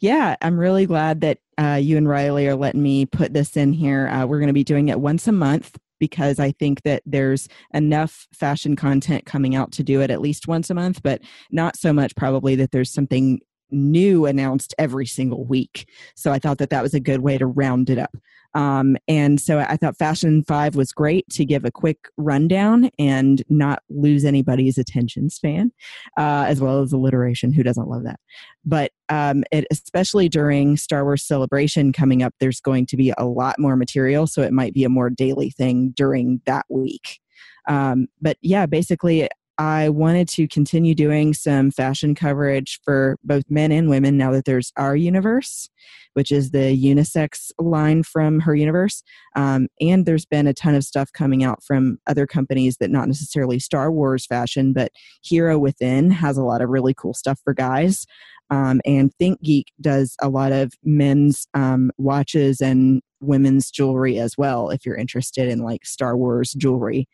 Yeah, 0.00 0.36
I'm 0.40 0.58
really 0.58 0.86
glad 0.86 1.20
that 1.20 1.38
uh, 1.58 1.78
you 1.80 1.96
and 1.96 2.08
Riley 2.08 2.48
are 2.48 2.56
letting 2.56 2.82
me 2.82 3.06
put 3.06 3.34
this 3.34 3.56
in 3.56 3.72
here. 3.72 4.08
Uh, 4.08 4.26
we're 4.26 4.38
going 4.38 4.48
to 4.48 4.54
be 4.54 4.64
doing 4.64 4.88
it 4.88 4.98
once 4.98 5.28
a 5.28 5.32
month 5.32 5.76
because 5.98 6.38
I 6.38 6.52
think 6.52 6.82
that 6.82 7.02
there's 7.06 7.48
enough 7.74 8.26
fashion 8.32 8.76
content 8.76 9.24
coming 9.26 9.54
out 9.54 9.72
to 9.72 9.82
do 9.82 10.00
it 10.00 10.10
at 10.10 10.20
least 10.20 10.48
once 10.48 10.70
a 10.70 10.74
month, 10.74 11.02
but 11.02 11.22
not 11.50 11.76
so 11.76 11.92
much 11.92 12.14
probably 12.16 12.54
that 12.56 12.70
there's 12.70 12.92
something 12.92 13.40
new 13.70 14.26
announced 14.26 14.74
every 14.78 15.06
single 15.06 15.44
week. 15.44 15.88
So 16.14 16.32
I 16.32 16.38
thought 16.38 16.58
that 16.58 16.70
that 16.70 16.82
was 16.82 16.94
a 16.94 17.00
good 17.00 17.20
way 17.20 17.38
to 17.38 17.46
round 17.46 17.90
it 17.90 17.98
up. 17.98 18.16
Um, 18.56 18.96
and 19.06 19.38
so 19.38 19.58
I 19.58 19.76
thought 19.76 19.98
Fashion 19.98 20.42
5 20.42 20.76
was 20.76 20.90
great 20.90 21.28
to 21.32 21.44
give 21.44 21.66
a 21.66 21.70
quick 21.70 22.08
rundown 22.16 22.88
and 22.98 23.42
not 23.50 23.82
lose 23.90 24.24
anybody's 24.24 24.78
attention 24.78 25.28
span, 25.28 25.72
uh, 26.16 26.46
as 26.48 26.58
well 26.58 26.80
as 26.80 26.90
alliteration. 26.90 27.52
Who 27.52 27.62
doesn't 27.62 27.88
love 27.88 28.04
that? 28.04 28.18
But 28.64 28.92
um, 29.10 29.44
it, 29.52 29.66
especially 29.70 30.30
during 30.30 30.78
Star 30.78 31.04
Wars 31.04 31.22
Celebration 31.22 31.92
coming 31.92 32.22
up, 32.22 32.34
there's 32.40 32.60
going 32.60 32.86
to 32.86 32.96
be 32.96 33.12
a 33.18 33.26
lot 33.26 33.58
more 33.58 33.76
material. 33.76 34.26
So 34.26 34.40
it 34.40 34.54
might 34.54 34.72
be 34.72 34.84
a 34.84 34.88
more 34.88 35.10
daily 35.10 35.50
thing 35.50 35.92
during 35.94 36.40
that 36.46 36.64
week. 36.70 37.20
Um, 37.68 38.06
but 38.22 38.38
yeah, 38.40 38.64
basically, 38.64 39.28
I 39.58 39.88
wanted 39.88 40.28
to 40.30 40.46
continue 40.48 40.94
doing 40.94 41.32
some 41.32 41.70
fashion 41.70 42.14
coverage 42.14 42.80
for 42.84 43.16
both 43.24 43.44
men 43.48 43.72
and 43.72 43.88
women 43.88 44.16
now 44.16 44.30
that 44.32 44.44
there's 44.44 44.72
Our 44.76 44.96
Universe, 44.96 45.70
which 46.14 46.30
is 46.30 46.50
the 46.50 46.76
unisex 46.76 47.52
line 47.58 48.02
from 48.02 48.40
Her 48.40 48.54
Universe. 48.54 49.02
Um, 49.34 49.68
and 49.80 50.04
there's 50.04 50.26
been 50.26 50.46
a 50.46 50.54
ton 50.54 50.74
of 50.74 50.84
stuff 50.84 51.10
coming 51.12 51.42
out 51.42 51.62
from 51.62 51.98
other 52.06 52.26
companies 52.26 52.76
that 52.78 52.90
not 52.90 53.08
necessarily 53.08 53.58
Star 53.58 53.90
Wars 53.90 54.26
fashion, 54.26 54.72
but 54.72 54.92
Hero 55.22 55.58
Within 55.58 56.10
has 56.10 56.36
a 56.36 56.44
lot 56.44 56.60
of 56.60 56.68
really 56.68 56.94
cool 56.94 57.14
stuff 57.14 57.40
for 57.42 57.54
guys. 57.54 58.06
Um, 58.50 58.80
and 58.84 59.12
Think 59.14 59.42
Geek 59.42 59.72
does 59.80 60.16
a 60.20 60.28
lot 60.28 60.52
of 60.52 60.72
men's 60.84 61.48
um, 61.54 61.90
watches 61.98 62.60
and 62.60 63.02
women's 63.20 63.70
jewelry 63.70 64.18
as 64.18 64.36
well, 64.36 64.70
if 64.70 64.86
you're 64.86 64.96
interested 64.96 65.48
in 65.48 65.60
like 65.60 65.84
Star 65.84 66.16
Wars 66.16 66.52
jewelry. 66.52 67.08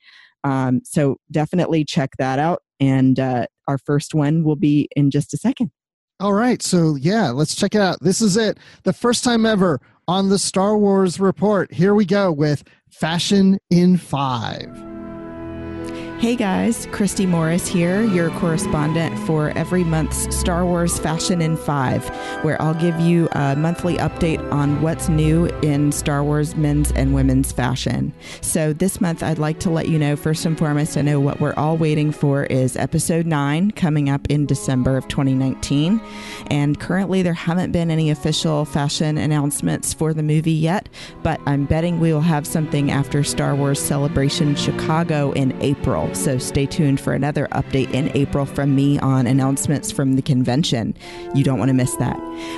Um, 0.45 0.81
so 0.85 1.17
definitely 1.31 1.85
check 1.85 2.11
that 2.19 2.39
out. 2.39 2.63
And 2.81 3.19
uh, 3.19 3.47
our 3.69 3.79
first 3.79 4.15
one 4.15 4.45
will 4.45 4.57
be 4.57 4.89
in 4.97 5.11
just 5.11 5.33
a 5.35 5.37
second. 5.37 5.71
All 6.21 6.33
right. 6.33 6.63
So, 6.63 6.95
yeah, 6.97 7.31
let's 7.31 7.55
check 7.55 7.75
it 7.75 7.81
out. 7.81 7.99
This 8.01 8.21
is 8.21 8.37
it. 8.37 8.59
The 8.85 8.93
first 8.93 9.25
time 9.25 9.45
ever 9.47 9.81
on 10.07 10.29
the 10.29 10.39
Star 10.39 10.77
Wars 10.77 11.19
Report. 11.19 11.73
Here 11.73 11.95
we 11.95 12.05
go 12.05 12.31
with 12.31 12.65
Fashion 12.91 13.59
in 13.71 13.97
Five. 13.97 14.92
Hey 16.23 16.37
guys, 16.37 16.87
Christy 16.93 17.27
Morris 17.27 17.67
here, 17.67 18.01
your 18.01 18.31
correspondent 18.39 19.19
for 19.27 19.51
every 19.59 19.83
month's 19.83 20.33
Star 20.33 20.65
Wars 20.65 20.97
Fashion 21.01 21.43
in 21.43 21.57
5, 21.57 22.45
where 22.45 22.63
I'll 22.63 22.81
give 22.81 23.01
you 23.01 23.29
a 23.33 23.57
monthly 23.57 23.97
update 23.97 24.39
on 24.53 24.81
what's 24.83 25.09
new 25.09 25.47
in 25.63 25.91
Star 25.91 26.23
Wars 26.23 26.55
men's 26.55 26.93
and 26.93 27.13
women's 27.13 27.51
fashion. 27.51 28.15
So 28.41 28.73
this 28.73 29.01
month, 29.01 29.25
I'd 29.25 29.41
like 29.41 29.59
to 29.61 29.71
let 29.71 29.89
you 29.89 29.99
know, 29.99 30.15
first 30.15 30.47
and 30.47 30.57
foremost, 30.57 30.97
I 30.97 31.03
know 31.03 31.19
what 31.19 31.41
we're 31.41 31.55
all 31.55 31.77
waiting 31.77 32.13
for 32.13 32.45
is 32.45 32.77
episode 32.77 33.27
9 33.27 33.73
coming 33.73 34.09
up 34.09 34.31
in 34.31 34.47
December 34.47 34.97
of 34.97 35.09
2019. 35.09 36.01
And 36.47 36.79
currently, 36.79 37.23
there 37.23 37.35
haven't 37.35 37.73
been 37.73 37.91
any 37.91 38.11
official 38.11 38.65
fashion 38.65 39.19
announcements 39.19 39.93
for 39.93 40.15
the 40.15 40.23
movie 40.23 40.53
yet, 40.53 40.89
but 41.25 41.41
I'm 41.47 41.65
betting 41.65 41.99
we 41.99 42.13
will 42.13 42.21
have 42.21 42.47
something 42.47 42.93
after 42.93 43.25
Star 43.25 43.57
Wars 43.57 43.81
Celebration 43.81 44.55
Chicago 44.55 45.33
in 45.33 45.61
April. 45.61 46.12
So 46.15 46.39
stay 46.39 46.67
tuned 46.67 47.01
for 47.01 47.15
another 47.15 47.49
update 47.53 47.93
in 47.93 48.15
April 48.15 48.45
from 48.45 48.75
me 48.75 48.99
on 48.99 49.27
announcements 49.27 49.91
from 49.91 50.15
the 50.15 50.23
convention. 50.23 50.95
You 51.35 51.43
don't 51.43 51.59
want 51.59 51.71
to 51.71 51.75
miss 51.75 51.97
that. 51.97 52.17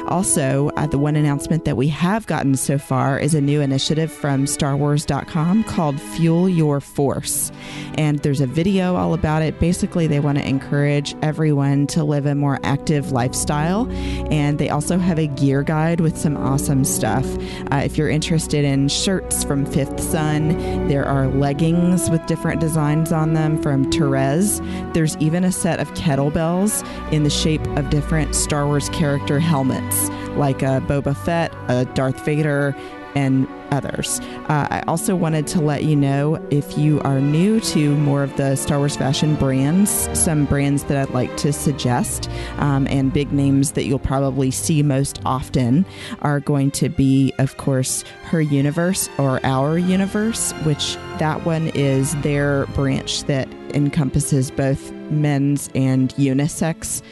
Also, 0.08 0.70
uh, 0.76 0.86
the 0.86 0.98
one 0.98 1.14
announcement 1.14 1.64
that 1.64 1.76
we 1.76 1.88
have 1.88 2.26
gotten 2.26 2.56
so 2.56 2.78
far 2.78 3.18
is 3.18 3.32
a 3.32 3.40
new 3.40 3.60
initiative 3.60 4.10
from 4.12 4.46
StarWars.com 4.46 5.64
called 5.64 6.00
Fuel 6.00 6.48
Your 6.48 6.80
Force. 6.80 7.52
And 7.96 8.18
there's 8.20 8.40
a 8.40 8.46
video 8.46 8.96
all 8.96 9.14
about 9.14 9.42
it. 9.42 9.60
Basically, 9.60 10.08
they 10.08 10.20
want 10.20 10.38
to 10.38 10.48
encourage 10.48 11.14
everyone 11.22 11.86
to 11.88 12.02
live 12.02 12.26
a 12.26 12.34
more 12.34 12.58
active 12.64 13.12
lifestyle. 13.12 13.88
And 14.32 14.58
they 14.58 14.68
also 14.68 14.98
have 14.98 15.18
a 15.18 15.28
gear 15.28 15.62
guide 15.62 16.00
with 16.00 16.18
some 16.18 16.36
awesome 16.36 16.84
stuff. 16.84 17.24
Uh, 17.70 17.82
if 17.84 17.96
you're 17.96 18.10
interested 18.10 18.64
in 18.64 18.88
shirts 18.88 19.44
from 19.44 19.64
Fifth 19.64 20.00
Sun, 20.00 20.88
there 20.88 21.04
are 21.04 21.28
leggings 21.28 22.10
with 22.10 22.24
different 22.26 22.60
designs 22.60 23.12
on 23.12 23.34
them 23.34 23.43
from 23.62 23.90
Terez. 23.90 24.60
There's 24.94 25.16
even 25.18 25.44
a 25.44 25.52
set 25.52 25.78
of 25.80 25.92
kettlebells 25.92 26.82
in 27.12 27.22
the 27.22 27.30
shape 27.30 27.64
of 27.76 27.90
different 27.90 28.34
Star 28.34 28.66
Wars 28.66 28.88
character 28.88 29.38
helmets, 29.38 30.08
like 30.36 30.62
a 30.62 30.82
Boba 30.86 31.14
Fett, 31.14 31.54
a 31.68 31.84
Darth 31.84 32.24
Vader, 32.24 32.74
and 33.14 33.48
others. 33.70 34.20
Uh, 34.48 34.68
I 34.70 34.84
also 34.86 35.16
wanted 35.16 35.46
to 35.48 35.60
let 35.60 35.84
you 35.84 35.96
know 35.96 36.44
if 36.50 36.76
you 36.78 37.00
are 37.00 37.20
new 37.20 37.60
to 37.60 37.96
more 37.96 38.22
of 38.22 38.36
the 38.36 38.56
Star 38.56 38.78
Wars 38.78 38.96
fashion 38.96 39.34
brands, 39.36 40.08
some 40.18 40.44
brands 40.44 40.84
that 40.84 40.96
I'd 40.96 41.14
like 41.14 41.36
to 41.38 41.52
suggest, 41.52 42.30
um, 42.58 42.86
and 42.88 43.12
big 43.12 43.32
names 43.32 43.72
that 43.72 43.84
you'll 43.84 43.98
probably 43.98 44.50
see 44.50 44.82
most 44.82 45.20
often 45.24 45.84
are 46.22 46.40
going 46.40 46.70
to 46.72 46.88
be, 46.88 47.32
of 47.38 47.56
course, 47.56 48.02
Her 48.24 48.40
Universe 48.40 49.08
or 49.18 49.44
Our 49.44 49.78
Universe, 49.78 50.52
which 50.64 50.96
that 51.18 51.44
one 51.44 51.68
is 51.68 52.14
their 52.22 52.66
branch 52.66 53.24
that 53.24 53.48
encompasses 53.74 54.50
both 54.50 54.92
men's 55.10 55.68
and 55.74 56.10
unisex 56.14 57.02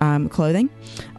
um, 0.00 0.28
clothing. 0.28 0.70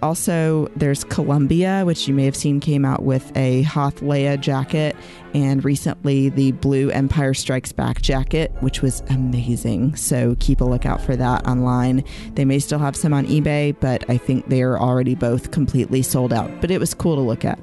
Also, 0.02 0.68
there's 0.76 1.04
Columbia, 1.04 1.84
which 1.86 2.08
you 2.08 2.14
may 2.14 2.26
have 2.26 2.36
seen 2.36 2.60
came 2.60 2.84
out 2.84 3.04
with 3.04 3.36
a 3.38 3.62
Hoth 3.64 4.02
Leia 4.02 4.40
jacket, 4.40 4.96
and 5.34 5.64
recently 5.64 6.30
the 6.30 6.52
Blue 6.54 6.90
Empire 6.90 7.34
Strikes 7.34 7.72
Back 7.72 8.02
jacket, 8.02 8.52
which 8.62 8.82
was 8.82 9.02
amazing. 9.10 9.96
So 9.96 10.36
keep 10.40 10.62
a 10.62 10.66
lookout 10.66 11.02
for 11.02 11.16
that 11.16 11.48
online. 11.48 12.04
They 12.34 12.46
may 12.46 12.60
still 12.60 12.80
have 12.80 12.96
some 12.96 13.14
on 13.14 13.28
eBay, 13.28 13.76
but 13.80 14.10
I 14.10 14.18
think 14.18 14.50
they 14.50 14.62
are 14.62 14.80
already 14.80 15.16
both 15.16 15.52
completely 15.52 16.02
sold 16.02 16.34
out. 16.34 16.50
But 16.62 16.72
it 16.72 16.80
was 16.80 16.94
cool 16.94 17.16
to 17.16 17.22
look 17.22 17.46
at. 17.46 17.60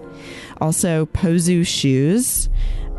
Also, 0.61 1.07
Po-Zu 1.07 1.64
shoes, 1.64 2.49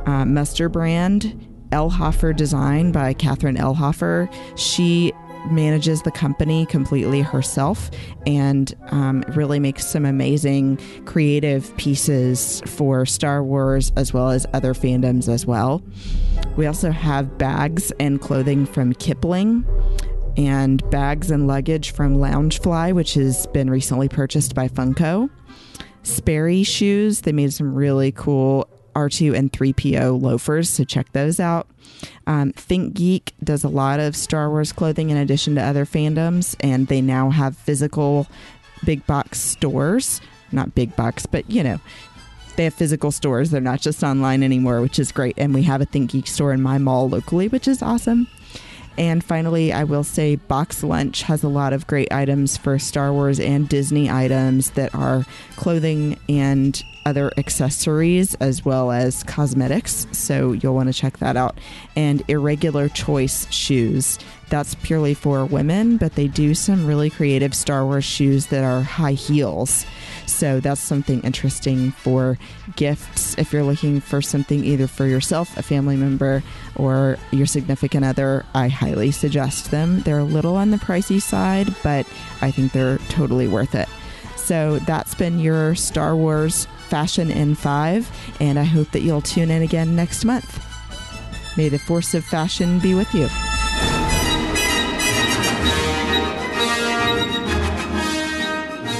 uh, 0.05 0.25
Muster 0.25 0.69
brand, 0.69 1.47
Elhofer 1.71 2.35
design 2.35 2.91
by 2.91 3.13
Catherine 3.13 3.55
Elhofer. 3.55 4.31
She 4.57 5.13
manages 5.47 6.01
the 6.01 6.11
company 6.11 6.65
completely 6.65 7.21
herself 7.21 7.89
and 8.25 8.73
um, 8.91 9.23
really 9.29 9.59
makes 9.59 9.85
some 9.85 10.05
amazing 10.05 10.79
creative 11.05 11.75
pieces 11.77 12.61
for 12.65 13.05
Star 13.05 13.43
Wars 13.43 13.91
as 13.95 14.13
well 14.13 14.29
as 14.29 14.45
other 14.53 14.73
fandoms 14.73 15.27
as 15.27 15.45
well. 15.45 15.81
We 16.55 16.65
also 16.65 16.91
have 16.91 17.37
bags 17.37 17.91
and 17.99 18.21
clothing 18.21 18.65
from 18.65 18.93
Kipling 18.93 19.65
and 20.37 20.87
bags 20.89 21.31
and 21.31 21.47
luggage 21.47 21.91
from 21.91 22.17
Loungefly, 22.17 22.93
which 22.93 23.13
has 23.15 23.47
been 23.47 23.69
recently 23.69 24.07
purchased 24.07 24.55
by 24.55 24.67
Funko. 24.67 25.29
Sperry 26.03 26.63
shoes, 26.63 27.21
they 27.21 27.31
made 27.31 27.53
some 27.53 27.73
really 27.73 28.11
cool 28.11 28.69
R2 28.93 29.37
and 29.37 29.51
3PO 29.51 30.21
loafers, 30.21 30.69
so 30.69 30.83
check 30.83 31.11
those 31.13 31.39
out. 31.39 31.67
Um, 32.27 32.51
Think 32.53 32.93
Geek 32.93 33.33
does 33.43 33.63
a 33.63 33.69
lot 33.69 33.99
of 33.99 34.15
Star 34.15 34.49
Wars 34.49 34.71
clothing 34.71 35.09
in 35.09 35.17
addition 35.17 35.55
to 35.55 35.61
other 35.61 35.85
fandoms, 35.85 36.55
and 36.59 36.87
they 36.87 37.01
now 37.01 37.29
have 37.29 37.57
physical 37.57 38.27
big 38.85 39.05
box 39.05 39.39
stores. 39.39 40.21
Not 40.51 40.75
big 40.75 40.95
box, 40.95 41.25
but 41.25 41.49
you 41.49 41.63
know, 41.63 41.79
they 42.55 42.65
have 42.65 42.73
physical 42.73 43.11
stores. 43.11 43.51
They're 43.51 43.61
not 43.61 43.81
just 43.81 44.03
online 44.03 44.43
anymore, 44.43 44.81
which 44.81 44.99
is 44.99 45.11
great. 45.11 45.35
And 45.37 45.53
we 45.53 45.63
have 45.63 45.81
a 45.81 45.85
Think 45.85 46.11
Geek 46.11 46.27
store 46.27 46.51
in 46.51 46.61
my 46.61 46.77
mall 46.77 47.09
locally, 47.09 47.47
which 47.47 47.67
is 47.67 47.81
awesome. 47.81 48.27
And 48.97 49.23
finally, 49.23 49.71
I 49.71 49.85
will 49.85 50.03
say 50.03 50.35
Box 50.35 50.83
Lunch 50.83 51.23
has 51.23 51.41
a 51.41 51.47
lot 51.47 51.71
of 51.71 51.87
great 51.87 52.11
items 52.11 52.57
for 52.57 52.77
Star 52.77 53.13
Wars 53.13 53.39
and 53.39 53.69
Disney 53.69 54.09
items 54.09 54.71
that 54.71 54.93
are 54.93 55.25
clothing 55.55 56.19
and 56.27 56.83
other 57.09 57.31
accessories 57.37 58.35
as 58.35 58.63
well 58.63 58.91
as 58.91 59.23
cosmetics. 59.23 60.07
So 60.13 60.53
you'll 60.53 60.75
want 60.75 60.87
to 60.87 60.93
check 60.93 61.17
that 61.17 61.35
out. 61.35 61.57
And 61.95 62.23
Irregular 62.29 62.87
Choice 62.87 63.51
shoes. 63.51 64.17
That's 64.49 64.75
purely 64.75 65.13
for 65.13 65.45
women, 65.45 65.97
but 65.97 66.15
they 66.15 66.27
do 66.27 66.55
some 66.55 66.87
really 66.87 67.09
creative 67.09 67.53
Star 67.53 67.85
Wars 67.85 68.05
shoes 68.05 68.47
that 68.47 68.63
are 68.63 68.81
high 68.81 69.13
heels. 69.13 69.85
So 70.25 70.59
that's 70.59 70.81
something 70.81 71.21
interesting 71.21 71.91
for 71.91 72.37
gifts. 72.75 73.37
If 73.37 73.51
you're 73.51 73.63
looking 73.63 73.99
for 73.99 74.21
something 74.21 74.63
either 74.63 74.87
for 74.87 75.05
yourself, 75.05 75.55
a 75.57 75.61
family 75.61 75.97
member, 75.97 76.41
or 76.75 77.17
your 77.31 77.45
significant 77.45 78.05
other, 78.05 78.45
I 78.55 78.69
highly 78.69 79.11
suggest 79.11 79.71
them. 79.71 80.01
They're 80.01 80.19
a 80.19 80.23
little 80.23 80.55
on 80.55 80.71
the 80.71 80.77
pricey 80.77 81.21
side, 81.21 81.75
but 81.83 82.07
I 82.41 82.51
think 82.51 82.71
they're 82.71 82.97
totally 83.09 83.47
worth 83.47 83.75
it. 83.75 83.89
So 84.37 84.79
that's 84.79 85.13
been 85.13 85.37
your 85.37 85.75
Star 85.75 86.15
Wars 86.15 86.67
Fashion 86.89 87.29
in 87.29 87.53
5, 87.55 88.37
and 88.41 88.57
I 88.57 88.63
hope 88.63 88.89
that 88.91 89.01
you'll 89.01 89.21
tune 89.21 89.51
in 89.51 89.61
again 89.61 89.95
next 89.95 90.25
month. 90.25 90.65
May 91.55 91.69
the 91.69 91.77
force 91.77 92.13
of 92.15 92.25
fashion 92.25 92.79
be 92.79 92.95
with 92.95 93.13
you. 93.13 93.27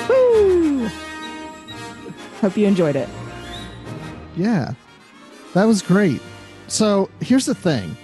Woo! 0.09 0.87
Hope 2.41 2.57
you 2.57 2.67
enjoyed 2.67 2.95
it. 2.95 3.09
Yeah, 4.35 4.73
that 5.53 5.65
was 5.65 5.81
great. 5.81 6.21
So 6.67 7.09
here's 7.19 7.45
the 7.45 7.55
thing. 7.55 7.97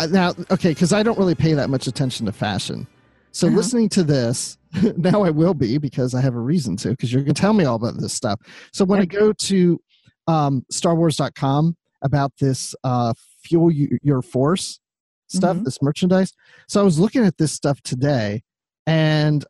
Uh, 0.00 0.06
Now, 0.06 0.34
okay, 0.50 0.70
because 0.70 0.92
I 0.92 1.02
don't 1.02 1.18
really 1.18 1.34
pay 1.34 1.52
that 1.54 1.68
much 1.70 1.86
attention 1.86 2.26
to 2.26 2.32
fashion. 2.32 2.86
So 3.32 3.46
Uh-huh. 3.46 3.56
listening 3.56 3.88
to 3.90 4.02
this, 4.04 4.58
now 4.96 5.22
I 5.22 5.30
will 5.30 5.54
be 5.54 5.78
because 5.78 6.14
I 6.14 6.20
have 6.20 6.34
a 6.34 6.40
reason 6.40 6.76
to, 6.78 6.90
because 6.90 7.12
you're 7.12 7.22
going 7.22 7.34
to 7.34 7.40
tell 7.40 7.52
me 7.54 7.64
all 7.64 7.76
about 7.76 7.98
this 7.98 8.12
stuff. 8.12 8.40
So 8.72 8.84
when 8.84 9.00
I 9.00 9.04
go 9.06 9.32
to 9.32 9.80
um, 10.28 10.64
StarWars.com 10.72 11.76
about 12.02 12.32
this 12.38 12.74
uh, 12.84 13.12
Fuel 13.44 13.70
You- 13.70 13.98
Your 14.02 14.22
Force 14.22 14.80
stuff, 15.28 15.56
Mhm. 15.56 15.64
this 15.64 15.80
merchandise. 15.82 16.32
So 16.68 16.80
I 16.80 16.84
was 16.84 16.98
looking 16.98 17.24
at 17.24 17.38
this 17.38 17.52
stuff 17.52 17.80
today 17.82 18.42
and 18.86 19.44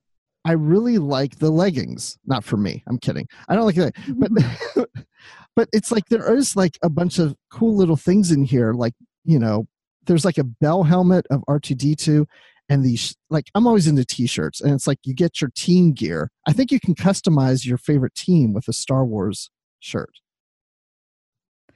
I 0.44 0.52
really 0.52 0.98
like 0.98 1.38
the 1.38 1.50
leggings. 1.50 2.18
Not 2.26 2.44
for 2.44 2.56
me. 2.56 2.82
I'm 2.86 2.98
kidding. 2.98 3.26
I 3.48 3.54
don't 3.54 3.66
like 3.66 3.74
that. 3.76 3.94
But 4.16 4.30
but 5.56 5.68
it's 5.72 5.90
like 5.92 6.06
there 6.08 6.34
is 6.34 6.56
like 6.56 6.78
a 6.82 6.88
bunch 6.88 7.18
of 7.18 7.36
cool 7.50 7.76
little 7.76 7.96
things 7.96 8.30
in 8.30 8.44
here. 8.44 8.72
Like, 8.72 8.94
you 9.24 9.38
know, 9.38 9.66
there's 10.06 10.24
like 10.24 10.38
a 10.38 10.44
bell 10.44 10.82
helmet 10.84 11.26
of 11.30 11.44
R2D2 11.48 12.26
and 12.68 12.84
these 12.84 13.14
like 13.30 13.50
I'm 13.54 13.66
always 13.66 13.86
into 13.86 14.04
t-shirts 14.04 14.60
and 14.60 14.72
it's 14.72 14.86
like 14.86 14.98
you 15.04 15.14
get 15.14 15.40
your 15.40 15.50
team 15.54 15.92
gear. 15.92 16.30
I 16.46 16.52
think 16.52 16.70
you 16.70 16.80
can 16.80 16.94
customize 16.94 17.66
your 17.66 17.78
favorite 17.78 18.14
team 18.14 18.52
with 18.52 18.68
a 18.68 18.72
Star 18.72 19.04
Wars 19.04 19.50
shirt. 19.80 20.10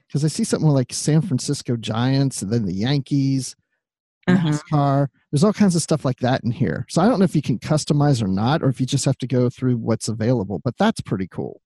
Because 0.07 0.25
I 0.25 0.29
see 0.29 0.45
something 0.45 0.69
like 0.71 0.93
San 0.93 1.21
Francisco 1.21 1.77
Giants 1.77 2.41
and 2.43 2.53
then 2.53 2.65
the 2.65 2.73
Yankees, 2.75 3.57
Uh-huh. 4.29 4.51
NASCAR. 4.51 5.09
There's 5.31 5.43
all 5.45 5.53
kinds 5.53 5.75
of 5.75 5.83
stuff 5.83 6.05
like 6.05 6.19
that 6.19 6.43
in 6.45 6.53
here. 6.53 6.87
So 6.89 7.03
I 7.03 7.09
don't 7.09 7.19
know 7.19 7.25
if 7.25 7.35
you 7.35 7.43
can 7.43 7.59
customize 7.59 8.23
or 8.23 8.29
not, 8.29 8.63
or 8.63 8.69
if 8.69 8.81
you 8.81 8.87
just 8.87 9.05
have 9.05 9.19
to 9.19 9.27
go 9.27 9.51
through 9.51 9.77
what's 9.77 10.09
available. 10.09 10.61
But 10.65 10.75
that's 10.79 11.01
pretty 11.01 11.27
cool. 11.29 11.61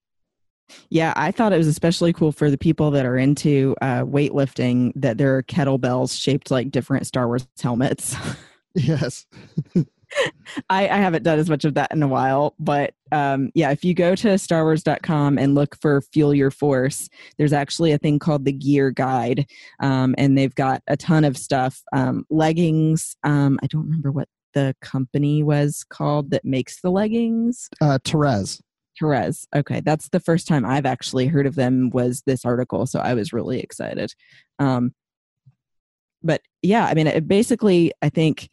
Yeah, 0.89 1.13
I 1.17 1.33
thought 1.33 1.53
it 1.53 1.59
was 1.59 1.67
especially 1.67 2.13
cool 2.13 2.33
for 2.33 2.51
the 2.51 2.59
people 2.59 2.91
that 2.93 3.05
are 3.05 3.17
into 3.19 3.75
uh, 3.83 4.03
weightlifting 4.03 4.93
that 4.97 5.19
there 5.19 5.37
are 5.37 5.43
kettlebells 5.43 6.19
shaped 6.19 6.51
like 6.51 6.71
different 6.71 7.07
Star 7.07 7.27
Wars 7.27 7.47
helmets. 7.61 8.17
Yes. 8.75 9.27
I, 10.69 10.89
I 10.89 10.97
haven't 10.97 11.23
done 11.23 11.39
as 11.39 11.49
much 11.49 11.65
of 11.65 11.75
that 11.75 11.93
in 11.93 12.03
a 12.03 12.09
while, 12.09 12.55
but 12.59 12.95
um, 13.13 13.51
yeah, 13.55 13.71
if 13.71 13.85
you 13.85 13.95
go 13.95 14.15
to 14.17 14.29
starwars.com 14.29 15.39
and 15.39 15.55
look 15.55 15.77
for 15.81 16.01
Fuel 16.13 16.35
Your 16.35 16.51
Force, 16.51 17.09
there's 17.39 17.53
actually 17.53 17.93
a 17.93 17.99
thing 17.99 18.19
called 18.19 18.45
the 18.45 18.53
Gear 18.53 18.91
Guide, 18.91 19.47
um, 19.81 20.15
and 20.19 20.37
they've 20.37 20.55
got 20.55 20.83
a 20.89 20.97
ton 20.97 21.25
of 21.25 21.37
stuff. 21.37 21.81
Um, 21.93 22.25
leggings, 22.29 23.17
um, 23.23 23.59
I 23.63 23.67
don't 23.67 23.85
remember 23.85 24.11
what 24.11 24.29
the 24.55 24.75
company 24.81 25.43
was 25.43 25.85
called 25.89 26.31
that 26.31 26.45
makes 26.45 26.81
the 26.81 26.91
leggings. 26.91 27.69
Uh, 27.81 27.99
Terez. 28.03 28.61
Terez. 29.01 29.47
Okay, 29.55 29.81
that's 29.81 30.09
the 30.09 30.21
first 30.21 30.49
time 30.49 30.65
I've 30.65 30.87
actually 30.87 31.27
heard 31.27 31.47
of 31.47 31.55
them 31.55 31.91
was 31.91 32.23
this 32.27 32.45
article, 32.45 32.87
so 32.87 32.99
I 32.99 33.15
was 33.15 33.33
really 33.33 33.61
excited. 33.61 34.13
Um, 34.59 34.93
but 36.23 36.43
yeah, 36.63 36.87
I 36.87 36.95
mean, 36.95 37.07
it 37.07 37.27
basically, 37.27 37.93
I 38.03 38.09
think 38.09 38.49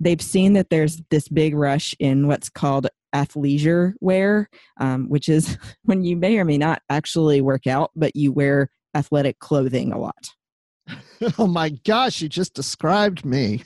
they've 0.00 0.20
seen 0.20 0.54
that 0.54 0.70
there's 0.70 1.00
this 1.10 1.28
big 1.28 1.54
rush 1.54 1.94
in 1.98 2.26
what's 2.26 2.48
called 2.48 2.88
athleisure 3.14 3.94
wear, 4.00 4.48
um, 4.78 5.08
which 5.08 5.28
is 5.28 5.56
when 5.84 6.04
you 6.04 6.16
may 6.16 6.38
or 6.38 6.44
may 6.44 6.58
not 6.58 6.82
actually 6.90 7.40
work 7.40 7.66
out, 7.66 7.90
but 7.96 8.14
you 8.16 8.32
wear 8.32 8.70
athletic 8.94 9.38
clothing 9.38 9.92
a 9.92 9.98
lot. 9.98 10.30
oh 11.38 11.46
my 11.46 11.70
gosh, 11.84 12.20
you 12.20 12.28
just 12.28 12.54
described 12.54 13.24
me. 13.24 13.62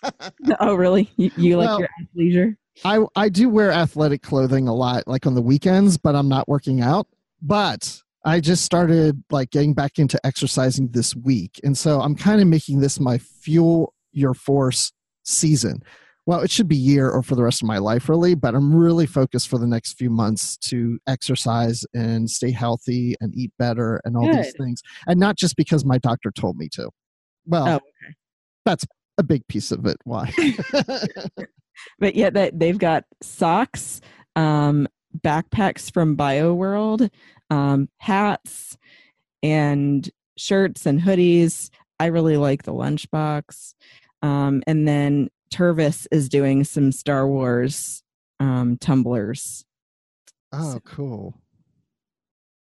oh, 0.60 0.74
really? 0.74 1.10
You, 1.16 1.30
you 1.36 1.56
like 1.58 1.68
Well- 1.68 1.80
your 1.80 1.88
athleisure? 2.16 2.56
I 2.86 3.04
I 3.14 3.28
do 3.28 3.50
wear 3.50 3.70
athletic 3.70 4.22
clothing 4.22 4.66
a 4.66 4.74
lot, 4.74 5.06
like 5.06 5.26
on 5.26 5.34
the 5.34 5.42
weekends, 5.42 5.98
but 5.98 6.16
I'm 6.16 6.30
not 6.30 6.48
working 6.48 6.80
out. 6.80 7.06
But 7.42 8.01
I 8.24 8.40
just 8.40 8.64
started 8.64 9.22
like 9.30 9.50
getting 9.50 9.74
back 9.74 9.98
into 9.98 10.18
exercising 10.24 10.88
this 10.92 11.14
week, 11.16 11.60
and 11.64 11.76
so 11.76 12.00
I'm 12.00 12.14
kind 12.14 12.40
of 12.40 12.46
making 12.46 12.80
this 12.80 13.00
my 13.00 13.18
fuel 13.18 13.94
your 14.12 14.34
force 14.34 14.92
season. 15.24 15.80
Well, 16.24 16.40
it 16.40 16.50
should 16.52 16.68
be 16.68 16.76
year 16.76 17.10
or 17.10 17.24
for 17.24 17.34
the 17.34 17.42
rest 17.42 17.62
of 17.62 17.66
my 17.68 17.78
life, 17.78 18.08
really. 18.08 18.36
But 18.36 18.54
I'm 18.54 18.72
really 18.72 19.06
focused 19.06 19.48
for 19.48 19.58
the 19.58 19.66
next 19.66 19.94
few 19.94 20.08
months 20.08 20.56
to 20.68 20.98
exercise 21.08 21.84
and 21.94 22.30
stay 22.30 22.52
healthy 22.52 23.16
and 23.20 23.34
eat 23.34 23.50
better 23.58 24.00
and 24.04 24.16
all 24.16 24.32
these 24.32 24.54
things, 24.56 24.82
and 25.08 25.18
not 25.18 25.36
just 25.36 25.56
because 25.56 25.84
my 25.84 25.98
doctor 25.98 26.30
told 26.30 26.56
me 26.56 26.68
to. 26.74 26.90
Well, 27.44 27.66
Oh, 27.68 27.74
okay. 27.76 28.14
that's 28.64 28.84
a 29.18 29.24
big 29.24 29.46
piece 29.48 29.72
of 29.72 29.84
it. 29.86 29.96
Why? 30.04 30.32
But 31.98 32.14
yeah, 32.14 32.30
that 32.30 32.58
they've 32.58 32.78
got 32.78 33.04
socks, 33.22 34.00
um, 34.36 34.86
backpacks 35.24 35.92
from 35.92 36.16
BioWorld, 36.16 37.10
um, 37.52 37.88
hats, 37.98 38.78
and 39.42 40.08
shirts 40.38 40.86
and 40.86 41.00
hoodies. 41.00 41.68
I 42.00 42.06
really 42.06 42.38
like 42.38 42.62
the 42.62 42.72
lunchbox. 42.72 43.74
Um, 44.22 44.62
and 44.66 44.88
then 44.88 45.28
Tervis 45.52 46.06
is 46.10 46.30
doing 46.30 46.64
some 46.64 46.92
Star 46.92 47.28
Wars 47.28 48.02
um, 48.40 48.78
tumblers. 48.78 49.66
Oh, 50.50 50.80
cool. 50.84 51.34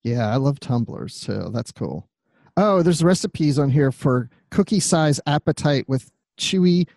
Yeah, 0.03 0.29
I 0.29 0.37
love 0.37 0.59
tumblers 0.59 1.21
too. 1.21 1.51
That's 1.53 1.71
cool. 1.71 2.09
Oh, 2.57 2.83
there's 2.83 3.05
recipes 3.05 3.59
on 3.61 3.71
here 3.71 3.93
for 3.93 4.31
cookie 4.51 4.81
size 4.81 5.21
appetite 5.27 5.89
with 5.89 6.11
chewy, 6.41 6.89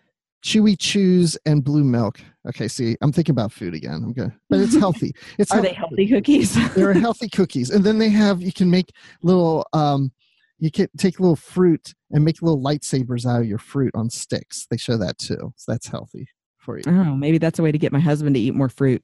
chewy 0.44 0.76
chews 0.78 1.38
and 1.46 1.64
blue 1.64 1.84
milk. 1.84 2.20
Okay, 2.48 2.68
see, 2.68 2.96
I'm 3.02 3.12
thinking 3.12 3.34
about 3.34 3.52
food 3.52 3.74
again. 3.74 4.02
I'm 4.04 4.14
good, 4.14 4.32
but 4.50 4.60
it's 4.60 4.76
healthy. 4.76 5.14
It's 5.40 5.52
Are 5.52 5.62
they 5.62 5.74
healthy 5.74 6.08
cookies? 6.08 6.74
They're 6.76 6.94
healthy 6.94 7.28
cookies, 7.30 7.70
and 7.72 7.84
then 7.84 7.98
they 7.98 8.10
have 8.10 8.42
you 8.42 8.54
can 8.54 8.70
make 8.70 8.92
little. 9.24 9.66
um 9.74 10.12
You 10.60 10.72
can 10.72 10.88
take 10.98 11.20
little 11.20 11.36
fruit 11.36 11.94
and 12.12 12.24
make 12.24 12.42
little 12.42 12.62
lightsabers 12.62 13.26
out 13.26 13.42
of 13.42 13.48
your 13.48 13.58
fruit 13.58 13.92
on 13.96 14.10
sticks. 14.10 14.68
They 14.70 14.78
show 14.78 14.98
that 14.98 15.18
too, 15.18 15.54
so 15.56 15.72
that's 15.72 15.88
healthy 15.88 16.28
for 16.60 16.78
you. 16.78 16.84
oh, 16.88 17.16
maybe 17.16 17.38
that's 17.38 17.60
a 17.60 17.64
way 17.64 17.72
to 17.72 17.78
get 17.78 17.92
my 17.92 18.00
husband 18.00 18.36
to 18.36 18.42
eat 18.42 18.54
more 18.56 18.70
fruit. 18.70 19.04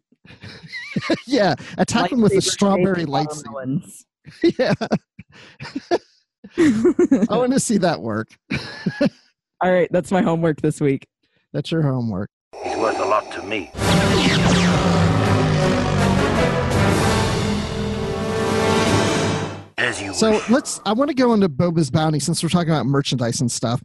yeah, 1.28 1.56
attack 1.78 2.12
them 2.12 2.22
with 2.22 2.34
a 2.34 2.42
strawberry 2.42 3.06
lightsaber. 3.06 3.84
yeah. 4.60 4.74
I 6.58 7.38
want 7.38 7.54
to 7.54 7.60
see 7.60 7.78
that 7.80 8.02
work. 8.02 8.30
All 9.62 9.72
right, 9.72 9.88
that's 9.92 10.12
my 10.12 10.22
homework 10.22 10.62
this 10.62 10.82
week. 10.82 11.08
That's 11.54 11.72
your 11.72 11.84
homework. 11.84 12.30
He's 12.64 12.78
worth 12.78 12.99
a 12.99 13.05
lot 13.05 13.32
to 13.32 13.41
me. 13.43 13.72
As 19.78 20.01
you 20.01 20.14
So 20.14 20.32
wish. 20.32 20.49
let's. 20.49 20.80
I 20.86 20.93
want 20.93 21.09
to 21.09 21.16
go 21.16 21.34
into 21.34 21.49
Boba's 21.49 21.89
Bounty 21.89 22.20
since 22.20 22.43
we're 22.43 22.49
talking 22.49 22.70
about 22.70 22.86
merchandise 22.86 23.41
and 23.41 23.51
stuff. 23.51 23.84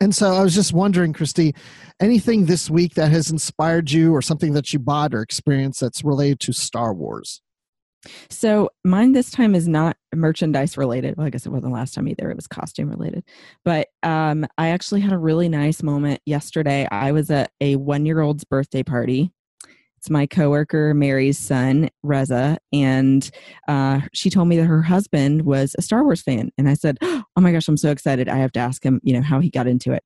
And 0.00 0.16
so 0.16 0.32
I 0.32 0.42
was 0.42 0.54
just 0.54 0.72
wondering, 0.72 1.12
Christy, 1.12 1.54
anything 2.00 2.46
this 2.46 2.70
week 2.70 2.94
that 2.94 3.10
has 3.10 3.30
inspired 3.30 3.90
you, 3.90 4.14
or 4.14 4.22
something 4.22 4.54
that 4.54 4.72
you 4.72 4.78
bought 4.78 5.12
or 5.12 5.20
experienced 5.20 5.80
that's 5.80 6.02
related 6.02 6.40
to 6.40 6.52
Star 6.54 6.94
Wars? 6.94 7.42
So 8.28 8.70
mine 8.84 9.12
this 9.12 9.30
time 9.30 9.54
is 9.54 9.68
not 9.68 9.96
merchandise 10.14 10.76
related. 10.76 11.16
Well, 11.16 11.26
I 11.26 11.30
guess 11.30 11.46
it 11.46 11.50
wasn't 11.50 11.72
last 11.72 11.94
time 11.94 12.08
either. 12.08 12.30
It 12.30 12.36
was 12.36 12.46
costume 12.46 12.90
related. 12.90 13.24
But 13.64 13.88
um, 14.02 14.46
I 14.58 14.68
actually 14.68 15.00
had 15.00 15.12
a 15.12 15.18
really 15.18 15.48
nice 15.48 15.82
moment 15.82 16.20
yesterday. 16.26 16.88
I 16.90 17.12
was 17.12 17.30
at 17.30 17.50
a 17.60 17.76
one 17.76 18.06
year 18.06 18.20
old's 18.20 18.44
birthday 18.44 18.82
party. 18.82 19.32
It's 20.00 20.08
my 20.08 20.26
coworker 20.26 20.94
Mary's 20.94 21.38
son, 21.38 21.90
Reza, 22.02 22.56
and 22.72 23.30
uh, 23.68 24.00
she 24.14 24.30
told 24.30 24.48
me 24.48 24.56
that 24.56 24.64
her 24.64 24.80
husband 24.80 25.42
was 25.42 25.76
a 25.76 25.82
Star 25.82 26.02
Wars 26.04 26.22
fan. 26.22 26.50
And 26.56 26.70
I 26.70 26.74
said, 26.74 26.96
"Oh 27.02 27.22
my 27.36 27.52
gosh, 27.52 27.68
I'm 27.68 27.76
so 27.76 27.90
excited! 27.90 28.26
I 28.26 28.38
have 28.38 28.52
to 28.52 28.60
ask 28.60 28.82
him, 28.82 29.02
you 29.02 29.12
know, 29.12 29.20
how 29.20 29.40
he 29.40 29.50
got 29.50 29.66
into 29.66 29.92
it." 29.92 30.02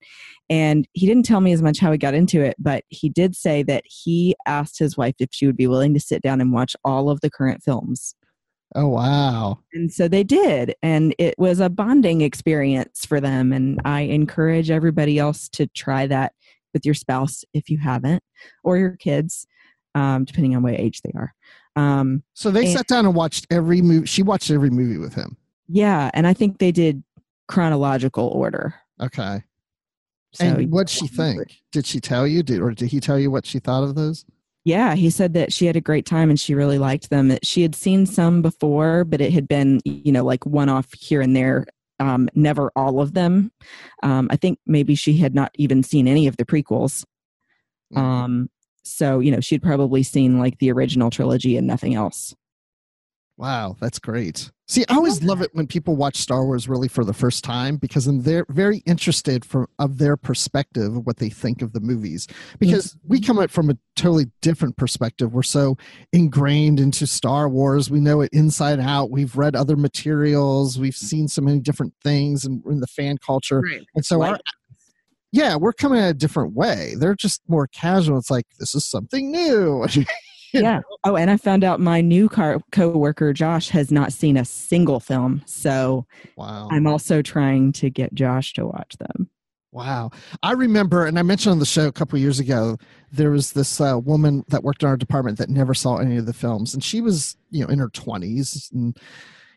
And 0.50 0.88
he 0.94 1.06
didn't 1.06 1.26
tell 1.26 1.40
me 1.40 1.52
as 1.52 1.62
much 1.62 1.78
how 1.78 1.92
he 1.92 1.98
got 1.98 2.12
into 2.12 2.42
it, 2.42 2.56
but 2.58 2.82
he 2.88 3.08
did 3.08 3.36
say 3.36 3.62
that 3.62 3.84
he 3.86 4.34
asked 4.46 4.80
his 4.80 4.96
wife 4.96 5.14
if 5.20 5.28
she 5.30 5.46
would 5.46 5.56
be 5.56 5.68
willing 5.68 5.94
to 5.94 6.00
sit 6.00 6.22
down 6.22 6.40
and 6.40 6.52
watch 6.52 6.74
all 6.84 7.08
of 7.08 7.20
the 7.20 7.30
current 7.30 7.62
films. 7.62 8.16
Oh 8.74 8.88
wow! 8.88 9.60
And 9.74 9.92
so 9.92 10.08
they 10.08 10.24
did. 10.24 10.74
And 10.82 11.14
it 11.20 11.36
was 11.38 11.60
a 11.60 11.70
bonding 11.70 12.20
experience 12.20 13.06
for 13.06 13.20
them. 13.20 13.52
And 13.52 13.80
I 13.84 14.00
encourage 14.00 14.72
everybody 14.72 15.20
else 15.20 15.48
to 15.50 15.68
try 15.68 16.08
that 16.08 16.32
with 16.72 16.84
your 16.84 16.94
spouse 16.94 17.44
if 17.54 17.70
you 17.70 17.78
haven't, 17.78 18.24
or 18.64 18.76
your 18.76 18.96
kids, 18.96 19.46
um, 19.94 20.24
depending 20.24 20.54
on 20.56 20.62
what 20.62 20.74
age 20.74 21.00
they 21.02 21.12
are. 21.14 21.34
Um, 21.76 22.22
So 22.34 22.50
they 22.50 22.66
And- 22.66 22.76
sat 22.76 22.86
down 22.86 23.06
and 23.06 23.14
watched 23.14 23.46
every 23.50 23.82
movie. 23.82 24.06
She 24.06 24.22
watched 24.22 24.50
every 24.50 24.70
movie 24.70 24.98
with 24.98 25.14
him. 25.14 25.36
yeah. 25.68 26.10
And 26.14 26.26
I 26.26 26.32
think 26.34 26.58
they 26.58 26.72
did 26.72 27.02
chronological 27.48 28.28
order. 28.28 28.74
Okay. 29.00 29.42
So, 30.32 30.44
and 30.44 30.72
what'd 30.72 30.88
she 30.90 31.06
think? 31.06 31.60
Did 31.72 31.86
she 31.86 32.00
tell 32.00 32.26
you? 32.26 32.42
Did 32.42 32.60
or 32.60 32.72
did 32.72 32.88
he 32.90 32.98
tell 33.00 33.18
you 33.18 33.30
what 33.30 33.46
she 33.46 33.58
thought 33.60 33.84
of 33.84 33.94
those? 33.94 34.24
Yeah, 34.64 34.94
he 34.94 35.10
said 35.10 35.34
that 35.34 35.52
she 35.52 35.66
had 35.66 35.76
a 35.76 35.80
great 35.80 36.06
time 36.06 36.30
and 36.30 36.40
she 36.40 36.54
really 36.54 36.78
liked 36.78 37.10
them. 37.10 37.28
That 37.28 37.44
She 37.46 37.62
had 37.62 37.74
seen 37.74 38.06
some 38.06 38.40
before, 38.42 39.04
but 39.04 39.20
it 39.20 39.32
had 39.32 39.46
been, 39.46 39.80
you 39.84 40.10
know, 40.10 40.24
like 40.24 40.44
one 40.46 40.68
off 40.70 40.88
here 40.98 41.20
and 41.20 41.36
there, 41.36 41.66
um, 42.00 42.28
never 42.34 42.72
all 42.74 43.00
of 43.00 43.12
them. 43.12 43.52
Um, 44.02 44.26
I 44.30 44.36
think 44.36 44.58
maybe 44.66 44.94
she 44.94 45.18
had 45.18 45.34
not 45.34 45.50
even 45.56 45.82
seen 45.82 46.08
any 46.08 46.26
of 46.26 46.36
the 46.38 46.44
prequels. 46.46 47.04
Mm-hmm. 47.94 47.98
Um, 47.98 48.50
so, 48.84 49.18
you 49.18 49.30
know, 49.30 49.40
she'd 49.40 49.62
probably 49.62 50.02
seen 50.02 50.38
like 50.38 50.58
the 50.58 50.70
original 50.70 51.10
trilogy 51.10 51.56
and 51.56 51.66
nothing 51.66 51.94
else. 51.94 52.34
Wow, 53.36 53.76
that's 53.80 53.98
great. 53.98 54.52
See, 54.68 54.84
I 54.88 54.94
always 54.94 55.22
love 55.24 55.42
it 55.42 55.50
when 55.54 55.66
people 55.66 55.96
watch 55.96 56.16
Star 56.16 56.44
Wars 56.44 56.68
really 56.68 56.86
for 56.86 57.04
the 57.04 57.12
first 57.12 57.42
time 57.42 57.76
because 57.76 58.04
then 58.04 58.22
they're 58.22 58.46
very 58.48 58.78
interested 58.86 59.44
from 59.44 59.66
of 59.80 59.98
their 59.98 60.16
perspective 60.16 60.96
of 60.96 61.04
what 61.04 61.16
they 61.16 61.28
think 61.30 61.60
of 61.60 61.72
the 61.72 61.80
movies. 61.80 62.28
Because 62.60 62.96
we 63.06 63.20
come 63.20 63.40
at 63.40 63.50
from 63.50 63.70
a 63.70 63.76
totally 63.96 64.26
different 64.40 64.76
perspective. 64.76 65.34
We're 65.34 65.42
so 65.42 65.76
ingrained 66.12 66.78
into 66.78 67.08
Star 67.08 67.48
Wars. 67.48 67.90
We 67.90 67.98
know 68.00 68.20
it 68.20 68.30
inside 68.32 68.78
out. 68.78 69.10
We've 69.10 69.36
read 69.36 69.56
other 69.56 69.76
materials. 69.76 70.78
We've 70.78 70.96
seen 70.96 71.26
so 71.26 71.42
many 71.42 71.58
different 71.58 71.92
things 72.04 72.44
and 72.44 72.64
in 72.66 72.78
the 72.78 72.86
fan 72.86 73.18
culture. 73.18 73.64
And 73.96 74.06
so 74.06 74.22
our 74.22 74.32
Like- 74.32 74.40
yeah, 75.34 75.56
we're 75.56 75.72
coming 75.72 75.98
at 75.98 76.10
a 76.10 76.14
different 76.14 76.54
way. 76.54 76.94
They're 76.96 77.16
just 77.16 77.42
more 77.48 77.66
casual. 77.66 78.18
It's 78.18 78.30
like 78.30 78.46
this 78.60 78.74
is 78.74 78.86
something 78.86 79.30
new. 79.30 79.86
Yeah. 80.52 80.82
Oh, 81.02 81.16
and 81.16 81.32
I 81.32 81.36
found 81.36 81.64
out 81.64 81.80
my 81.80 82.00
new 82.00 82.28
car 82.28 82.60
coworker 82.70 83.32
Josh 83.32 83.70
has 83.70 83.90
not 83.90 84.12
seen 84.12 84.36
a 84.36 84.44
single 84.44 85.00
film. 85.00 85.42
So 85.46 86.06
wow. 86.36 86.68
I'm 86.70 86.86
also 86.86 87.22
trying 87.22 87.72
to 87.72 87.90
get 87.90 88.14
Josh 88.14 88.52
to 88.52 88.64
watch 88.64 88.94
them. 89.00 89.28
Wow. 89.72 90.12
I 90.44 90.52
remember, 90.52 91.06
and 91.06 91.18
I 91.18 91.22
mentioned 91.22 91.50
on 91.50 91.58
the 91.58 91.66
show 91.66 91.88
a 91.88 91.92
couple 91.92 92.20
years 92.20 92.38
ago, 92.38 92.78
there 93.10 93.32
was 93.32 93.54
this 93.54 93.80
uh, 93.80 93.98
woman 93.98 94.44
that 94.46 94.62
worked 94.62 94.84
in 94.84 94.88
our 94.88 94.96
department 94.96 95.38
that 95.38 95.50
never 95.50 95.74
saw 95.74 95.96
any 95.96 96.18
of 96.18 96.26
the 96.26 96.32
films. 96.32 96.72
And 96.72 96.84
she 96.84 97.00
was, 97.00 97.36
you 97.50 97.64
know, 97.64 97.72
in 97.72 97.80
her 97.80 97.90
20s. 97.90 98.70
And, 98.72 98.96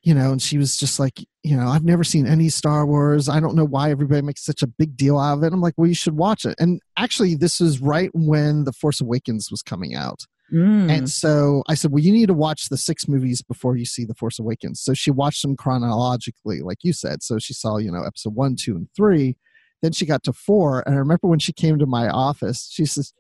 you 0.04 0.14
know, 0.14 0.32
and 0.32 0.42
she 0.42 0.58
was 0.58 0.78
just 0.78 1.00
like, 1.00 1.20
you 1.44 1.56
know, 1.56 1.68
I've 1.68 1.84
never 1.84 2.04
seen 2.04 2.28
any 2.28 2.50
Star 2.50 2.86
Wars. 2.86 3.30
I 3.30 3.40
don't 3.40 3.56
know 3.56 3.66
why 3.66 3.92
everybody 3.92 4.22
makes 4.22 4.46
such 4.46 4.62
a 4.62 4.68
big 4.68 4.96
deal 4.98 5.18
out 5.18 5.38
of 5.38 5.44
it. 5.44 5.54
I'm 5.54 5.62
like, 5.62 5.74
well, 5.78 5.88
you 5.88 5.96
should 5.96 6.18
watch 6.18 6.46
it. 6.46 6.56
And 6.60 6.82
actually, 6.98 7.36
this 7.36 7.60
was 7.60 7.80
right 7.80 8.10
when 8.14 8.64
The 8.64 8.74
Force 8.74 9.02
Awakens 9.02 9.50
was 9.52 9.62
coming 9.62 9.96
out. 9.96 10.26
Mm. 10.54 10.90
And 10.90 11.10
so 11.10 11.64
I 11.68 11.74
said, 11.74 11.92
Well, 11.92 12.04
you 12.04 12.12
need 12.12 12.28
to 12.28 12.34
watch 12.34 12.70
the 12.70 12.78
six 12.78 13.08
movies 13.08 13.42
before 13.42 13.76
you 13.76 13.86
see 13.86 14.06
The 14.06 14.14
Force 14.14 14.40
Awakens. 14.40 14.80
So 14.80 14.94
she 14.94 15.12
watched 15.12 15.42
them 15.42 15.58
chronologically, 15.58 16.62
like 16.62 16.80
you 16.84 16.94
said. 16.94 17.22
So 17.22 17.38
she 17.38 17.54
saw, 17.54 17.78
you 17.78 17.92
know, 17.92 18.04
episode 18.04 18.34
one, 18.34 18.56
two, 18.56 18.76
and 18.76 18.88
three. 18.96 19.36
Then 19.82 19.92
she 19.92 20.06
got 20.06 20.24
to 20.24 20.34
four. 20.34 20.84
And 20.86 20.96
I 20.96 21.00
remember 21.00 21.28
when 21.28 21.40
she 21.40 21.52
came 21.52 21.78
to 21.80 21.86
my 21.86 22.08
office, 22.08 22.70
she 22.72 22.86
says, 22.86 23.14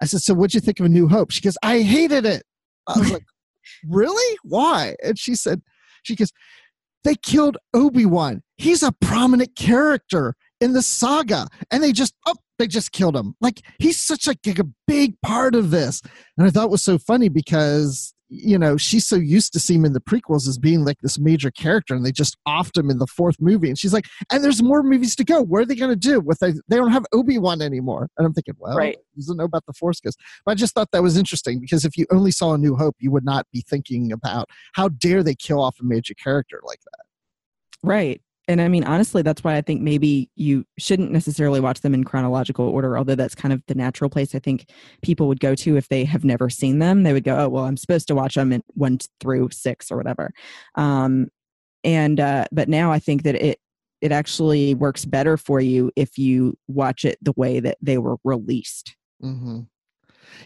I 0.00 0.04
said, 0.06 0.20
"So 0.20 0.34
what'd 0.34 0.54
you 0.54 0.60
think 0.60 0.78
of 0.78 0.86
A 0.86 0.88
New 0.88 1.08
Hope?" 1.08 1.32
She 1.32 1.40
goes, 1.40 1.58
"I 1.62 1.80
hated 1.80 2.24
it." 2.24 2.44
I 2.86 2.98
was 2.98 3.10
like, 3.12 3.24
"Really? 3.86 4.38
Why?" 4.44 4.94
And 5.02 5.18
she 5.18 5.34
said, 5.34 5.60
"She 6.02 6.16
goes, 6.16 6.32
they 7.04 7.14
killed 7.14 7.56
Obi 7.74 8.06
Wan. 8.06 8.42
He's 8.56 8.82
a 8.82 8.92
prominent 8.92 9.56
character 9.56 10.34
in 10.60 10.72
the 10.72 10.82
saga, 10.82 11.46
and 11.70 11.82
they 11.82 11.92
just 11.92 12.14
oh, 12.26 12.34
they 12.58 12.66
just 12.66 12.92
killed 12.92 13.16
him. 13.16 13.34
Like 13.40 13.62
he's 13.78 14.00
such 14.00 14.26
a, 14.26 14.34
like 14.44 14.58
a 14.58 14.68
big 14.86 15.20
part 15.22 15.54
of 15.54 15.70
this." 15.70 16.02
And 16.36 16.46
I 16.46 16.50
thought 16.50 16.66
it 16.66 16.70
was 16.70 16.82
so 16.82 16.98
funny 16.98 17.28
because 17.28 18.14
you 18.28 18.58
know 18.58 18.76
she's 18.76 19.06
so 19.06 19.16
used 19.16 19.52
to 19.52 19.58
seeing 19.58 19.80
him 19.80 19.86
in 19.86 19.92
the 19.94 20.00
prequels 20.00 20.46
as 20.46 20.58
being 20.58 20.84
like 20.84 20.98
this 21.02 21.18
major 21.18 21.50
character 21.50 21.94
and 21.94 22.04
they 22.04 22.12
just 22.12 22.36
offed 22.46 22.76
him 22.76 22.90
in 22.90 22.98
the 22.98 23.06
fourth 23.06 23.36
movie 23.40 23.68
and 23.68 23.78
she's 23.78 23.92
like 23.92 24.06
and 24.30 24.44
there's 24.44 24.62
more 24.62 24.82
movies 24.82 25.16
to 25.16 25.24
go 25.24 25.40
what 25.42 25.62
are 25.62 25.64
they 25.64 25.74
going 25.74 25.90
to 25.90 25.96
do 25.96 26.20
with 26.20 26.38
they, 26.40 26.52
they 26.68 26.76
don't 26.76 26.92
have 26.92 27.06
obi-wan 27.12 27.62
anymore 27.62 28.08
and 28.18 28.26
i'm 28.26 28.34
thinking 28.34 28.54
well 28.58 28.76
Right. 28.76 28.98
he 29.14 29.20
doesn't 29.22 29.36
know 29.36 29.44
about 29.44 29.64
the 29.66 29.72
force 29.72 30.00
ghost 30.00 30.18
but 30.44 30.52
i 30.52 30.54
just 30.54 30.74
thought 30.74 30.90
that 30.92 31.02
was 31.02 31.16
interesting 31.16 31.58
because 31.58 31.84
if 31.84 31.96
you 31.96 32.06
only 32.10 32.30
saw 32.30 32.52
a 32.52 32.58
new 32.58 32.76
hope 32.76 32.96
you 32.98 33.10
would 33.10 33.24
not 33.24 33.46
be 33.52 33.64
thinking 33.66 34.12
about 34.12 34.48
how 34.74 34.88
dare 34.88 35.22
they 35.22 35.34
kill 35.34 35.62
off 35.62 35.76
a 35.80 35.84
major 35.84 36.14
character 36.14 36.60
like 36.64 36.80
that 36.80 37.04
Right. 37.82 38.20
And 38.48 38.62
I 38.62 38.68
mean, 38.68 38.84
honestly, 38.84 39.20
that's 39.20 39.44
why 39.44 39.56
I 39.56 39.60
think 39.60 39.82
maybe 39.82 40.30
you 40.34 40.64
shouldn't 40.78 41.12
necessarily 41.12 41.60
watch 41.60 41.82
them 41.82 41.92
in 41.92 42.02
chronological 42.02 42.66
order, 42.66 42.96
although 42.96 43.14
that's 43.14 43.34
kind 43.34 43.52
of 43.52 43.62
the 43.66 43.74
natural 43.74 44.08
place 44.08 44.34
I 44.34 44.38
think 44.38 44.70
people 45.02 45.28
would 45.28 45.38
go 45.38 45.54
to 45.54 45.76
if 45.76 45.88
they 45.88 46.04
have 46.06 46.24
never 46.24 46.48
seen 46.48 46.78
them. 46.78 47.02
They 47.02 47.12
would 47.12 47.24
go, 47.24 47.38
oh, 47.38 47.48
well, 47.50 47.64
I'm 47.64 47.76
supposed 47.76 48.08
to 48.08 48.14
watch 48.14 48.36
them 48.36 48.50
in 48.52 48.62
one 48.68 48.98
through 49.20 49.50
six 49.50 49.92
or 49.92 49.98
whatever. 49.98 50.32
Um, 50.76 51.28
and, 51.84 52.18
uh, 52.18 52.46
but 52.50 52.70
now 52.70 52.90
I 52.90 52.98
think 52.98 53.22
that 53.24 53.34
it, 53.34 53.60
it 54.00 54.12
actually 54.12 54.74
works 54.74 55.04
better 55.04 55.36
for 55.36 55.60
you 55.60 55.92
if 55.94 56.16
you 56.16 56.56
watch 56.68 57.04
it 57.04 57.18
the 57.20 57.34
way 57.36 57.60
that 57.60 57.76
they 57.82 57.98
were 57.98 58.16
released. 58.24 58.96
mm-hmm. 59.22 59.60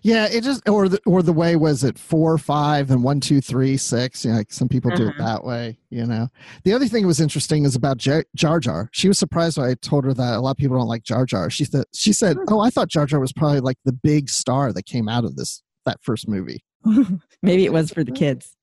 Yeah 0.02 0.26
it 0.26 0.42
just 0.42 0.66
or 0.68 0.88
the 0.88 1.00
or 1.06 1.22
the 1.22 1.32
way 1.32 1.56
was 1.56 1.84
it 1.84 1.98
four 1.98 2.38
five 2.38 2.90
and 2.90 3.02
one 3.04 3.20
two 3.20 3.40
three 3.40 3.76
six 3.76 4.24
you 4.24 4.30
know, 4.30 4.38
like 4.38 4.52
some 4.52 4.68
people 4.68 4.90
do 4.92 5.04
it 5.08 5.14
Uh-huh. 5.18 5.24
that 5.24 5.44
way 5.44 5.76
you 5.90 6.06
know 6.06 6.28
the 6.64 6.72
other 6.72 6.86
thing 6.88 7.02
that 7.02 7.06
was 7.08 7.20
interesting 7.20 7.64
is 7.64 7.76
about 7.76 7.98
Jar 7.98 8.24
Jar 8.34 8.58
Jar. 8.60 8.88
She 8.92 9.08
was 9.08 9.18
surprised 9.18 9.58
when 9.58 9.68
I 9.68 9.74
told 9.74 10.04
her 10.04 10.14
that 10.14 10.34
a 10.34 10.40
lot 10.40 10.52
of 10.52 10.56
people 10.56 10.78
don't 10.78 10.88
like 10.88 11.02
Jar 11.02 11.26
Jar. 11.26 11.50
She 11.50 11.64
said, 11.64 11.84
"She 11.94 12.12
said, 12.12 12.36
oh, 12.48 12.60
I 12.60 12.70
thought 12.70 12.88
Jar 12.88 13.04
Jar 13.06 13.20
was 13.20 13.32
probably 13.32 13.60
like 13.60 13.76
the 13.84 13.92
big 13.92 14.30
star 14.30 14.72
that 14.72 14.84
came 14.86 15.08
out 15.08 15.24
of 15.24 15.36
this 15.36 15.62
that 15.84 15.98
first 16.02 16.28
movie." 16.28 16.64
maybe 17.42 17.64
it 17.64 17.72
was 17.72 17.90
for 17.92 18.02
the 18.04 18.12
kids. 18.22 18.56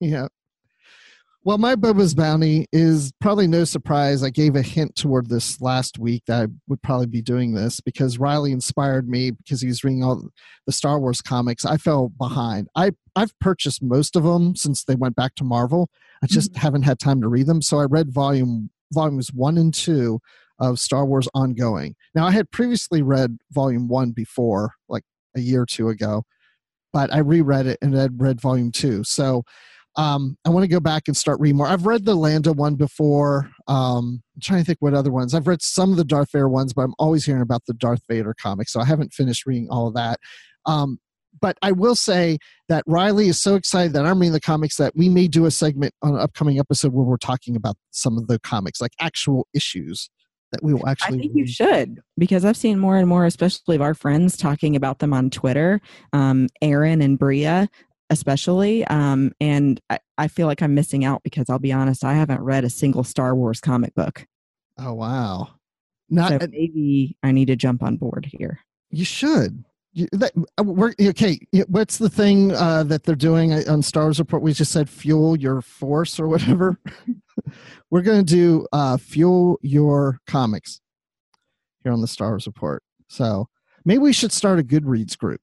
yeah. 0.00 0.26
Well, 1.46 1.58
my 1.58 1.76
Boba's 1.76 2.14
bounty 2.14 2.66
is 2.72 3.12
probably 3.20 3.46
no 3.46 3.64
surprise. 3.64 4.22
I 4.22 4.30
gave 4.30 4.56
a 4.56 4.62
hint 4.62 4.96
toward 4.96 5.28
this 5.28 5.60
last 5.60 5.98
week 5.98 6.22
that 6.26 6.40
I 6.40 6.46
would 6.68 6.80
probably 6.80 7.06
be 7.06 7.20
doing 7.20 7.52
this 7.52 7.80
because 7.80 8.16
Riley 8.16 8.50
inspired 8.50 9.10
me 9.10 9.30
because 9.30 9.60
he 9.60 9.68
was 9.68 9.84
reading 9.84 10.02
all 10.02 10.30
the 10.64 10.72
Star 10.72 10.98
Wars 10.98 11.20
comics. 11.20 11.66
I 11.66 11.76
fell 11.76 12.08
behind. 12.08 12.68
I 12.74 12.92
I've 13.14 13.38
purchased 13.40 13.82
most 13.82 14.16
of 14.16 14.22
them 14.22 14.56
since 14.56 14.84
they 14.84 14.94
went 14.94 15.16
back 15.16 15.34
to 15.34 15.44
Marvel. 15.44 15.90
I 16.22 16.28
just 16.28 16.52
mm-hmm. 16.52 16.60
haven't 16.60 16.82
had 16.84 16.98
time 16.98 17.20
to 17.20 17.28
read 17.28 17.46
them. 17.46 17.60
So 17.60 17.78
I 17.78 17.84
read 17.84 18.10
volume 18.10 18.70
volumes 18.90 19.30
one 19.30 19.58
and 19.58 19.74
two 19.74 20.20
of 20.58 20.80
Star 20.80 21.04
Wars 21.04 21.28
ongoing. 21.34 21.94
Now 22.14 22.24
I 22.26 22.30
had 22.30 22.52
previously 22.52 23.02
read 23.02 23.36
volume 23.50 23.86
one 23.88 24.12
before, 24.12 24.72
like 24.88 25.04
a 25.36 25.40
year 25.40 25.60
or 25.62 25.66
two 25.66 25.90
ago, 25.90 26.24
but 26.90 27.12
I 27.12 27.18
reread 27.18 27.66
it 27.66 27.76
and 27.82 28.00
I 28.00 28.08
read 28.10 28.40
volume 28.40 28.72
two. 28.72 29.04
So 29.04 29.44
um, 29.96 30.36
I 30.44 30.50
want 30.50 30.64
to 30.64 30.68
go 30.68 30.80
back 30.80 31.04
and 31.06 31.16
start 31.16 31.40
reading 31.40 31.56
more. 31.56 31.66
I've 31.66 31.86
read 31.86 32.04
the 32.04 32.14
Lando 32.14 32.52
one 32.52 32.74
before. 32.74 33.50
Um, 33.68 34.22
I'm 34.34 34.40
trying 34.42 34.60
to 34.60 34.64
think 34.64 34.78
what 34.80 34.94
other 34.94 35.12
ones. 35.12 35.34
I've 35.34 35.46
read 35.46 35.62
some 35.62 35.90
of 35.90 35.96
the 35.96 36.04
Darth 36.04 36.32
Vader 36.32 36.48
ones, 36.48 36.72
but 36.72 36.82
I'm 36.82 36.94
always 36.98 37.24
hearing 37.24 37.42
about 37.42 37.62
the 37.66 37.74
Darth 37.74 38.02
Vader 38.08 38.34
comics, 38.34 38.72
so 38.72 38.80
I 38.80 38.84
haven't 38.84 39.12
finished 39.12 39.46
reading 39.46 39.68
all 39.70 39.86
of 39.86 39.94
that. 39.94 40.18
Um, 40.66 40.98
but 41.40 41.56
I 41.62 41.72
will 41.72 41.94
say 41.94 42.38
that 42.68 42.84
Riley 42.86 43.28
is 43.28 43.40
so 43.40 43.54
excited 43.54 43.92
that 43.92 44.06
I'm 44.06 44.18
reading 44.18 44.32
the 44.32 44.40
comics 44.40 44.76
that 44.76 44.94
we 44.96 45.08
may 45.08 45.28
do 45.28 45.46
a 45.46 45.50
segment 45.50 45.92
on 46.02 46.14
an 46.14 46.20
upcoming 46.20 46.58
episode 46.58 46.92
where 46.92 47.04
we're 47.04 47.16
talking 47.16 47.56
about 47.56 47.76
some 47.90 48.16
of 48.16 48.26
the 48.28 48.38
comics, 48.40 48.80
like 48.80 48.92
actual 49.00 49.46
issues 49.54 50.10
that 50.52 50.62
we 50.62 50.74
will 50.74 50.88
actually. 50.88 51.18
I 51.18 51.20
think 51.22 51.32
you 51.34 51.46
should 51.46 52.00
because 52.16 52.44
I've 52.44 52.56
seen 52.56 52.78
more 52.78 52.96
and 52.96 53.08
more, 53.08 53.26
especially 53.26 53.76
of 53.76 53.82
our 53.82 53.94
friends 53.94 54.36
talking 54.36 54.76
about 54.76 55.00
them 55.00 55.12
on 55.12 55.30
Twitter. 55.30 55.80
Um, 56.12 56.48
Aaron 56.62 57.02
and 57.02 57.18
Bria, 57.18 57.68
especially, 58.10 58.84
um, 58.86 59.32
and 59.40 59.80
I, 59.90 59.98
I 60.18 60.28
feel 60.28 60.46
like 60.46 60.62
I'm 60.62 60.74
missing 60.74 61.04
out 61.04 61.22
because 61.22 61.48
I'll 61.48 61.58
be 61.58 61.72
honest, 61.72 62.04
I 62.04 62.14
haven't 62.14 62.40
read 62.40 62.64
a 62.64 62.70
single 62.70 63.04
Star 63.04 63.34
Wars 63.34 63.60
comic 63.60 63.94
book, 63.94 64.26
Oh 64.78 64.92
wow! 64.94 65.50
Not 66.10 66.40
so 66.40 66.48
maybe 66.50 67.16
I 67.22 67.32
need 67.32 67.46
to 67.46 67.56
jump 67.56 67.82
on 67.82 67.96
board 67.96 68.28
here. 68.30 68.60
You 68.90 69.04
should. 69.04 69.64
You, 69.92 70.08
that, 70.10 70.32
uh, 70.58 71.08
okay, 71.08 71.38
what's 71.68 71.98
the 71.98 72.08
thing 72.08 72.50
uh, 72.52 72.82
that 72.84 73.04
they're 73.04 73.14
doing 73.14 73.52
uh, 73.52 73.62
on 73.68 73.80
Star 73.80 74.04
Wars 74.04 74.18
Report? 74.18 74.42
We 74.42 74.52
just 74.52 74.72
said 74.72 74.90
fuel 74.90 75.36
your 75.36 75.62
force 75.62 76.18
or 76.18 76.26
whatever. 76.26 76.80
we're 77.90 78.02
going 78.02 78.26
to 78.26 78.34
do 78.34 78.66
uh, 78.72 78.96
fuel 78.96 79.60
your 79.62 80.18
comics 80.26 80.80
here 81.84 81.92
on 81.92 82.00
the 82.00 82.08
Star 82.08 82.30
Wars 82.30 82.46
Report. 82.46 82.82
So 83.08 83.46
maybe 83.84 83.98
we 83.98 84.12
should 84.12 84.32
start 84.32 84.58
a 84.58 84.64
Goodreads 84.64 85.16
group 85.16 85.42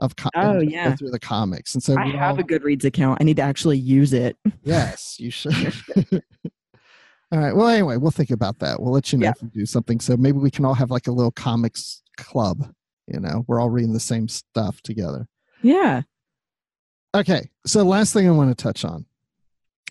of 0.00 0.16
co- 0.16 0.30
Oh, 0.34 0.60
yeah. 0.60 0.94
through 0.96 1.10
the 1.10 1.18
comics. 1.20 1.74
And 1.74 1.82
so 1.82 1.96
I 1.96 2.08
have 2.08 2.36
all- 2.36 2.40
a 2.40 2.44
Goodreads 2.44 2.84
account. 2.84 3.18
I 3.20 3.24
need 3.24 3.36
to 3.36 3.42
actually 3.42 3.78
use 3.78 4.12
it. 4.12 4.36
Yes, 4.62 5.16
you 5.18 5.30
should. 5.30 5.54
all 7.32 7.38
right. 7.38 7.54
Well, 7.54 7.68
anyway, 7.68 7.96
we'll 7.96 8.10
think 8.10 8.30
about 8.30 8.58
that. 8.60 8.80
We'll 8.80 8.92
let 8.92 9.12
you 9.12 9.18
know 9.18 9.24
Yeah. 9.26 9.32
if 9.36 9.42
we 9.42 9.48
do 9.48 9.66
something. 9.66 10.00
So 10.00 10.16
maybe 10.16 10.38
we 10.38 10.50
can 10.50 10.64
all 10.64 10.74
have 10.74 10.90
like 10.90 11.06
a 11.06 11.12
little 11.12 11.30
comics 11.32 12.02
club. 12.16 12.72
You 13.06 13.20
know, 13.20 13.44
we're 13.46 13.60
all 13.60 13.70
reading 13.70 13.92
the 13.92 14.00
same 14.00 14.28
stuff 14.28 14.80
together. 14.82 15.26
Yeah. 15.62 16.02
Okay. 17.14 17.50
So 17.66 17.82
last 17.82 18.12
thing 18.12 18.28
I 18.28 18.32
want 18.32 18.56
to 18.56 18.62
touch 18.62 18.84
on, 18.84 19.04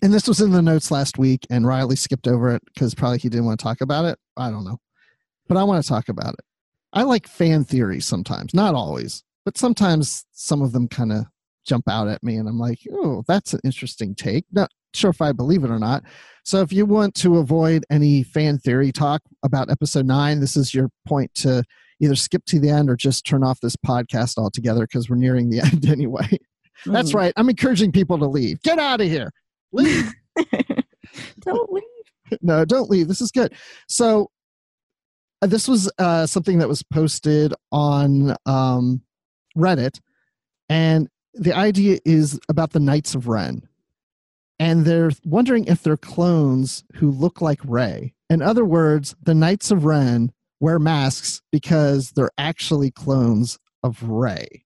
and 0.02 0.12
this 0.14 0.26
was 0.26 0.40
in 0.40 0.52
the 0.52 0.62
notes 0.62 0.90
last 0.90 1.18
week, 1.18 1.46
and 1.50 1.66
Riley 1.66 1.96
skipped 1.96 2.26
over 2.26 2.54
it 2.54 2.62
because 2.72 2.94
probably 2.94 3.18
he 3.18 3.28
didn't 3.28 3.44
want 3.46 3.60
to 3.60 3.64
talk 3.64 3.80
about 3.82 4.06
it. 4.06 4.18
I 4.36 4.50
don't 4.50 4.64
know, 4.64 4.78
but 5.48 5.58
I 5.58 5.64
want 5.64 5.82
to 5.82 5.88
talk 5.88 6.08
about 6.08 6.32
it. 6.34 6.40
I 6.92 7.02
like 7.02 7.28
fan 7.28 7.64
theories 7.64 8.06
sometimes, 8.06 8.54
not 8.54 8.74
always, 8.74 9.22
but 9.44 9.56
sometimes 9.58 10.24
some 10.32 10.62
of 10.62 10.72
them 10.72 10.88
kind 10.88 11.12
of 11.12 11.24
jump 11.66 11.88
out 11.88 12.08
at 12.08 12.22
me, 12.22 12.36
and 12.36 12.48
I'm 12.48 12.58
like, 12.58 12.78
oh, 12.92 13.22
that's 13.28 13.52
an 13.54 13.60
interesting 13.64 14.14
take. 14.14 14.44
Not 14.52 14.70
sure 14.94 15.10
if 15.10 15.20
I 15.20 15.32
believe 15.32 15.62
it 15.64 15.70
or 15.70 15.78
not. 15.78 16.02
So 16.44 16.60
if 16.62 16.72
you 16.72 16.84
want 16.86 17.14
to 17.16 17.38
avoid 17.38 17.84
any 17.90 18.22
fan 18.22 18.58
theory 18.58 18.90
talk 18.92 19.20
about 19.44 19.70
episode 19.70 20.06
nine, 20.06 20.40
this 20.40 20.56
is 20.56 20.74
your 20.74 20.88
point 21.06 21.32
to 21.36 21.62
either 22.00 22.16
skip 22.16 22.44
to 22.46 22.58
the 22.58 22.70
end 22.70 22.88
or 22.90 22.96
just 22.96 23.26
turn 23.26 23.44
off 23.44 23.60
this 23.60 23.76
podcast 23.76 24.38
altogether 24.38 24.82
because 24.86 25.08
we're 25.10 25.16
nearing 25.16 25.50
the 25.50 25.60
end 25.64 25.86
anyway. 25.86 26.28
That's 26.86 27.12
Mhm. 27.12 27.14
right. 27.16 27.32
I'm 27.36 27.50
encouraging 27.50 27.92
people 27.92 28.18
to 28.18 28.26
leave. 28.26 28.60
Get 28.62 28.78
out 28.78 29.00
of 29.02 29.06
here. 29.08 29.30
Leave. 29.72 30.12
Don't 31.40 31.72
leave. 31.72 31.82
no, 32.40 32.64
don't 32.64 32.88
leave. 32.88 33.08
This 33.08 33.20
is 33.20 33.30
good. 33.30 33.52
So, 33.88 34.30
uh, 35.42 35.46
this 35.46 35.66
was 35.68 35.90
uh, 35.98 36.26
something 36.26 36.58
that 36.58 36.68
was 36.68 36.82
posted 36.82 37.52
on 37.72 38.34
um, 38.46 39.02
Reddit, 39.56 40.00
and 40.68 41.08
the 41.34 41.54
idea 41.54 41.98
is 42.04 42.38
about 42.48 42.70
the 42.70 42.80
Knights 42.80 43.14
of 43.14 43.28
Ren. 43.28 43.62
And 44.58 44.84
they're 44.84 45.12
wondering 45.24 45.64
if 45.64 45.82
they're 45.82 45.96
clones 45.96 46.84
who 46.96 47.10
look 47.10 47.40
like 47.40 47.60
Rey. 47.64 48.14
In 48.28 48.42
other 48.42 48.64
words, 48.64 49.14
the 49.22 49.34
Knights 49.34 49.70
of 49.70 49.84
Ren 49.84 50.32
wear 50.60 50.78
masks 50.78 51.40
because 51.50 52.12
they're 52.12 52.30
actually 52.36 52.90
clones 52.90 53.58
of 53.82 54.02
Rey. 54.02 54.64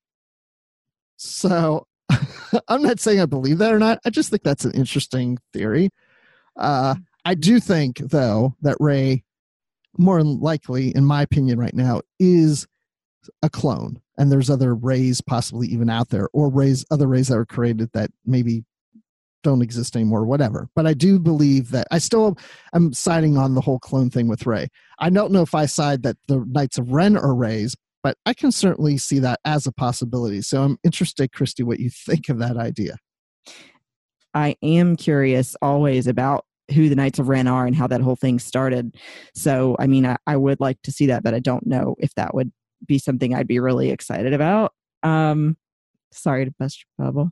So 1.17 1.87
I'm 2.69 2.83
not 2.83 3.01
saying 3.01 3.21
I 3.21 3.27
believe 3.27 3.59
that 3.59 3.73
or 3.73 3.79
not. 3.79 4.01
I 4.05 4.11
just 4.11 4.31
think 4.31 4.43
that's 4.43 4.65
an 4.65 4.73
interesting 4.73 5.39
theory. 5.53 5.91
Uh, 6.57 6.97
I 7.25 7.35
do 7.35 7.61
think, 7.61 7.99
though, 7.99 8.55
that 8.63 8.77
Rey, 8.81 9.25
more 9.97 10.23
likely, 10.23 10.95
in 10.95 11.05
my 11.05 11.23
opinion, 11.23 11.59
right 11.59 11.75
now, 11.75 12.03
is 12.19 12.67
a 13.43 13.51
clone, 13.51 14.01
and 14.19 14.31
there's 14.31 14.51
other 14.51 14.75
Reys 14.75 15.21
possibly 15.21 15.69
even 15.69 15.91
out 15.91 16.11
there, 16.11 16.29
or 16.33 16.49
Reys, 16.49 16.85
other 16.91 17.07
Reys 17.07 17.29
that 17.29 17.37
were 17.37 17.47
created 17.47 17.91
that 17.93 18.11
maybe 18.25 18.65
don't 19.43 19.63
exist 19.63 19.95
anymore, 19.95 20.25
whatever. 20.25 20.69
But 20.75 20.87
I 20.87 20.95
do 20.95 21.19
believe 21.19 21.71
that 21.71 21.87
I 21.91 21.99
still 21.99 22.37
am 22.75 22.93
siding 22.93 23.37
on 23.37 23.55
the 23.55 23.61
whole 23.61 23.79
clone 23.79 24.11
thing 24.11 24.27
with 24.27 24.47
Rey. 24.47 24.69
I 24.99 25.11
don't 25.11 25.33
know 25.33 25.43
if 25.43 25.55
I 25.55 25.67
side 25.67 26.03
that 26.03 26.17
the 26.29 26.45
Knights 26.49 26.79
of 26.79 26.91
Ren 26.91 27.17
are 27.17 27.35
Reys, 27.35 27.77
but 28.03 28.17
I 28.27 28.35
can 28.35 28.51
certainly 28.51 28.99
see 28.99 29.19
that 29.21 29.41
as 29.45 29.67
a 29.67 29.73
possibility. 29.73 30.43
So 30.43 30.63
I'm 30.63 30.79
interested, 30.83 31.33
Christy, 31.33 31.63
what 31.63 31.81
you 31.81 31.91
think 31.91 32.29
of 32.29 32.39
that 32.39 32.57
idea. 32.57 32.97
I 34.35 34.57
am 34.63 34.97
curious 34.97 35.55
always 35.63 36.07
about 36.07 36.45
who 36.75 36.89
the 36.89 36.97
Knights 36.97 37.19
of 37.19 37.29
Ren 37.29 37.47
are 37.47 37.67
and 37.67 37.77
how 37.77 37.87
that 37.87 38.01
whole 38.01 38.17
thing 38.17 38.39
started. 38.39 38.97
So, 39.35 39.77
I 39.79 39.87
mean, 39.87 40.07
I, 40.07 40.17
I 40.27 40.37
would 40.37 40.61
like 40.61 40.81
to 40.83 40.93
see 40.93 41.07
that, 41.07 41.23
but 41.23 41.35
I 41.35 41.39
don't 41.39 41.67
know 41.67 41.95
if 41.99 42.15
that 42.15 42.35
would 42.35 42.51
be 42.87 42.99
something 42.99 43.35
I'd 43.35 43.47
be 43.47 43.59
really 43.61 43.91
excited 43.91 44.33
about. 44.33 44.73
Um, 45.03 45.57
sorry 46.13 46.45
to 46.45 46.51
bust 46.59 46.85
your 46.99 47.07
bubble. 47.07 47.31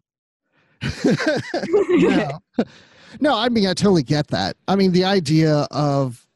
no. 1.05 2.38
no, 3.20 3.36
I 3.36 3.48
mean 3.48 3.66
I 3.66 3.74
totally 3.74 4.03
get 4.03 4.28
that. 4.28 4.57
I 4.68 4.76
mean 4.76 4.92
the 4.92 5.05
idea 5.05 5.66
of 5.70 6.26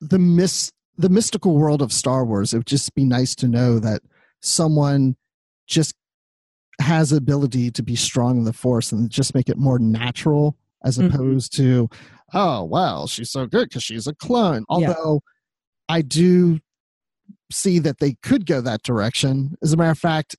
the 0.00 0.18
mis- 0.18 0.72
the 0.98 1.08
mystical 1.08 1.56
world 1.56 1.82
of 1.82 1.92
Star 1.92 2.24
Wars, 2.24 2.54
it 2.54 2.58
would 2.58 2.66
just 2.66 2.94
be 2.94 3.04
nice 3.04 3.34
to 3.36 3.48
know 3.48 3.78
that 3.78 4.02
someone 4.40 5.16
just 5.66 5.94
has 6.80 7.12
ability 7.12 7.70
to 7.72 7.82
be 7.82 7.96
strong 7.96 8.38
in 8.38 8.44
the 8.44 8.52
force 8.52 8.92
and 8.92 9.10
just 9.10 9.34
make 9.34 9.48
it 9.48 9.56
more 9.56 9.78
natural 9.78 10.56
as 10.84 10.98
Mhm. 10.98 11.12
opposed 11.12 11.56
to 11.56 11.88
oh 12.34 12.62
well 12.64 13.06
she's 13.06 13.30
so 13.30 13.46
good 13.46 13.68
because 13.68 13.82
she's 13.82 14.06
a 14.06 14.14
clone 14.14 14.58
Yeah. 14.68 14.88
although 14.88 15.22
i 15.88 16.02
do 16.02 16.60
see 17.50 17.78
that 17.78 17.98
they 17.98 18.14
could 18.22 18.46
go 18.46 18.60
that 18.60 18.82
direction 18.82 19.56
as 19.62 19.72
a 19.72 19.76
matter 19.76 19.90
of 19.90 19.98
fact 19.98 20.36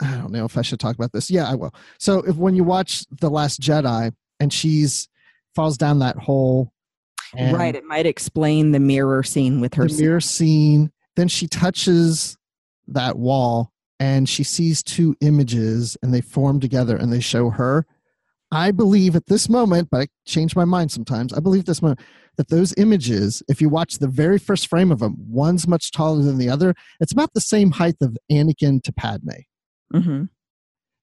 i 0.00 0.10
don't 0.16 0.32
know 0.32 0.44
if 0.44 0.58
i 0.58 0.62
should 0.62 0.80
talk 0.80 0.94
about 0.94 1.12
this 1.12 1.30
yeah 1.30 1.50
i 1.50 1.54
will 1.54 1.74
so 1.98 2.18
if 2.20 2.36
when 2.36 2.54
you 2.54 2.64
watch 2.64 3.04
the 3.20 3.30
last 3.30 3.60
jedi 3.60 4.12
and 4.40 4.52
she's 4.52 5.08
falls 5.54 5.76
down 5.76 5.98
that 5.98 6.16
hole 6.16 6.72
and 7.36 7.56
right. 7.56 7.74
It 7.74 7.84
might 7.84 8.06
explain 8.06 8.72
the 8.72 8.80
mirror 8.80 9.22
scene 9.22 9.60
with 9.60 9.74
her. 9.74 9.88
the 9.88 10.02
mirror 10.02 10.20
scene. 10.20 10.92
Then 11.16 11.28
she 11.28 11.46
touches 11.46 12.36
that 12.88 13.18
wall 13.18 13.72
and 13.98 14.28
she 14.28 14.44
sees 14.44 14.82
two 14.82 15.16
images 15.20 15.96
and 16.02 16.12
they 16.12 16.20
form 16.20 16.60
together 16.60 16.96
and 16.96 17.12
they 17.12 17.20
show 17.20 17.50
her. 17.50 17.86
I 18.50 18.70
believe 18.70 19.16
at 19.16 19.26
this 19.26 19.48
moment, 19.48 19.88
but 19.90 20.02
I 20.02 20.06
change 20.26 20.54
my 20.54 20.66
mind 20.66 20.92
sometimes. 20.92 21.32
I 21.32 21.40
believe 21.40 21.60
at 21.60 21.66
this 21.66 21.80
moment 21.80 22.00
that 22.36 22.48
those 22.48 22.74
images, 22.76 23.42
if 23.48 23.60
you 23.60 23.68
watch 23.68 23.98
the 23.98 24.08
very 24.08 24.38
first 24.38 24.68
frame 24.68 24.90
of 24.90 25.00
them, 25.00 25.16
one's 25.18 25.68
much 25.68 25.90
taller 25.90 26.22
than 26.22 26.38
the 26.38 26.48
other. 26.48 26.74
It's 27.00 27.12
about 27.12 27.34
the 27.34 27.40
same 27.40 27.72
height 27.72 27.96
of 28.00 28.16
Anakin 28.30 28.82
to 28.84 28.92
Padme. 28.92 29.30
hmm 29.92 30.24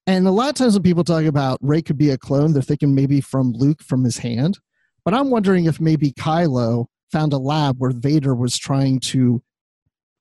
And 0.07 0.27
a 0.27 0.31
lot 0.31 0.49
of 0.49 0.55
times 0.55 0.73
when 0.73 0.83
people 0.83 1.03
talk 1.03 1.25
about 1.25 1.59
Rey 1.61 1.81
could 1.81 1.97
be 1.97 2.09
a 2.09 2.17
clone, 2.17 2.53
they're 2.53 2.61
thinking 2.61 2.95
maybe 2.95 3.21
from 3.21 3.53
Luke 3.53 3.81
from 3.83 4.03
his 4.03 4.17
hand. 4.17 4.59
But 5.05 5.13
I'm 5.13 5.29
wondering 5.29 5.65
if 5.65 5.79
maybe 5.79 6.11
Kylo 6.11 6.87
found 7.11 7.33
a 7.33 7.37
lab 7.37 7.75
where 7.77 7.91
Vader 7.91 8.35
was 8.35 8.57
trying 8.57 8.99
to 8.99 9.41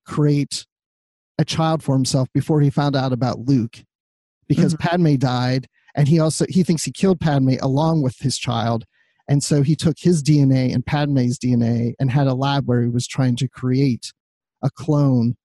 create 0.07 0.67
a 1.39 1.45
child 1.45 1.83
for 1.83 1.95
himself 1.95 2.29
before 2.33 2.61
he 2.61 2.71
found 2.71 2.97
out 2.97 3.13
about 3.13 3.41
Luke. 3.41 3.85
Because 4.49 4.75
Padme 4.77 5.17
died, 5.17 5.67
and 5.95 6.09
he 6.09 6.19
also 6.19 6.47
he 6.49 6.63
thinks 6.63 6.85
he 6.85 6.93
killed 6.93 7.21
Padme 7.21 7.55
along 7.61 8.03
with 8.03 8.19
his 8.21 8.39
child. 8.39 8.85
And 9.29 9.43
so 9.43 9.62
he 9.62 9.76
took 9.76 9.99
his 9.99 10.22
DNA 10.22 10.72
and 10.74 10.85
Padme's 10.85 11.39
DNA 11.39 11.93
and 12.01 12.11
had 12.11 12.26
a 12.26 12.35
lab 12.35 12.66
where 12.66 12.83
he 12.83 12.89
was 12.89 13.07
trying 13.07 13.37
to 13.37 13.49
create 13.49 14.12
a 14.62 14.70
clone 14.70 15.37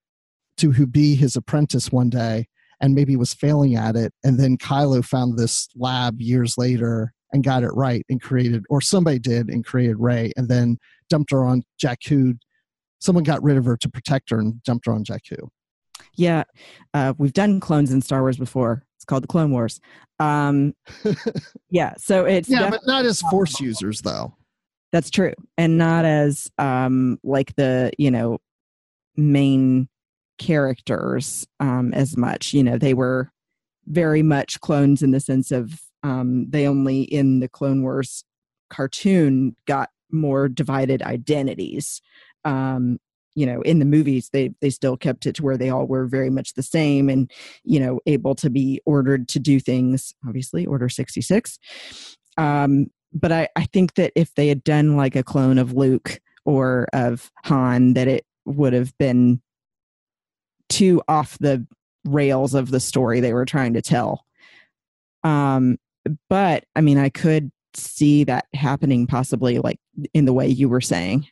to 0.58 0.72
who 0.72 0.88
be 0.88 1.16
his 1.16 1.36
apprentice 1.36 1.92
one 1.92 2.10
day 2.10 2.48
and 2.80 2.96
maybe 2.96 3.16
was 3.16 3.34
failing 3.34 3.76
at 3.76 3.96
it. 3.96 4.14
And 4.24 4.40
then 4.40 4.58
Kylo 4.58 5.04
found 5.04 5.38
this 5.38 5.68
lab 5.76 6.22
years 6.22 6.58
later 6.58 7.14
and 7.32 7.44
got 7.44 7.64
it 7.64 7.72
right 7.74 8.06
and 8.10 8.22
created, 8.22 8.64
or 8.70 8.80
somebody 8.80 9.20
did 9.20 9.50
and 9.50 9.66
created 9.66 9.98
Rey 10.00 10.32
and 10.38 10.48
then 10.48 10.78
dumped 11.10 11.32
her 11.32 11.44
on 11.44 11.64
Jakku. 11.84 12.38
Someone 13.00 13.24
got 13.24 13.44
rid 13.44 13.58
of 13.58 13.66
her 13.66 13.76
to 13.78 13.90
protect 13.90 14.30
her 14.30 14.40
and 14.40 14.64
dumped 14.64 14.86
her 14.86 14.94
on 14.94 15.04
Jakku. 15.04 15.48
Yeah, 16.16 16.44
uh, 16.94 17.14
we've 17.18 17.34
done 17.34 17.60
clones 17.60 17.92
in 17.92 18.02
Star 18.02 18.22
Wars 18.22 18.38
before. 18.38 18.86
It's 19.04 19.10
called 19.10 19.24
the 19.24 19.28
Clone 19.28 19.52
Wars. 19.52 19.82
Um, 20.20 20.74
yeah, 21.70 21.94
so 21.98 22.24
it's 22.24 22.48
yeah, 22.48 22.70
but 22.70 22.88
not 22.88 23.04
as 23.04 23.20
force 23.30 23.60
users 23.60 24.02
though. 24.02 24.34
that's 24.94 25.10
true, 25.10 25.34
and 25.58 25.78
not 25.78 26.06
as 26.06 26.50
um, 26.58 27.20
like 27.22 27.54
the 27.58 27.92
you 27.98 28.10
know 28.10 28.38
main 29.18 29.90
characters 30.38 31.46
um, 31.60 31.94
as 31.94 32.16
much. 32.16 32.54
You 32.54 32.64
know, 32.64 32.78
they 32.78 32.94
were 32.94 33.30
very 33.88 34.24
much 34.24 34.62
clones 34.62 35.04
in 35.04 35.12
the 35.12 35.20
sense 35.20 35.52
of 35.52 35.82
um, 36.04 36.50
they 36.50 36.66
only 36.66 37.02
in 37.02 37.42
the 37.42 37.50
Clone 37.50 37.82
Wars 37.84 38.24
cartoon 38.70 39.54
got 39.68 39.90
more 40.14 40.48
divided 40.48 41.02
identities. 41.02 42.02
Um, 42.46 43.00
you 43.36 43.46
know, 43.46 43.62
in 43.62 43.80
the 43.80 43.86
movies, 43.86 44.30
they 44.32 44.54
they 44.62 44.70
still 44.70 44.98
kept 44.98 45.26
it 45.26 45.36
to 45.36 45.44
where 45.44 45.58
they 45.58 45.70
all 45.70 45.86
were 45.86 46.06
very 46.06 46.30
much 46.30 46.54
the 46.54 46.64
same, 46.64 47.10
and 47.10 47.32
you 47.64 47.80
know, 47.80 48.00
able 48.06 48.36
to 48.36 48.50
be 48.50 48.82
ordered 48.86 49.28
to 49.30 49.40
do 49.40 49.60
things. 49.60 50.14
Obviously, 50.28 50.66
Order 50.66 50.90
sixty 50.90 51.22
six. 51.22 51.58
Um, 52.38 52.88
but 53.14 53.32
I, 53.32 53.48
I 53.56 53.66
think 53.66 53.94
that 53.96 54.12
if 54.16 54.34
they 54.36 54.48
had 54.48 54.64
done 54.64 54.98
like 54.98 55.16
a 55.16 55.24
clone 55.24 55.58
of 55.58 55.74
Luke 55.74 56.20
or 56.46 56.88
of 56.94 57.32
Han, 57.46 57.94
that 57.94 58.08
it 58.08 58.26
would 58.46 58.74
have 58.74 58.98
been 58.98 59.42
too 60.70 61.02
off 61.08 61.38
the 61.40 61.66
rails 62.06 62.54
of 62.54 62.72
the 62.72 62.80
story 62.80 63.20
they 63.20 63.34
were 63.34 63.46
trying 63.46 63.74
to 63.74 63.82
tell. 63.82 64.26
Um, 65.24 65.78
but 66.30 66.66
I 66.76 66.82
mean, 66.82 66.98
I 66.98 67.10
could 67.10 67.52
see 67.76 68.24
that 68.26 68.46
happening 68.54 69.08
possibly 69.08 69.60
like 69.60 69.80
in 70.14 70.26
the 70.26 70.34
way 70.34 70.48
you 70.48 70.70
were 70.70 70.82
saying. 70.82 71.28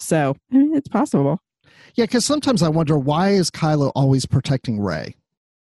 So 0.00 0.36
I 0.52 0.56
mean, 0.56 0.74
it's 0.74 0.88
possible. 0.88 1.40
Yeah, 1.94 2.04
because 2.04 2.24
sometimes 2.24 2.62
I 2.62 2.68
wonder 2.68 2.98
why 2.98 3.30
is 3.30 3.50
Kylo 3.50 3.92
always 3.94 4.26
protecting 4.26 4.80
Rey? 4.80 5.14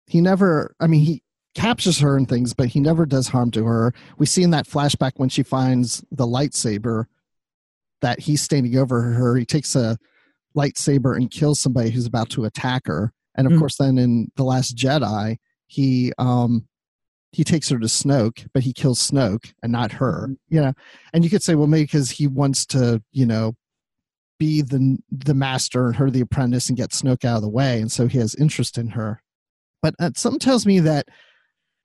He 0.07 0.21
never. 0.21 0.75
I 0.81 0.87
mean, 0.87 1.01
he 1.05 1.23
captures 1.55 1.99
her 2.01 2.17
and 2.17 2.29
things, 2.29 2.55
but 2.55 2.69
he 2.69 2.81
never 2.81 3.05
does 3.07 3.29
harm 3.29 3.51
to 3.53 3.65
her. 3.65 3.93
We 4.19 4.27
see 4.27 4.43
in 4.43 4.51
that 4.51 4.67
flashback 4.67 5.13
when 5.17 5.29
she 5.29 5.43
finds 5.43 6.03
the 6.11 6.27
lightsaber 6.27 7.05
that 8.01 8.21
he's 8.21 8.43
standing 8.43 8.77
over 8.77 9.03
her. 9.03 9.37
He 9.37 9.45
takes 9.45 9.75
a 9.77 9.99
lightsaber 10.57 11.17
and 11.17 11.31
kills 11.31 11.61
somebody 11.61 11.91
who's 11.91 12.07
about 12.07 12.31
to 12.31 12.45
attack 12.45 12.87
her. 12.87 13.13
And 13.35 13.47
of 13.47 13.53
Mm. 13.55 13.59
course, 13.59 13.77
then 13.77 13.99
in 13.99 14.31
the 14.37 14.45
Last 14.45 14.77
Jedi, 14.77 15.37
he 15.67 16.13
um 16.19 16.67
he 17.33 17.45
takes 17.45 17.71
her 17.71 17.79
to 17.79 17.87
Snoke, 17.87 18.47
but 18.53 18.63
he 18.63 18.75
kills 18.75 18.99
Snoke 19.11 19.53
and 19.63 19.73
not 19.73 19.93
her. 19.93 20.29
You 20.49 20.61
know, 20.61 20.73
and 21.15 21.25
you 21.25 21.31
could 21.31 21.43
say, 21.43 21.55
well, 21.55 21.67
maybe 21.67 21.85
because 21.85 22.11
he 22.11 22.27
wants 22.27 22.67
to, 22.67 23.03
you 23.13 23.25
know, 23.25 23.55
be 24.43 24.61
the 24.61 24.99
the 25.13 25.35
master 25.35 25.87
and 25.87 25.97
her 25.97 26.11
the 26.11 26.21
apprentice 26.21 26.69
and 26.69 26.77
get 26.77 26.91
Snoke 26.91 27.25
out 27.25 27.37
of 27.37 27.43
the 27.43 27.49
way, 27.49 27.81
and 27.81 27.93
so 27.93 28.09
he 28.09 28.19
has 28.19 28.35
interest 28.35 28.77
in 28.77 28.89
her. 28.89 29.23
But 29.81 29.95
uh, 30.01 30.11
something 30.17 30.41
tells 30.41 30.67
me 30.67 30.81
that 30.81 31.07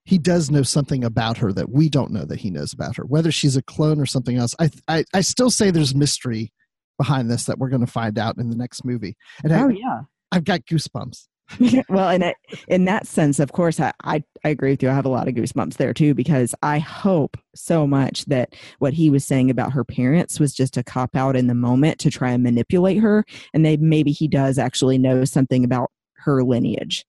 he 0.05 0.17
does 0.17 0.49
know 0.49 0.63
something 0.63 1.03
about 1.03 1.37
her 1.37 1.53
that 1.53 1.69
we 1.69 1.87
don't 1.87 2.11
know 2.11 2.25
that 2.25 2.39
he 2.39 2.49
knows 2.49 2.73
about 2.73 2.95
her, 2.95 3.03
whether 3.05 3.31
she's 3.31 3.55
a 3.55 3.61
clone 3.61 3.99
or 3.99 4.07
something 4.07 4.37
else. 4.37 4.55
I 4.59 4.71
I, 4.87 5.05
I 5.13 5.21
still 5.21 5.51
say 5.51 5.69
there's 5.69 5.93
mystery 5.93 6.51
behind 6.97 7.29
this 7.29 7.45
that 7.45 7.59
we're 7.59 7.69
going 7.69 7.85
to 7.85 7.91
find 7.91 8.17
out 8.17 8.39
in 8.39 8.49
the 8.49 8.55
next 8.55 8.83
movie, 8.83 9.15
and 9.43 9.53
I, 9.53 9.61
Oh 9.61 9.69
yeah. 9.69 10.01
I've 10.31 10.43
got 10.43 10.65
goosebumps. 10.65 11.27
well, 11.89 12.09
in, 12.09 12.21
it- 12.23 12.35
in 12.67 12.85
that 12.85 13.07
sense, 13.07 13.39
of 13.39 13.51
course, 13.53 13.79
I, 13.79 13.93
I, 14.03 14.23
I 14.43 14.49
agree 14.49 14.71
with 14.71 14.83
you. 14.83 14.89
I 14.89 14.93
have 14.93 15.05
a 15.05 15.09
lot 15.09 15.27
of 15.27 15.33
goosebumps 15.35 15.75
there 15.75 15.93
too, 15.93 16.13
because 16.13 16.53
I 16.61 16.79
hope 16.79 17.37
so 17.55 17.87
much 17.87 18.25
that 18.25 18.55
what 18.79 18.93
he 18.93 19.09
was 19.09 19.25
saying 19.25 19.49
about 19.49 19.73
her 19.73 19.83
parents 19.83 20.39
was 20.39 20.53
just 20.53 20.77
a 20.77 20.83
cop 20.83 21.15
out 21.15 21.35
in 21.35 21.47
the 21.47 21.53
moment 21.55 21.99
to 21.99 22.09
try 22.11 22.31
and 22.31 22.43
manipulate 22.43 22.99
her. 22.99 23.25
And 23.53 23.65
they, 23.65 23.77
maybe 23.77 24.11
he 24.11 24.27
does 24.27 24.57
actually 24.57 24.97
know 24.97 25.25
something 25.25 25.63
about 25.63 25.91
her 26.17 26.43
lineage. 26.43 27.05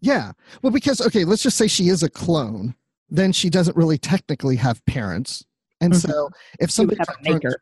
Yeah, 0.00 0.32
well, 0.62 0.72
because 0.72 1.00
okay, 1.00 1.24
let's 1.24 1.42
just 1.42 1.56
say 1.56 1.68
she 1.68 1.88
is 1.88 2.02
a 2.02 2.10
clone, 2.10 2.74
then 3.08 3.32
she 3.32 3.48
doesn't 3.48 3.76
really 3.76 3.98
technically 3.98 4.56
have 4.56 4.84
parents, 4.86 5.44
and 5.80 5.92
Mhm. 5.92 6.08
so 6.08 6.30
if 6.58 6.70
somebody 6.70 7.00
a 7.26 7.38
her 7.44 7.56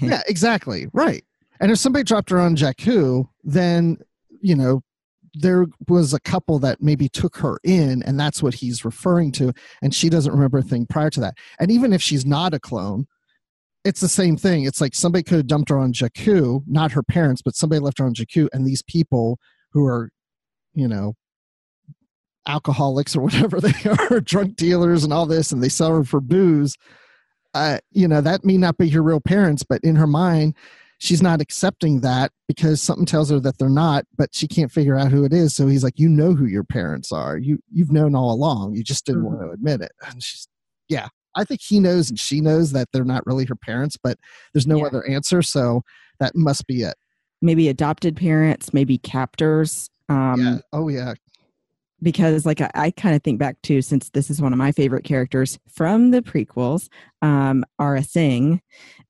yeah, 0.00 0.22
exactly. 0.28 0.86
Right. 0.92 1.24
And 1.60 1.72
if 1.72 1.78
somebody 1.78 2.04
dropped 2.04 2.30
her 2.30 2.38
on 2.38 2.54
Jakku, 2.56 3.28
then, 3.42 3.98
you 4.40 4.54
know, 4.54 4.82
there 5.34 5.66
was 5.88 6.12
a 6.12 6.20
couple 6.20 6.58
that 6.60 6.82
maybe 6.82 7.08
took 7.08 7.36
her 7.36 7.58
in, 7.64 8.02
and 8.02 8.18
that's 8.18 8.42
what 8.42 8.54
he's 8.54 8.84
referring 8.84 9.32
to. 9.32 9.52
And 9.80 9.94
she 9.94 10.08
doesn't 10.08 10.32
remember 10.32 10.58
a 10.58 10.62
thing 10.62 10.86
prior 10.86 11.10
to 11.10 11.20
that. 11.20 11.34
And 11.58 11.70
even 11.70 11.92
if 11.92 12.02
she's 12.02 12.26
not 12.26 12.54
a 12.54 12.60
clone, 12.60 13.06
it's 13.84 14.00
the 14.00 14.08
same 14.08 14.36
thing. 14.36 14.64
It's 14.64 14.80
like 14.80 14.94
somebody 14.94 15.22
could 15.22 15.38
have 15.38 15.46
dumped 15.46 15.70
her 15.70 15.78
on 15.78 15.92
Jakku, 15.92 16.62
not 16.66 16.92
her 16.92 17.02
parents, 17.02 17.42
but 17.42 17.56
somebody 17.56 17.80
left 17.80 17.98
her 17.98 18.04
on 18.04 18.14
Jakku, 18.14 18.48
and 18.52 18.66
these 18.66 18.82
people 18.82 19.38
who 19.72 19.84
are, 19.86 20.10
you 20.74 20.86
know, 20.86 21.14
alcoholics 22.46 23.16
or 23.16 23.22
whatever 23.22 23.60
they 23.60 23.90
are, 23.90 24.20
drunk 24.20 24.56
dealers 24.56 25.04
and 25.04 25.12
all 25.12 25.26
this, 25.26 25.52
and 25.52 25.62
they 25.62 25.68
sell 25.68 25.96
her 25.96 26.04
for 26.04 26.20
booze. 26.20 26.76
Uh, 27.54 27.78
you 27.90 28.08
know, 28.08 28.20
that 28.20 28.44
may 28.44 28.56
not 28.56 28.78
be 28.78 28.88
her 28.88 29.02
real 29.02 29.20
parents, 29.20 29.62
but 29.62 29.82
in 29.82 29.96
her 29.96 30.06
mind, 30.06 30.54
she's 31.02 31.20
not 31.20 31.40
accepting 31.40 32.00
that 32.00 32.30
because 32.46 32.80
something 32.80 33.04
tells 33.04 33.28
her 33.28 33.40
that 33.40 33.58
they're 33.58 33.68
not, 33.68 34.04
but 34.16 34.30
she 34.32 34.46
can't 34.46 34.70
figure 34.70 34.96
out 34.96 35.10
who 35.10 35.24
it 35.24 35.32
is. 35.32 35.52
So 35.52 35.66
he's 35.66 35.82
like, 35.82 35.98
"You 35.98 36.08
know 36.08 36.32
who 36.34 36.46
your 36.46 36.62
parents 36.62 37.10
are. 37.10 37.36
You 37.36 37.58
you've 37.72 37.90
known 37.90 38.14
all 38.14 38.32
along. 38.32 38.76
You 38.76 38.84
just 38.84 39.04
didn't 39.04 39.24
want 39.24 39.40
to 39.40 39.50
admit 39.50 39.80
it." 39.80 39.90
And 40.06 40.22
she's, 40.22 40.46
yeah, 40.88 41.08
I 41.36 41.42
think 41.42 41.60
he 41.60 41.80
knows 41.80 42.08
and 42.08 42.20
she 42.20 42.40
knows 42.40 42.70
that 42.70 42.86
they're 42.92 43.04
not 43.04 43.26
really 43.26 43.44
her 43.46 43.56
parents, 43.56 43.96
but 44.00 44.16
there's 44.54 44.66
no 44.66 44.78
Yeah. 44.78 44.84
other 44.84 45.04
answer. 45.08 45.42
So 45.42 45.82
that 46.20 46.36
must 46.36 46.68
be 46.68 46.82
it. 46.82 46.94
Maybe 47.40 47.68
adopted 47.68 48.14
parents, 48.16 48.72
maybe 48.72 48.96
captors. 48.98 49.88
Um, 50.08 50.40
yeah. 50.40 50.58
Oh 50.72 50.88
yeah. 50.88 51.14
Because 52.02 52.44
like 52.44 52.60
i, 52.60 52.70
I 52.74 52.90
kind 52.90 53.14
of 53.14 53.22
think 53.22 53.38
back 53.38 53.60
to 53.62 53.82
since 53.82 54.10
this 54.10 54.30
is 54.30 54.40
one 54.40 54.52
of 54.52 54.58
my 54.58 54.72
favorite 54.72 55.04
characters 55.04 55.58
from 55.72 56.10
the 56.10 56.22
prequels 56.22 56.88
um 57.22 57.64
Aurra 57.80 58.06
Sing 58.06 58.60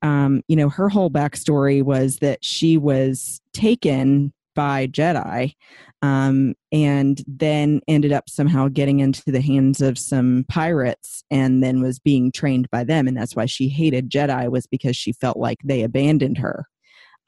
um 0.03 0.43
you 0.49 0.57
know 0.57 0.69
her 0.69 0.89
whole 0.89 1.11
backstory 1.11 1.83
was 1.83 2.19
that 2.19 2.45
she 2.45 2.77
was 2.77 3.41
taken 3.53 4.33
by 4.55 4.87
jedi 4.87 5.55
um 6.03 6.55
and 6.73 7.23
then 7.27 7.81
ended 7.89 8.13
up 8.13 8.29
somehow 8.29 8.69
getting 8.69 9.01
into 9.01 9.23
the 9.27 9.41
hands 9.41 9.81
of 9.81 9.99
some 9.99 10.45
pirates 10.49 11.25
and 11.31 11.63
then 11.63 11.81
was 11.81 11.99
being 11.99 12.31
trained 12.31 12.69
by 12.71 12.85
them 12.85 13.09
and 13.09 13.17
that's 13.17 13.35
why 13.35 13.47
she 13.47 13.69
hated 13.69 14.11
jedi 14.11 14.51
was 14.51 14.67
because 14.67 14.97
she 14.97 15.13
felt 15.13 15.39
like 15.39 15.59
they 15.65 15.83
abandoned 15.83 16.37
her 16.37 16.67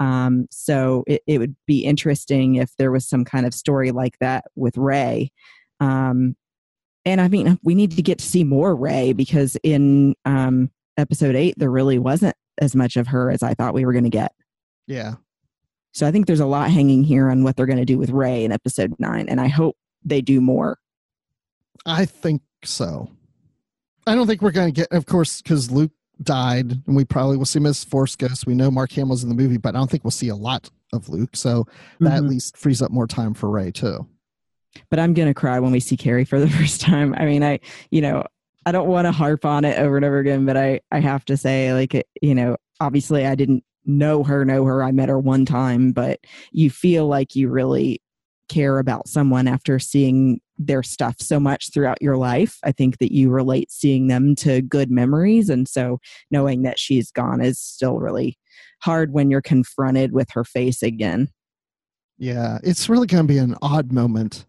Um, 0.00 0.46
so 0.50 1.04
it, 1.06 1.22
it 1.26 1.38
would 1.38 1.56
be 1.66 1.84
interesting 1.84 2.56
if 2.56 2.70
there 2.76 2.90
was 2.90 3.08
some 3.08 3.24
kind 3.24 3.46
of 3.46 3.54
story 3.54 3.90
like 3.90 4.18
that 4.20 4.44
with 4.56 4.76
Rey. 4.76 5.30
Um, 5.80 6.36
and 7.04 7.20
I 7.20 7.28
mean, 7.28 7.58
we 7.62 7.74
need 7.74 7.92
to 7.92 8.02
get 8.02 8.18
to 8.18 8.24
see 8.24 8.44
more 8.44 8.74
Rey 8.74 9.12
because 9.12 9.56
in 9.62 10.14
um, 10.24 10.70
episode 10.96 11.36
eight, 11.36 11.54
there 11.58 11.70
really 11.70 11.98
wasn't 11.98 12.34
as 12.58 12.74
much 12.74 12.96
of 12.96 13.08
her 13.08 13.30
as 13.30 13.42
I 13.42 13.54
thought 13.54 13.74
we 13.74 13.84
were 13.84 13.92
going 13.92 14.04
to 14.04 14.10
get. 14.10 14.32
Yeah. 14.86 15.14
So 15.92 16.06
I 16.06 16.10
think 16.10 16.26
there's 16.26 16.40
a 16.40 16.46
lot 16.46 16.70
hanging 16.70 17.04
here 17.04 17.30
on 17.30 17.44
what 17.44 17.56
they're 17.56 17.66
going 17.66 17.78
to 17.78 17.84
do 17.84 17.98
with 17.98 18.10
Rey 18.10 18.44
in 18.44 18.52
episode 18.52 18.94
nine, 18.98 19.28
and 19.28 19.40
I 19.40 19.48
hope 19.48 19.76
they 20.04 20.20
do 20.20 20.40
more. 20.40 20.78
I 21.86 22.04
think 22.04 22.42
so. 22.64 23.10
I 24.06 24.14
don't 24.14 24.26
think 24.26 24.42
we're 24.42 24.50
going 24.50 24.72
to 24.72 24.80
get, 24.80 24.92
of 24.92 25.06
course, 25.06 25.40
because 25.40 25.70
Luke 25.70 25.92
died, 26.22 26.82
and 26.86 26.96
we 26.96 27.04
probably 27.04 27.36
will 27.36 27.44
see 27.44 27.64
as 27.66 27.84
Force 27.84 28.16
Ghost. 28.16 28.46
We 28.46 28.54
know 28.54 28.70
Mark 28.70 28.92
Hamill's 28.92 29.22
in 29.22 29.28
the 29.28 29.34
movie, 29.34 29.56
but 29.58 29.74
I 29.74 29.78
don't 29.78 29.90
think 29.90 30.04
we'll 30.04 30.10
see 30.10 30.28
a 30.28 30.36
lot 30.36 30.70
of 30.92 31.08
Luke. 31.08 31.36
So 31.36 31.66
that 32.00 32.12
at 32.14 32.22
Mhm. 32.22 32.28
least 32.30 32.56
frees 32.56 32.80
up 32.82 32.90
more 32.90 33.06
time 33.06 33.34
for 33.34 33.50
Rey 33.50 33.70
too. 33.72 34.06
But 34.90 34.98
I'm 34.98 35.14
going 35.14 35.28
to 35.28 35.34
cry 35.34 35.58
when 35.60 35.72
we 35.72 35.80
see 35.80 35.96
Carrie 35.96 36.24
for 36.24 36.38
the 36.40 36.48
first 36.58 36.80
time. 36.80 37.14
I 37.16 37.24
mean, 37.24 37.42
I, 37.42 37.60
you 37.90 38.00
know, 38.00 38.24
I 38.66 38.72
don't 38.72 38.88
want 38.88 39.06
to 39.06 39.12
harp 39.12 39.44
on 39.44 39.64
it 39.64 39.78
over 39.78 39.96
and 39.96 40.04
over 40.04 40.18
again, 40.18 40.46
but 40.46 40.56
I, 40.56 40.80
I 40.90 41.00
have 41.00 41.24
to 41.26 41.36
say, 41.36 41.72
like, 41.72 41.94
it- 41.94 42.08
you 42.22 42.34
know, 42.34 42.56
obviously 42.80 43.26
I 43.26 43.34
didn't 43.34 43.64
know 43.86 44.22
her, 44.24 44.44
know 44.44 44.64
her. 44.64 44.82
I 44.82 44.90
met 44.92 45.08
her 45.10 45.18
one 45.18 45.44
time, 45.44 45.92
but 45.92 46.20
you 46.52 46.70
feel 46.70 47.06
like 47.06 47.36
you 47.36 47.48
really 47.50 48.00
care 48.48 48.78
about 48.78 49.08
someone 49.08 49.48
after 49.48 49.78
seeing 49.78 50.40
their 50.58 50.82
stuff 50.82 51.16
so 51.20 51.40
much 51.40 51.72
throughout 51.72 52.00
your 52.00 52.16
life. 52.16 52.58
I 52.62 52.72
think 52.72 52.98
that 52.98 53.12
you 53.12 53.30
relate 53.30 53.70
seeing 53.70 54.06
them 54.06 54.34
to 54.36 54.62
good 54.62 54.90
memories. 54.90 55.48
And 55.48 55.66
so 55.68 55.98
knowing 56.30 56.62
that 56.62 56.78
she's 56.78 57.10
gone 57.10 57.40
is 57.40 57.58
still 57.58 57.98
really 57.98 58.38
hard 58.82 59.12
when 59.12 59.30
you're 59.30 59.42
confronted 59.42 60.12
with 60.12 60.30
her 60.32 60.44
face 60.44 60.82
again. 60.82 61.28
Yeah, 62.18 62.58
it's 62.62 62.88
really 62.88 63.06
going 63.06 63.26
to 63.26 63.32
be 63.32 63.38
an 63.38 63.56
odd 63.62 63.90
moment 63.90 64.44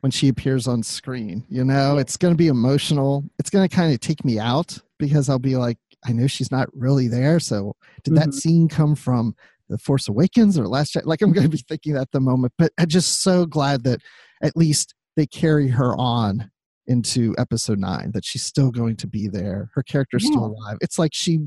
when 0.00 0.10
she 0.10 0.28
appears 0.28 0.66
on 0.66 0.82
screen. 0.82 1.44
You 1.48 1.64
know, 1.64 1.98
it's 1.98 2.16
going 2.16 2.32
to 2.32 2.38
be 2.38 2.48
emotional. 2.48 3.24
It's 3.38 3.50
going 3.50 3.68
to 3.68 3.74
kind 3.74 3.92
of 3.92 4.00
take 4.00 4.24
me 4.24 4.38
out 4.38 4.78
because 4.98 5.28
I'll 5.28 5.38
be 5.38 5.56
like, 5.56 5.78
I 6.06 6.12
know 6.12 6.26
she's 6.26 6.50
not 6.50 6.68
really 6.74 7.08
there. 7.08 7.40
So 7.40 7.76
did 8.02 8.14
that 8.16 8.28
Mhm. 8.28 8.34
scene 8.34 8.68
come 8.68 8.94
from 8.94 9.34
the 9.68 9.78
Force 9.78 10.08
Awakens 10.08 10.58
or 10.58 10.68
Last 10.68 10.94
Jedi? 10.94 11.06
Like 11.06 11.22
I'm 11.22 11.32
going 11.32 11.44
to 11.44 11.50
be 11.50 11.64
thinking 11.68 11.94
that 11.94 12.02
at 12.02 12.10
the 12.12 12.20
moment. 12.20 12.52
But 12.58 12.72
I'm 12.78 12.88
just 12.88 13.22
so 13.22 13.46
glad 13.46 13.84
that 13.84 14.00
at 14.42 14.56
least 14.56 14.94
they 15.16 15.26
carry 15.26 15.68
her 15.68 15.96
on 15.96 16.50
into 16.86 17.34
Episode 17.38 17.78
Nine. 17.78 18.10
That 18.12 18.24
she's 18.24 18.44
still 18.44 18.70
going 18.70 18.96
to 18.96 19.06
be 19.06 19.28
there. 19.28 19.70
Her 19.74 19.82
character's 19.82 20.26
still 20.26 20.46
alive. 20.46 20.78
It's 20.80 20.98
like 20.98 21.12
she 21.14 21.40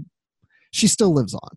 she 0.71 0.87
still 0.87 1.13
lives 1.13 1.33
on. 1.33 1.49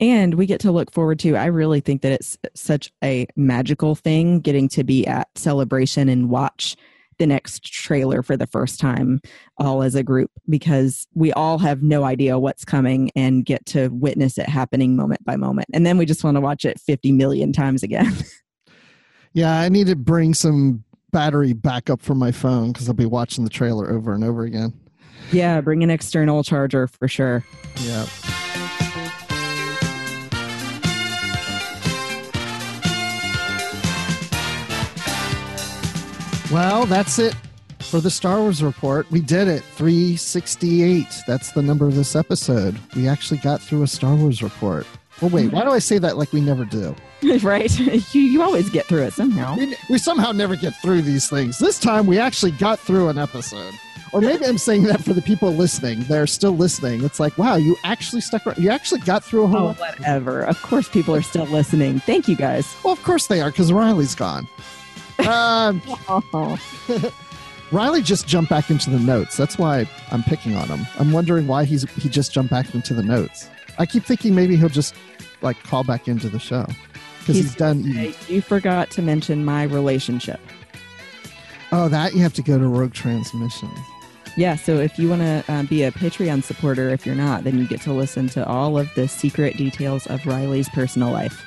And 0.00 0.34
we 0.34 0.46
get 0.46 0.60
to 0.60 0.72
look 0.72 0.92
forward 0.92 1.20
to, 1.20 1.36
I 1.36 1.46
really 1.46 1.80
think 1.80 2.02
that 2.02 2.12
it's 2.12 2.36
such 2.54 2.92
a 3.02 3.26
magical 3.36 3.94
thing 3.94 4.40
getting 4.40 4.68
to 4.70 4.82
be 4.82 5.06
at 5.06 5.28
Celebration 5.36 6.08
and 6.08 6.28
watch 6.28 6.76
the 7.18 7.26
next 7.26 7.64
trailer 7.64 8.22
for 8.22 8.36
the 8.36 8.46
first 8.46 8.80
time, 8.80 9.20
all 9.58 9.82
as 9.82 9.94
a 9.94 10.02
group, 10.02 10.30
because 10.48 11.06
we 11.14 11.32
all 11.32 11.58
have 11.58 11.82
no 11.82 12.04
idea 12.04 12.38
what's 12.38 12.64
coming 12.64 13.10
and 13.14 13.44
get 13.44 13.66
to 13.66 13.88
witness 13.88 14.38
it 14.38 14.48
happening 14.48 14.96
moment 14.96 15.24
by 15.24 15.36
moment. 15.36 15.68
And 15.72 15.84
then 15.84 15.98
we 15.98 16.06
just 16.06 16.24
want 16.24 16.36
to 16.36 16.40
watch 16.40 16.64
it 16.64 16.80
50 16.80 17.12
million 17.12 17.52
times 17.52 17.82
again. 17.82 18.12
Yeah, 19.34 19.60
I 19.60 19.68
need 19.68 19.86
to 19.88 19.94
bring 19.94 20.34
some 20.34 20.84
battery 21.12 21.52
backup 21.52 22.00
for 22.00 22.14
my 22.14 22.32
phone 22.32 22.72
because 22.72 22.88
I'll 22.88 22.94
be 22.94 23.06
watching 23.06 23.44
the 23.44 23.50
trailer 23.50 23.90
over 23.90 24.14
and 24.14 24.24
over 24.24 24.42
again. 24.42 24.72
yeah, 25.30 25.60
bring 25.60 25.82
an 25.82 25.90
external 25.90 26.42
charger 26.42 26.86
for 26.88 27.08
sure. 27.08 27.44
Yeah. 27.82 28.06
Well, 36.50 36.86
that's 36.86 37.18
it 37.18 37.36
for 37.80 38.00
the 38.00 38.10
Star 38.10 38.40
Wars 38.40 38.62
report. 38.62 39.10
We 39.10 39.20
did 39.20 39.48
it. 39.48 39.62
368. 39.62 41.06
That's 41.26 41.52
the 41.52 41.62
number 41.62 41.86
of 41.86 41.94
this 41.94 42.16
episode. 42.16 42.78
We 42.96 43.06
actually 43.06 43.38
got 43.38 43.60
through 43.60 43.82
a 43.82 43.86
Star 43.86 44.14
Wars 44.14 44.42
report. 44.42 44.86
Well, 45.20 45.30
wait, 45.30 45.52
why 45.52 45.64
do 45.64 45.70
I 45.70 45.78
say 45.78 45.98
that 45.98 46.16
like 46.16 46.32
we 46.32 46.40
never 46.40 46.64
do? 46.64 46.94
right? 47.42 47.78
you, 48.14 48.20
you 48.22 48.42
always 48.42 48.70
get 48.70 48.86
through 48.86 49.02
it 49.02 49.12
somehow. 49.12 49.56
We, 49.56 49.76
we 49.90 49.98
somehow 49.98 50.32
never 50.32 50.56
get 50.56 50.74
through 50.76 51.02
these 51.02 51.28
things. 51.28 51.58
This 51.58 51.78
time 51.78 52.06
we 52.06 52.18
actually 52.18 52.52
got 52.52 52.78
through 52.78 53.08
an 53.08 53.18
episode. 53.18 53.74
Or 54.14 54.22
maybe 54.22 54.46
I'm 54.46 54.56
saying 54.56 54.84
that 54.84 55.02
for 55.02 55.12
the 55.12 55.20
people 55.20 55.52
listening. 55.52 56.04
They're 56.04 56.26
still 56.26 56.56
listening. 56.56 57.04
It's 57.04 57.20
like, 57.20 57.36
wow, 57.36 57.56
you 57.56 57.76
actually 57.84 58.22
stuck 58.22 58.46
around. 58.46 58.56
You 58.58 58.70
actually 58.70 59.00
got 59.00 59.22
through 59.22 59.44
a 59.44 59.48
whole 59.48 59.68
Oh, 59.68 59.72
whatever. 59.74 60.44
Of 60.44 60.62
course, 60.62 60.88
people 60.88 61.14
are 61.14 61.20
still 61.20 61.44
listening. 61.44 62.00
Thank 62.00 62.26
you 62.26 62.34
guys. 62.36 62.74
Well, 62.82 62.94
of 62.94 63.02
course 63.02 63.26
they 63.26 63.42
are, 63.42 63.50
because 63.50 63.70
Riley's 63.70 64.14
gone. 64.14 64.48
Um, 65.28 65.82
Oh, 66.08 66.58
Riley 67.70 68.00
just 68.00 68.26
jumped 68.26 68.48
back 68.48 68.70
into 68.70 68.88
the 68.88 68.98
notes. 68.98 69.36
That's 69.36 69.58
why 69.58 69.86
I'm 70.10 70.22
picking 70.22 70.54
on 70.54 70.68
him. 70.68 70.86
I'm 70.98 71.12
wondering 71.12 71.46
why 71.46 71.64
he's 71.64 71.88
he 71.92 72.08
just 72.08 72.32
jumped 72.32 72.50
back 72.50 72.74
into 72.74 72.94
the 72.94 73.02
notes. 73.02 73.48
I 73.78 73.84
keep 73.86 74.04
thinking 74.04 74.34
maybe 74.34 74.56
he'll 74.56 74.70
just 74.70 74.94
like 75.42 75.62
call 75.64 75.84
back 75.84 76.08
into 76.08 76.28
the 76.30 76.38
show 76.38 76.66
because 77.20 77.36
he's, 77.36 77.44
He's 77.44 77.54
done. 77.54 77.84
Hey, 77.84 78.14
you 78.28 78.40
forgot 78.40 78.90
to 78.92 79.02
mention 79.02 79.44
my 79.44 79.64
relationship. 79.64 80.40
Oh, 81.70 81.88
that 81.88 82.14
you 82.14 82.20
have 82.20 82.32
to 82.34 82.42
go 82.42 82.58
to 82.58 82.66
Rogue 82.66 82.94
Transmission. 82.94 83.68
Yeah, 84.38 84.56
so 84.56 84.76
if 84.76 84.98
you 84.98 85.10
want 85.10 85.22
to 85.22 85.44
uh, 85.52 85.62
be 85.64 85.82
a 85.82 85.90
Patreon 85.90 86.42
supporter, 86.44 86.88
if 86.88 87.04
you're 87.04 87.14
not, 87.14 87.44
then 87.44 87.58
you 87.58 87.66
get 87.66 87.82
to 87.82 87.92
listen 87.92 88.28
to 88.30 88.46
all 88.46 88.78
of 88.78 88.88
the 88.94 89.08
secret 89.08 89.56
details 89.56 90.06
of 90.06 90.24
Riley's 90.24 90.68
personal 90.70 91.10
life. 91.10 91.44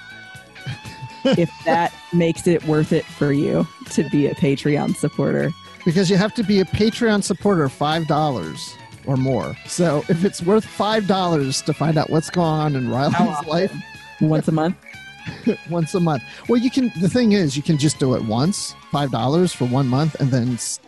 If 1.26 1.50
that 1.66 1.94
makes 2.14 2.48
it 2.48 2.64
worth 2.66 2.92
it 2.94 3.06
for 3.06 3.32
you 3.34 3.68
to 3.92 4.04
be 4.10 4.28
a 4.28 4.36
Patreon 4.36 4.96
supporter. 4.96 5.52
because 5.86 6.10
you 6.10 6.18
have 6.18 6.34
to 6.36 6.44
be 6.44 6.60
a 6.60 6.66
Patreon 6.66 7.24
supporter 7.24 7.70
five 7.70 8.08
dollars 8.08 8.76
or 9.06 9.18
more. 9.18 9.56
So 9.68 10.04
if 10.10 10.24
it's 10.26 10.42
worth 10.44 10.66
five 10.66 11.08
dollars 11.08 11.62
to 11.64 11.74
find 11.74 11.98
out 11.98 12.10
what's 12.10 12.30
going 12.30 12.48
on 12.48 12.76
in 12.76 12.90
Riley's 12.90 13.46
life 13.48 13.74
Once 14.22 14.48
a 14.48 14.52
month? 14.52 14.76
once 15.70 15.94
a 15.94 16.00
month, 16.00 16.24
well, 16.50 16.60
you 16.60 16.72
can. 16.72 16.92
The 17.00 17.08
thing 17.10 17.34
is, 17.34 17.56
you 17.56 17.62
can 17.64 17.78
just 17.78 18.00
do 18.00 18.16
it 18.16 18.24
once, 18.24 18.74
five 18.92 19.12
dollars 19.12 19.54
for 19.54 19.66
one 19.66 19.88
month, 19.88 20.16
and 20.20 20.32
then 20.32 20.54
s- 20.54 20.80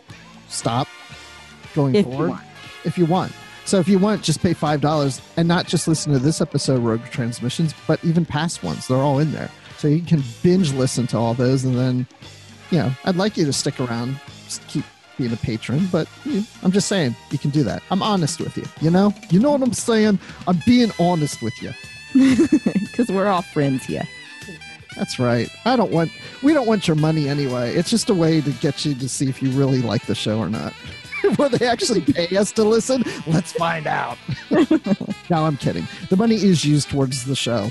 stop 0.48 0.88
going 1.74 1.94
If 1.94 2.04
forward 2.04 2.30
want. 2.30 2.42
if 2.84 2.98
you 2.98 3.06
want. 3.06 3.32
So 3.64 3.78
if 3.78 3.86
you 3.88 3.98
want, 3.98 4.22
just 4.22 4.42
pay 4.42 4.52
five 4.52 4.80
dollars 4.80 5.20
and 5.36 5.46
not 5.48 5.66
just 5.68 5.86
listen 5.88 6.12
to 6.12 6.18
this 6.18 6.40
episode, 6.40 6.80
Rogue 6.82 7.04
Transmissions, 7.10 7.74
but 7.86 8.04
even 8.04 8.24
past 8.24 8.62
ones. 8.64 8.88
They're 8.88 8.98
all 8.98 9.20
in 9.20 9.30
there, 9.32 9.50
so 9.84 9.88
you 9.88 10.00
can 10.00 10.24
binge 10.42 10.72
listen 10.72 11.06
to 11.08 11.18
all 11.18 11.34
those, 11.34 11.62
and 11.62 11.76
then, 11.76 12.06
you 12.70 12.78
know, 12.78 12.90
I'd 13.04 13.16
like 13.16 13.36
you 13.36 13.44
to 13.44 13.52
stick 13.52 13.78
around, 13.78 14.18
just 14.46 14.66
keep 14.66 14.82
being 15.18 15.30
a 15.30 15.36
patron. 15.36 15.88
But 15.92 16.08
you 16.24 16.40
know, 16.40 16.46
I'm 16.62 16.72
just 16.72 16.88
saying, 16.88 17.14
you 17.30 17.36
can 17.36 17.50
do 17.50 17.62
that. 17.64 17.82
I'm 17.90 18.02
honest 18.02 18.40
with 18.40 18.56
you. 18.56 18.64
You 18.80 18.90
know, 18.90 19.12
you 19.28 19.38
know 19.38 19.50
what 19.50 19.60
I'm 19.60 19.74
saying. 19.74 20.18
I'm 20.48 20.58
being 20.64 20.90
honest 20.98 21.42
with 21.42 21.52
you. 21.62 21.72
Because 22.94 23.10
we're 23.10 23.26
all 23.26 23.42
friends 23.42 23.84
here. 23.84 24.04
That's 24.96 25.18
right. 25.18 25.50
I 25.66 25.76
don't 25.76 25.90
want. 25.90 26.12
We 26.42 26.54
don't 26.54 26.66
want 26.66 26.88
your 26.88 26.96
money 26.96 27.28
anyway. 27.28 27.74
It's 27.74 27.90
just 27.90 28.08
a 28.08 28.14
way 28.14 28.40
to 28.40 28.50
get 28.52 28.86
you 28.86 28.94
to 28.94 29.08
see 29.08 29.28
if 29.28 29.42
you 29.42 29.50
really 29.50 29.82
like 29.82 30.06
the 30.06 30.14
show 30.14 30.38
or 30.38 30.48
not. 30.48 30.72
Will 31.38 31.50
they 31.50 31.66
actually 31.66 32.00
pay 32.00 32.34
us 32.36 32.52
to 32.52 32.64
listen? 32.64 33.02
Let's 33.26 33.52
find 33.52 33.86
out. 33.86 34.16
no, 34.50 35.44
I'm 35.44 35.56
kidding. 35.58 35.86
The 36.08 36.16
money 36.16 36.36
is 36.36 36.64
used 36.64 36.88
towards 36.88 37.24
the 37.24 37.36
show. 37.36 37.70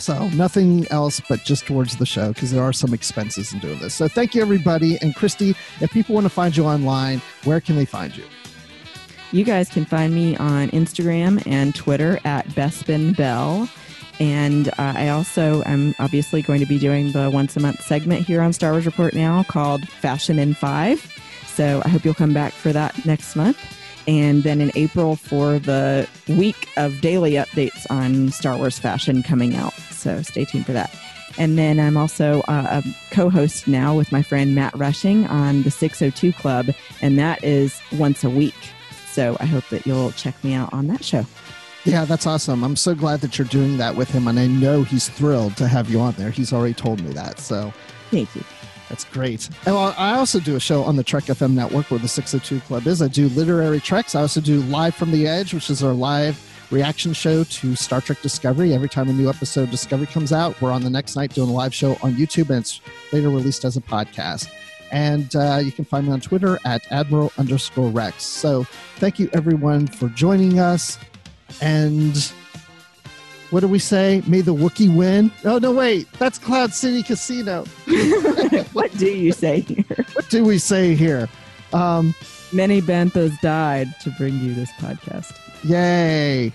So 0.00 0.28
nothing 0.30 0.88
else 0.88 1.20
but 1.28 1.44
just 1.44 1.66
towards 1.66 1.96
the 1.98 2.06
show 2.06 2.32
because 2.32 2.50
there 2.50 2.62
are 2.62 2.72
some 2.72 2.94
expenses 2.94 3.52
in 3.52 3.58
doing 3.58 3.78
this. 3.80 3.94
So 3.94 4.08
thank 4.08 4.34
you, 4.34 4.40
everybody. 4.40 4.96
And 5.02 5.14
Christy, 5.14 5.50
if 5.80 5.92
people 5.92 6.14
want 6.14 6.24
to 6.24 6.30
find 6.30 6.56
you 6.56 6.64
online, 6.64 7.20
where 7.44 7.60
can 7.60 7.76
they 7.76 7.84
find 7.84 8.16
you? 8.16 8.24
You 9.32 9.44
guys 9.44 9.68
can 9.68 9.84
find 9.84 10.14
me 10.14 10.36
on 10.38 10.70
Instagram 10.70 11.46
and 11.46 11.74
Twitter 11.74 12.18
at 12.24 12.46
Bespin 12.48 13.16
Bell. 13.16 13.68
And 14.18 14.68
uh, 14.70 14.72
I 14.78 15.08
also 15.08 15.62
am 15.64 15.94
obviously 15.98 16.42
going 16.42 16.60
to 16.60 16.66
be 16.66 16.78
doing 16.78 17.12
the 17.12 17.30
once 17.30 17.56
a 17.56 17.60
month 17.60 17.82
segment 17.82 18.26
here 18.26 18.42
on 18.42 18.52
Star 18.52 18.72
Wars 18.72 18.86
Report 18.86 19.14
now 19.14 19.44
called 19.44 19.86
Fashion 19.88 20.38
in 20.38 20.54
Five. 20.54 21.14
So 21.46 21.82
I 21.84 21.88
hope 21.88 22.04
you'll 22.04 22.14
come 22.14 22.34
back 22.34 22.52
for 22.52 22.72
that 22.72 23.04
next 23.06 23.36
month. 23.36 23.58
And 24.08 24.42
then 24.42 24.60
in 24.60 24.72
April 24.74 25.14
for 25.14 25.58
the 25.58 26.08
week 26.26 26.68
of 26.76 27.00
daily 27.00 27.32
updates 27.32 27.86
on 27.90 28.30
Star 28.30 28.56
Wars 28.56 28.78
fashion 28.78 29.22
coming 29.22 29.54
out. 29.54 29.74
So 30.00 30.22
stay 30.22 30.44
tuned 30.44 30.66
for 30.66 30.72
that. 30.72 30.94
And 31.38 31.56
then 31.56 31.78
I'm 31.78 31.96
also 31.96 32.40
uh, 32.48 32.82
a 32.82 33.14
co 33.14 33.30
host 33.30 33.68
now 33.68 33.96
with 33.96 34.10
my 34.10 34.22
friend 34.22 34.54
Matt 34.54 34.76
Rushing 34.76 35.26
on 35.26 35.62
the 35.62 35.70
602 35.70 36.32
Club, 36.32 36.70
and 37.00 37.18
that 37.18 37.42
is 37.44 37.80
once 37.92 38.24
a 38.24 38.30
week. 38.30 38.54
So 39.06 39.36
I 39.40 39.44
hope 39.44 39.68
that 39.70 39.86
you'll 39.86 40.12
check 40.12 40.42
me 40.42 40.54
out 40.54 40.72
on 40.72 40.86
that 40.88 41.04
show. 41.04 41.24
Yeah, 41.84 42.04
that's 42.04 42.26
awesome. 42.26 42.62
I'm 42.62 42.76
so 42.76 42.94
glad 42.94 43.20
that 43.22 43.38
you're 43.38 43.46
doing 43.46 43.78
that 43.78 43.96
with 43.96 44.10
him, 44.10 44.28
and 44.28 44.38
I 44.38 44.46
know 44.48 44.82
he's 44.82 45.08
thrilled 45.08 45.56
to 45.56 45.68
have 45.68 45.88
you 45.88 46.00
on 46.00 46.12
there. 46.14 46.30
He's 46.30 46.52
already 46.52 46.74
told 46.74 47.02
me 47.02 47.12
that. 47.12 47.38
So 47.38 47.72
Thank 48.10 48.34
you. 48.34 48.42
That's 48.88 49.04
great. 49.04 49.48
And 49.66 49.76
I 49.76 50.16
also 50.16 50.40
do 50.40 50.56
a 50.56 50.60
show 50.60 50.82
on 50.82 50.96
the 50.96 51.04
Trek 51.04 51.24
FM 51.24 51.52
network 51.52 51.92
where 51.92 52.00
the 52.00 52.08
602 52.08 52.60
Club 52.66 52.88
is. 52.88 53.00
I 53.00 53.06
do 53.06 53.28
literary 53.28 53.78
treks. 53.78 54.16
I 54.16 54.22
also 54.22 54.40
do 54.40 54.60
Live 54.62 54.96
from 54.96 55.12
the 55.12 55.28
Edge, 55.28 55.54
which 55.54 55.70
is 55.70 55.84
our 55.84 55.92
live 55.92 56.49
reaction 56.70 57.12
show 57.12 57.44
to 57.44 57.74
Star 57.74 58.00
Trek 58.00 58.20
Discovery. 58.22 58.74
Every 58.74 58.88
time 58.88 59.08
a 59.08 59.12
new 59.12 59.28
episode 59.28 59.62
of 59.62 59.70
Discovery 59.70 60.06
comes 60.06 60.32
out, 60.32 60.60
we're 60.60 60.70
on 60.70 60.82
the 60.82 60.90
next 60.90 61.16
night 61.16 61.34
doing 61.34 61.48
a 61.48 61.52
live 61.52 61.74
show 61.74 61.92
on 62.02 62.14
YouTube, 62.14 62.50
and 62.50 62.58
it's 62.58 62.80
later 63.12 63.28
released 63.28 63.64
as 63.64 63.76
a 63.76 63.80
podcast. 63.80 64.48
And 64.92 65.34
uh, 65.36 65.60
you 65.62 65.70
can 65.72 65.84
find 65.84 66.06
me 66.06 66.12
on 66.12 66.20
Twitter 66.20 66.58
at 66.64 66.90
Admiral 66.90 67.32
underscore 67.38 67.90
Rex. 67.90 68.24
So 68.24 68.64
thank 68.96 69.18
you 69.18 69.30
everyone 69.32 69.86
for 69.86 70.08
joining 70.08 70.58
us. 70.58 70.98
And 71.60 72.32
what 73.50 73.60
do 73.60 73.68
we 73.68 73.78
say? 73.78 74.22
May 74.26 74.40
the 74.40 74.54
Wookiee 74.54 74.94
win? 74.94 75.30
Oh, 75.44 75.58
no, 75.58 75.72
wait. 75.72 76.10
That's 76.14 76.38
Cloud 76.38 76.72
City 76.72 77.02
Casino. 77.02 77.64
what 78.72 78.92
do 78.98 79.06
you 79.06 79.32
say 79.32 79.60
here? 79.60 79.84
What 80.14 80.28
do 80.28 80.44
we 80.44 80.58
say 80.58 80.94
here? 80.94 81.28
Um, 81.72 82.14
Many 82.52 82.82
banthas 82.82 83.38
died 83.40 83.94
to 84.00 84.10
bring 84.10 84.36
you 84.40 84.54
this 84.54 84.72
podcast. 84.72 85.32
Yay. 85.64 86.52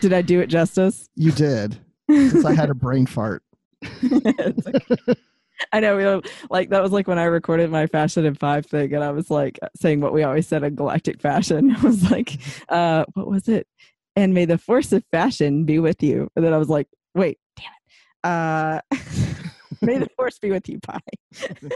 Did 0.00 0.12
I 0.12 0.20
do 0.20 0.40
it 0.40 0.48
justice? 0.48 1.08
You 1.16 1.32
did. 1.32 1.78
Since 2.10 2.44
I 2.44 2.52
had 2.52 2.68
a 2.68 2.74
brain 2.74 3.06
fart. 3.06 3.42
Okay. 3.84 5.14
I 5.72 5.80
know, 5.80 5.96
we 5.96 6.30
like 6.50 6.70
that 6.70 6.82
was 6.82 6.92
like 6.92 7.06
when 7.06 7.18
I 7.18 7.24
recorded 7.24 7.70
my 7.70 7.86
fashion 7.86 8.24
in 8.24 8.34
five 8.34 8.66
thing, 8.66 8.92
and 8.92 9.04
I 9.04 9.10
was 9.12 9.30
like 9.30 9.58
saying 9.76 10.00
what 10.00 10.12
we 10.12 10.22
always 10.22 10.46
said 10.46 10.62
in 10.64 10.74
galactic 10.74 11.20
fashion. 11.20 11.74
I 11.76 11.80
was 11.80 12.10
like, 12.10 12.38
uh, 12.68 13.04
"What 13.14 13.28
was 13.28 13.48
it?" 13.48 13.66
And 14.16 14.34
may 14.34 14.44
the 14.44 14.58
force 14.58 14.92
of 14.92 15.04
fashion 15.10 15.64
be 15.64 15.78
with 15.78 16.02
you. 16.02 16.28
And 16.36 16.44
then 16.44 16.52
I 16.52 16.58
was 16.58 16.68
like, 16.68 16.88
"Wait, 17.14 17.38
damn 17.56 17.66
it! 17.66 18.28
Uh, 18.28 18.80
may 19.80 19.98
the 19.98 20.08
force 20.16 20.38
be 20.38 20.50
with 20.50 20.68
you." 20.68 20.80
Bye. 20.80 21.00